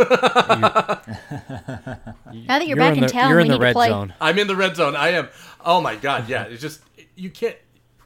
that 2.58 2.66
you're, 2.66 2.76
back 2.76 2.92
in 2.96 2.98
in, 2.98 3.06
the, 3.06 3.08
town, 3.08 3.28
you're 3.30 3.38
we 3.38 3.42
in 3.44 3.48
need 3.48 3.54
the 3.54 3.58
to 3.58 3.62
red 3.62 3.72
play. 3.74 3.88
zone. 3.88 4.14
I'm 4.20 4.38
in 4.38 4.46
the 4.46 4.56
red 4.56 4.76
zone. 4.76 4.96
I 4.96 5.10
am. 5.10 5.28
Oh 5.64 5.80
my 5.80 5.96
god, 5.96 6.28
yeah. 6.28 6.44
It's 6.44 6.62
just 6.62 6.80
you 7.16 7.30
can't. 7.30 7.56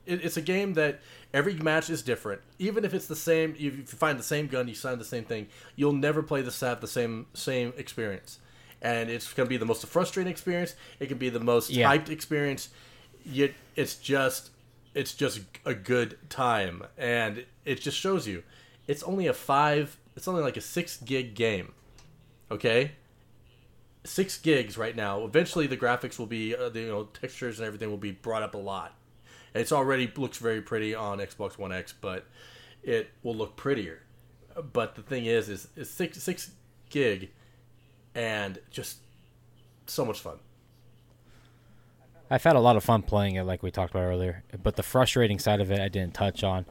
It, 0.06 0.24
it's 0.24 0.36
a 0.36 0.42
game 0.42 0.74
that 0.74 1.00
every 1.32 1.54
match 1.54 1.90
is 1.90 2.02
different. 2.02 2.40
Even 2.58 2.84
if 2.84 2.94
it's 2.94 3.06
the 3.06 3.16
same, 3.16 3.50
if 3.52 3.60
you 3.60 3.82
find 3.84 4.18
the 4.18 4.22
same 4.24 4.46
gun, 4.46 4.68
you 4.68 4.74
sign 4.74 4.98
the 4.98 5.04
same 5.04 5.24
thing. 5.24 5.48
You'll 5.76 5.92
never 5.92 6.22
play 6.22 6.42
the 6.42 6.66
have 6.66 6.80
the 6.80 6.88
same 6.88 7.26
same 7.34 7.72
experience, 7.76 8.38
and 8.82 9.10
it's 9.10 9.32
gonna 9.32 9.48
be 9.48 9.56
the 9.56 9.66
most 9.66 9.84
frustrating 9.86 10.30
experience. 10.30 10.74
It 11.00 11.08
can 11.08 11.18
be 11.18 11.30
the 11.30 11.40
most 11.40 11.70
Yeah. 11.70 11.94
hyped 11.94 12.10
experience. 12.10 12.68
Yet 13.24 13.52
it's 13.76 13.94
just 13.96 14.50
it's 14.94 15.14
just 15.14 15.40
a 15.64 15.74
good 15.74 16.18
time, 16.28 16.84
and 16.98 17.44
it 17.64 17.80
just 17.80 17.98
shows 17.98 18.28
you. 18.28 18.42
It's 18.86 19.02
only 19.02 19.26
a 19.26 19.34
five. 19.34 19.96
It's 20.16 20.28
only 20.28 20.42
like 20.42 20.56
a 20.56 20.60
six 20.60 20.96
gig 20.96 21.34
game. 21.34 21.72
Okay, 22.50 22.92
six 24.04 24.38
gigs 24.38 24.76
right 24.76 24.94
now. 24.94 25.24
Eventually, 25.24 25.66
the 25.66 25.76
graphics 25.76 26.18
will 26.18 26.26
be, 26.26 26.54
uh, 26.54 26.68
the, 26.68 26.80
you 26.80 26.88
know, 26.88 27.04
textures 27.04 27.58
and 27.58 27.66
everything 27.66 27.90
will 27.90 27.96
be 27.96 28.12
brought 28.12 28.42
up 28.42 28.54
a 28.54 28.58
lot. 28.58 28.94
It's 29.54 29.72
already 29.72 30.12
looks 30.16 30.38
very 30.38 30.60
pretty 30.60 30.94
on 30.94 31.18
Xbox 31.18 31.58
One 31.58 31.72
X, 31.72 31.94
but 31.98 32.26
it 32.82 33.10
will 33.22 33.34
look 33.34 33.56
prettier. 33.56 34.02
But 34.72 34.94
the 34.94 35.02
thing 35.02 35.26
is, 35.26 35.48
is, 35.48 35.68
is 35.74 35.90
six 35.90 36.22
six 36.22 36.50
gig, 36.90 37.30
and 38.14 38.58
just 38.70 38.98
so 39.86 40.04
much 40.04 40.20
fun. 40.20 40.38
I've 42.30 42.42
had 42.42 42.56
a 42.56 42.60
lot 42.60 42.76
of 42.76 42.84
fun 42.84 43.02
playing 43.02 43.36
it, 43.36 43.44
like 43.44 43.62
we 43.62 43.70
talked 43.70 43.92
about 43.92 44.04
earlier. 44.04 44.42
But 44.62 44.76
the 44.76 44.82
frustrating 44.82 45.38
side 45.38 45.60
of 45.60 45.70
it, 45.70 45.80
I 45.80 45.88
didn't 45.88 46.14
touch 46.14 46.42
on. 46.42 46.66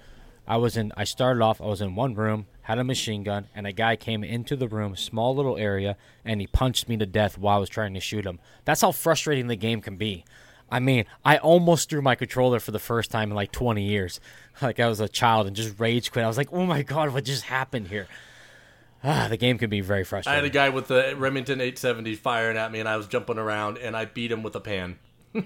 I 0.47 0.57
was 0.57 0.77
in. 0.77 0.91
I 0.97 1.03
started 1.03 1.41
off. 1.41 1.61
I 1.61 1.65
was 1.65 1.81
in 1.81 1.95
one 1.95 2.15
room, 2.15 2.47
had 2.63 2.79
a 2.79 2.83
machine 2.83 3.23
gun, 3.23 3.47
and 3.55 3.65
a 3.67 3.71
guy 3.71 3.95
came 3.95 4.23
into 4.23 4.55
the 4.55 4.67
room, 4.67 4.95
small 4.95 5.35
little 5.35 5.57
area, 5.57 5.95
and 6.25 6.41
he 6.41 6.47
punched 6.47 6.87
me 6.89 6.97
to 6.97 7.05
death 7.05 7.37
while 7.37 7.57
I 7.57 7.59
was 7.59 7.69
trying 7.69 7.93
to 7.93 7.99
shoot 7.99 8.25
him. 8.25 8.39
That's 8.65 8.81
how 8.81 8.91
frustrating 8.91 9.47
the 9.47 9.55
game 9.55 9.81
can 9.81 9.97
be. 9.97 10.23
I 10.71 10.79
mean, 10.79 11.05
I 11.23 11.37
almost 11.37 11.89
threw 11.89 12.01
my 12.01 12.15
controller 12.15 12.59
for 12.59 12.71
the 12.71 12.79
first 12.79 13.11
time 13.11 13.29
in 13.29 13.35
like 13.35 13.51
20 13.51 13.83
years. 13.83 14.19
Like 14.61 14.79
I 14.79 14.87
was 14.87 14.99
a 14.99 15.09
child 15.09 15.47
and 15.47 15.55
just 15.55 15.79
rage 15.79 16.11
quit. 16.11 16.23
I 16.23 16.27
was 16.27 16.37
like, 16.37 16.53
"Oh 16.53 16.63
my 16.67 16.83
god, 16.83 17.11
what 17.11 17.25
just 17.25 17.45
happened 17.45 17.87
here?" 17.87 18.07
Ah, 19.03 19.27
the 19.27 19.35
game 19.35 19.57
can 19.57 19.69
be 19.69 19.81
very 19.81 20.03
frustrating. 20.03 20.31
I 20.33 20.35
had 20.35 20.45
a 20.45 20.53
guy 20.53 20.69
with 20.69 20.87
the 20.87 21.15
Remington 21.17 21.59
870 21.59 22.15
firing 22.15 22.55
at 22.55 22.71
me, 22.71 22.79
and 22.79 22.87
I 22.87 22.95
was 22.95 23.07
jumping 23.07 23.37
around, 23.39 23.77
and 23.79 23.97
I 23.97 24.05
beat 24.05 24.31
him 24.31 24.43
with 24.43 24.55
a 24.55 24.59
pan. 24.61 24.97
And 25.33 25.43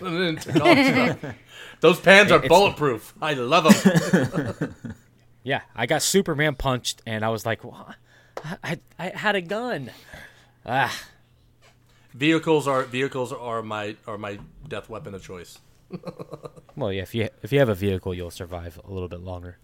then 0.00 0.36
took 0.36 0.56
all 0.60 0.74
the 0.74 1.16
stuff. 1.18 1.34
Those 1.80 1.98
pans 2.00 2.30
are 2.30 2.36
It's- 2.36 2.48
bulletproof. 2.48 3.14
I 3.20 3.32
love 3.32 3.64
them. 3.64 4.74
Yeah, 5.46 5.60
I 5.76 5.86
got 5.86 6.02
Superman 6.02 6.56
punched, 6.56 7.02
and 7.06 7.24
I 7.24 7.28
was 7.28 7.46
like, 7.46 7.62
"What? 7.62 7.94
I, 8.64 8.80
I 8.98 9.10
had 9.10 9.36
a 9.36 9.40
gun." 9.40 9.92
Ah, 10.66 10.92
vehicles 12.12 12.66
are 12.66 12.82
vehicles 12.82 13.32
are 13.32 13.62
my 13.62 13.94
are 14.08 14.18
my 14.18 14.40
death 14.66 14.90
weapon 14.90 15.14
of 15.14 15.22
choice. 15.22 15.60
well, 16.76 16.92
yeah. 16.92 17.02
If 17.02 17.14
you 17.14 17.28
if 17.44 17.52
you 17.52 17.60
have 17.60 17.68
a 17.68 17.76
vehicle, 17.76 18.12
you'll 18.12 18.32
survive 18.32 18.80
a 18.84 18.90
little 18.90 19.08
bit 19.08 19.20
longer. 19.20 19.58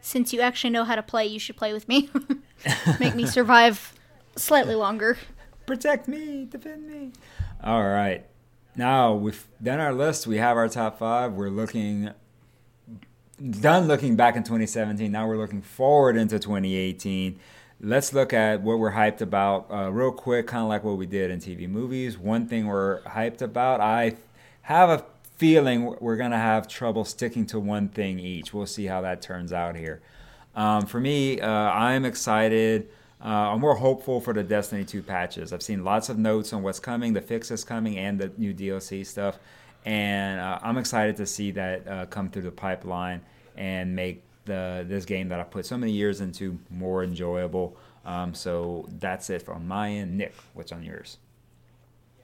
Since 0.00 0.32
you 0.32 0.40
actually 0.40 0.70
know 0.70 0.82
how 0.82 0.96
to 0.96 1.04
play, 1.04 1.24
you 1.24 1.38
should 1.38 1.56
play 1.56 1.72
with 1.72 1.86
me. 1.88 2.10
Make 2.98 3.14
me 3.14 3.26
survive 3.26 3.94
slightly 4.34 4.74
longer. 4.74 5.18
Protect 5.66 6.08
me, 6.08 6.46
defend 6.46 6.88
me. 6.88 7.12
All 7.62 7.84
right. 7.84 8.26
Now 8.74 9.14
we've 9.14 9.46
done 9.62 9.78
our 9.78 9.94
list. 9.94 10.26
We 10.26 10.38
have 10.38 10.56
our 10.56 10.68
top 10.68 10.98
five. 10.98 11.34
We're 11.34 11.48
looking 11.48 12.10
done 13.38 13.86
looking 13.86 14.16
back 14.16 14.36
in 14.36 14.42
2017. 14.42 15.10
Now 15.10 15.26
we're 15.26 15.36
looking 15.36 15.62
forward 15.62 16.16
into 16.16 16.38
2018. 16.38 17.38
Let's 17.80 18.12
look 18.12 18.32
at 18.32 18.62
what 18.62 18.78
we're 18.78 18.92
hyped 18.92 19.20
about 19.20 19.70
uh, 19.70 19.90
real 19.92 20.12
quick, 20.12 20.46
kind 20.46 20.62
of 20.62 20.68
like 20.68 20.82
what 20.82 20.96
we 20.96 21.06
did 21.06 21.30
in 21.30 21.40
TV 21.40 21.68
movies. 21.68 22.16
One 22.16 22.46
thing 22.46 22.66
we're 22.66 23.02
hyped 23.02 23.42
about, 23.42 23.80
I 23.80 24.16
have 24.62 24.88
a 24.88 25.04
feeling 25.36 25.94
we're 26.00 26.16
going 26.16 26.30
to 26.30 26.38
have 26.38 26.66
trouble 26.66 27.04
sticking 27.04 27.44
to 27.46 27.60
one 27.60 27.88
thing 27.88 28.18
each. 28.18 28.54
We'll 28.54 28.66
see 28.66 28.86
how 28.86 29.02
that 29.02 29.20
turns 29.20 29.52
out 29.52 29.76
here. 29.76 30.00
Um, 30.54 30.86
for 30.86 30.98
me, 30.98 31.38
uh, 31.38 31.50
I'm 31.50 32.06
excited. 32.06 32.88
Uh, 33.22 33.28
I'm 33.28 33.60
more 33.60 33.74
hopeful 33.74 34.22
for 34.22 34.32
the 34.32 34.42
Destiny 34.42 34.84
2 34.84 35.02
patches. 35.02 35.52
I've 35.52 35.62
seen 35.62 35.84
lots 35.84 36.08
of 36.08 36.18
notes 36.18 36.54
on 36.54 36.62
what's 36.62 36.80
coming, 36.80 37.12
the 37.12 37.20
fixes 37.20 37.64
coming, 37.64 37.98
and 37.98 38.18
the 38.18 38.32
new 38.38 38.54
DLC 38.54 39.04
stuff. 39.04 39.38
And 39.86 40.40
uh, 40.40 40.58
I'm 40.62 40.76
excited 40.76 41.16
to 41.16 41.26
see 41.26 41.52
that 41.52 41.88
uh, 41.88 42.06
come 42.06 42.28
through 42.28 42.42
the 42.42 42.50
pipeline 42.50 43.22
and 43.56 43.96
make 43.96 44.22
the 44.44 44.84
this 44.86 45.06
game 45.06 45.28
that 45.30 45.40
I 45.40 45.44
put 45.44 45.64
so 45.64 45.78
many 45.78 45.92
years 45.92 46.20
into 46.20 46.58
more 46.68 47.02
enjoyable. 47.02 47.76
Um, 48.04 48.34
so 48.34 48.86
that's 48.98 49.30
it 49.30 49.42
from 49.42 49.66
my 49.66 49.90
end. 49.90 50.18
Nick, 50.18 50.34
what's 50.52 50.72
on 50.72 50.82
yours? 50.82 51.16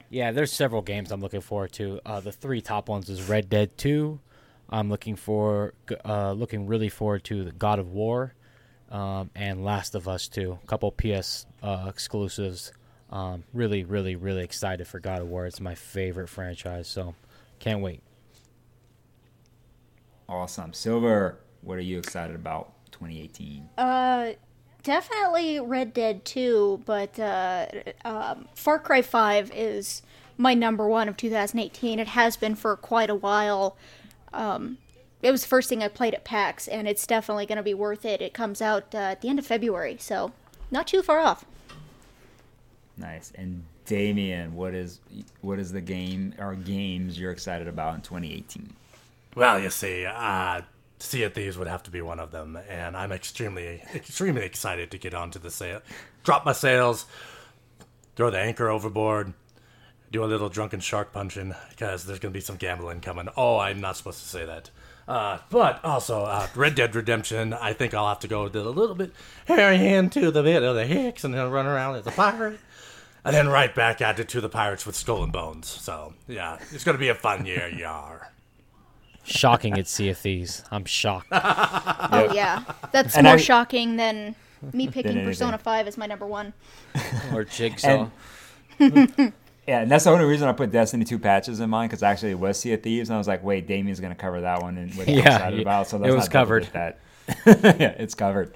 Yeah, 0.09 0.31
there's 0.31 0.51
several 0.51 0.83
games 0.83 1.11
I'm 1.11 1.21
looking 1.21 1.41
forward 1.41 1.71
to. 1.73 1.99
Uh, 2.05 2.19
the 2.19 2.31
three 2.31 2.61
top 2.61 2.87
ones 2.87 3.09
is 3.09 3.27
Red 3.27 3.49
Dead 3.49 3.75
2, 3.79 4.19
I'm 4.73 4.89
looking 4.89 5.15
for 5.15 5.75
uh, 6.03 6.31
looking 6.31 6.65
really 6.65 6.89
forward 6.89 7.23
to 7.25 7.43
the 7.43 7.51
God 7.51 7.77
of 7.77 7.91
War 7.91 8.33
um, 8.89 9.29
and 9.35 9.63
Last 9.63 9.93
of 9.93 10.07
Us 10.07 10.27
2. 10.27 10.57
A 10.63 10.67
couple 10.67 10.91
PS 10.91 11.45
uh, 11.61 11.85
exclusives. 11.87 12.71
Um, 13.11 13.43
really, 13.53 13.83
really, 13.83 14.15
really 14.15 14.43
excited 14.43 14.87
for 14.87 14.99
God 14.99 15.21
of 15.21 15.27
War. 15.27 15.45
It's 15.45 15.61
my 15.61 15.75
favorite 15.75 16.27
franchise, 16.27 16.87
so 16.87 17.13
can't 17.63 17.79
wait. 17.79 18.01
Awesome. 20.27 20.73
Silver, 20.73 21.39
what 21.61 21.77
are 21.77 21.81
you 21.81 21.97
excited 21.97 22.35
about 22.35 22.73
2018? 22.91 23.69
Uh, 23.77 24.33
definitely 24.83 25.61
Red 25.61 25.93
Dead 25.93 26.25
2, 26.25 26.83
but 26.85 27.17
uh, 27.17 27.67
um, 28.03 28.49
Far 28.53 28.79
Cry 28.79 29.01
5 29.01 29.49
is 29.55 30.01
my 30.37 30.53
number 30.53 30.89
one 30.89 31.07
of 31.07 31.15
2018. 31.15 31.99
It 31.99 32.09
has 32.09 32.35
been 32.35 32.55
for 32.55 32.75
quite 32.75 33.09
a 33.09 33.15
while. 33.15 33.77
Um, 34.33 34.77
it 35.21 35.31
was 35.31 35.43
the 35.43 35.47
first 35.47 35.69
thing 35.69 35.81
I 35.81 35.87
played 35.87 36.13
at 36.13 36.25
PAX, 36.25 36.67
and 36.67 36.85
it's 36.85 37.07
definitely 37.07 37.45
going 37.45 37.57
to 37.57 37.63
be 37.63 37.73
worth 37.73 38.03
it. 38.03 38.21
It 38.21 38.33
comes 38.33 38.61
out 38.61 38.93
uh, 38.93 38.97
at 38.97 39.21
the 39.21 39.29
end 39.29 39.39
of 39.39 39.47
February, 39.47 39.95
so 40.01 40.33
not 40.69 40.85
too 40.85 41.01
far 41.01 41.19
off. 41.19 41.45
Nice. 42.97 43.31
And 43.35 43.63
Damian, 43.85 44.55
what 44.55 44.73
is 44.73 44.99
what 45.41 45.59
is 45.59 45.71
the 45.71 45.81
game 45.81 46.33
or 46.37 46.55
games 46.55 47.19
you're 47.19 47.31
excited 47.31 47.67
about 47.67 47.95
in 47.95 48.01
2018? 48.01 48.73
Well, 49.35 49.59
you 49.59 49.69
see, 49.69 50.05
uh, 50.05 50.61
Sea 50.99 51.23
of 51.23 51.33
Thieves 51.33 51.57
would 51.57 51.67
have 51.67 51.83
to 51.83 51.91
be 51.91 52.01
one 52.01 52.19
of 52.19 52.31
them, 52.31 52.57
and 52.69 52.95
I'm 52.95 53.11
extremely, 53.11 53.83
extremely 53.95 54.43
excited 54.43 54.91
to 54.91 54.97
get 54.97 55.13
onto 55.13 55.39
the 55.39 55.51
sail, 55.51 55.81
drop 56.23 56.45
my 56.45 56.53
sails, 56.53 57.05
throw 58.15 58.29
the 58.29 58.39
anchor 58.39 58.69
overboard, 58.69 59.33
do 60.11 60.23
a 60.23 60.25
little 60.25 60.49
drunken 60.49 60.79
shark 60.79 61.11
punching 61.11 61.53
because 61.71 62.05
there's 62.05 62.19
to 62.19 62.29
be 62.29 62.39
some 62.39 62.55
gambling 62.55 63.01
coming. 63.01 63.27
Oh, 63.35 63.57
I'm 63.57 63.81
not 63.81 63.97
supposed 63.97 64.19
to 64.19 64.29
say 64.29 64.45
that. 64.45 64.69
Uh, 65.07 65.39
but 65.49 65.83
also, 65.83 66.23
uh, 66.23 66.47
Red 66.55 66.75
Dead 66.75 66.95
Redemption, 66.95 67.53
I 67.53 67.73
think 67.73 67.93
I'll 67.93 68.07
have 68.07 68.19
to 68.19 68.27
go 68.27 68.45
a 68.45 68.47
little 68.47 68.95
bit 68.95 69.11
hairy 69.45 69.77
hand 69.77 70.13
to 70.13 70.31
the 70.31 70.43
bit 70.43 70.63
of 70.63 70.75
the 70.75 70.85
Hicks 70.85 71.23
and 71.25 71.33
then 71.33 71.49
run 71.51 71.65
around 71.65 71.95
as 71.95 72.07
a 72.07 72.11
pirate. 72.11 72.59
And 73.25 73.33
then 73.35 73.47
right 73.47 73.73
back 73.73 74.01
at 74.01 74.19
it 74.19 74.27
to 74.29 74.41
the 74.41 74.49
pirates 74.49 74.85
with 74.85 74.95
skull 74.95 75.23
and 75.23 75.31
bones. 75.31 75.67
So, 75.67 76.13
yeah, 76.27 76.57
it's 76.71 76.83
going 76.83 76.95
to 76.95 76.99
be 76.99 77.07
a 77.09 77.15
fun 77.15 77.45
year, 77.45 77.67
yar. 77.77 78.31
Shocking 79.23 79.77
at 79.79 79.87
Sea 79.87 80.09
of 80.09 80.17
Thieves. 80.17 80.63
I'm 80.71 80.83
shocked. 80.85 81.27
Oh, 81.31 82.31
yeah. 82.33 82.63
That's 82.91 83.15
And 83.15 83.25
more 83.25 83.35
I- 83.35 83.37
shocking 83.37 83.95
than 83.95 84.35
me 84.73 84.87
picking 84.89 85.11
anything. 85.11 85.25
Persona 85.27 85.57
5 85.57 85.87
as 85.87 85.97
my 85.97 86.05
number 86.05 86.25
one. 86.27 86.53
or 87.33 87.43
Jigsaw. 87.45 88.09
Yeah, 88.79 89.79
and 89.79 89.89
that's 89.89 90.03
the 90.03 90.09
only 90.09 90.25
reason 90.25 90.49
I 90.49 90.51
put 90.51 90.71
Destiny 90.71 91.05
2 91.05 91.17
patches 91.19 91.61
in 91.61 91.69
mine 91.69 91.87
because 91.87 92.03
actually 92.03 92.31
it 92.31 92.39
was 92.39 92.59
Sea 92.59 92.73
of 92.73 92.83
Thieves, 92.83 93.07
and 93.09 93.15
I 93.15 93.17
was 93.17 93.29
like, 93.29 93.41
wait, 93.43 93.65
Damian's 93.65 94.01
going 94.01 94.11
to 94.13 94.19
cover 94.19 94.41
that 94.41 94.61
one 94.61 94.77
and 94.77 94.93
what 94.95 95.07
I'm 95.07 95.13
Yeah, 95.15 95.35
excited 95.37 95.61
about. 95.61 95.87
So 95.87 95.97
it 96.03 96.11
was 96.11 96.25
not 96.25 96.31
covered. 96.31 96.65
That. 96.73 96.99
yeah, 97.45 97.95
it's 97.97 98.15
covered. 98.15 98.53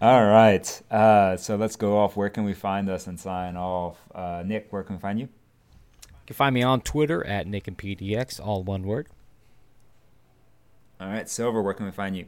All 0.00 0.24
right. 0.24 0.82
Uh, 0.90 1.36
so 1.36 1.56
let's 1.56 1.76
go 1.76 1.98
off. 1.98 2.16
Where 2.16 2.30
can 2.30 2.44
we 2.44 2.54
find 2.54 2.88
us 2.88 3.06
and 3.06 3.18
sign 3.18 3.56
off? 3.56 3.98
Uh, 4.14 4.42
Nick, 4.46 4.68
where 4.70 4.82
can 4.82 4.96
we 4.96 5.00
find 5.00 5.18
you? 5.18 5.28
You 6.06 6.26
can 6.28 6.36
find 6.36 6.54
me 6.54 6.62
on 6.62 6.80
Twitter 6.80 7.24
at 7.26 7.46
Nick 7.46 7.68
and 7.68 7.76
PDX, 7.76 8.40
all 8.40 8.62
one 8.62 8.84
word. 8.84 9.08
All 11.00 11.08
right. 11.08 11.28
Silver, 11.28 11.60
where 11.60 11.74
can 11.74 11.86
we 11.86 11.92
find 11.92 12.16
you? 12.16 12.26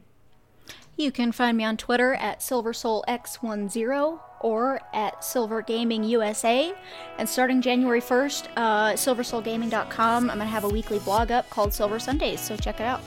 You 0.97 1.13
can 1.13 1.31
find 1.31 1.57
me 1.59 1.65
on 1.65 1.77
Twitter 1.77 2.15
at 2.15 2.41
SilverSoulX10 2.41 4.19
or 4.41 4.81
at 4.95 5.23
Silver 5.23 5.61
Gaming 5.61 6.05
USA. 6.05 6.75
And 7.19 7.29
starting 7.29 7.61
January 7.61 8.01
1st, 8.01 8.49
uh, 8.57 8.93
SilverSoulGaming.com, 8.93 10.31
I'm 10.31 10.39
going 10.39 10.39
to 10.39 10.45
have 10.47 10.65
a 10.65 10.69
weekly 10.69 10.99
blog 11.01 11.31
up 11.31 11.49
called 11.51 11.75
Silver 11.75 11.99
Sundays, 11.99 12.41
so 12.41 12.57
check 12.57 12.81
it 12.81 12.85
out. 12.85 13.03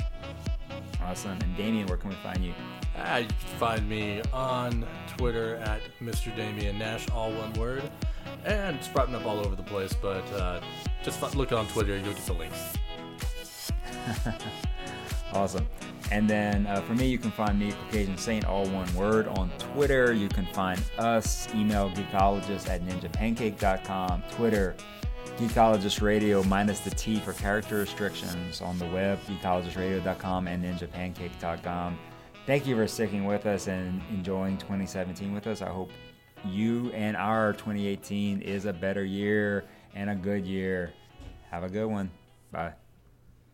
Awesome. 1.09 1.39
And 1.41 1.57
Damian, 1.57 1.87
where 1.87 1.97
can 1.97 2.11
we 2.11 2.15
find 2.17 2.45
you? 2.45 2.53
Uh, 2.95 3.21
you 3.23 3.27
can 3.27 3.57
find 3.57 3.89
me 3.89 4.21
on 4.31 4.85
Twitter 5.17 5.55
at 5.55 5.81
Mr. 5.99 6.35
Damian 6.35 6.77
Nash, 6.77 7.09
all 7.09 7.31
one 7.31 7.51
word, 7.53 7.81
and 8.45 8.81
sprouting 8.83 9.15
up 9.15 9.25
all 9.25 9.39
over 9.39 9.55
the 9.55 9.63
place. 9.63 9.91
But 9.99 10.23
uh, 10.33 10.61
just 11.03 11.35
look 11.35 11.51
on 11.51 11.65
Twitter, 11.69 11.97
you'll 11.97 12.13
get 12.13 12.25
the 12.25 12.33
links. 12.33 12.73
Awesome. 15.33 15.67
And 16.11 16.27
then 16.27 16.65
uh, 16.65 16.81
for 16.81 16.95
me, 16.95 17.07
you 17.07 17.19
can 17.19 17.29
find 17.29 17.59
me, 17.59 17.71
CauCajun 17.91 18.17
Saint, 18.17 18.45
all 18.45 18.65
one 18.69 18.91
word, 18.95 19.27
on 19.27 19.51
Twitter. 19.59 20.11
You 20.11 20.27
can 20.27 20.47
find 20.47 20.81
us, 20.97 21.47
email 21.53 21.91
geekologist 21.91 22.67
at 22.67 22.81
ninjapancake.com, 22.81 24.23
Twitter, 24.31 24.75
Geekologist 25.39 26.01
Radio 26.01 26.43
minus 26.43 26.81
the 26.81 26.89
T 26.89 27.17
for 27.17 27.31
character 27.31 27.77
restrictions 27.77 28.59
on 28.59 28.77
the 28.77 28.85
web, 28.87 29.17
geekologistradio.com 29.21 30.47
and 30.49 30.65
ninjapancake.com. 30.65 31.97
Thank 32.45 32.67
you 32.67 32.75
for 32.75 32.85
sticking 32.87 33.23
with 33.23 33.45
us 33.45 33.67
and 33.67 34.01
enjoying 34.09 34.57
2017 34.57 35.33
with 35.33 35.47
us. 35.47 35.61
I 35.61 35.69
hope 35.69 35.91
you 36.43 36.91
and 36.91 37.15
our 37.15 37.53
2018 37.53 38.41
is 38.41 38.65
a 38.65 38.73
better 38.73 39.05
year 39.05 39.63
and 39.95 40.09
a 40.09 40.15
good 40.15 40.45
year. 40.45 40.91
Have 41.49 41.63
a 41.63 41.69
good 41.69 41.87
one. 41.87 42.11
Bye. 42.51 42.73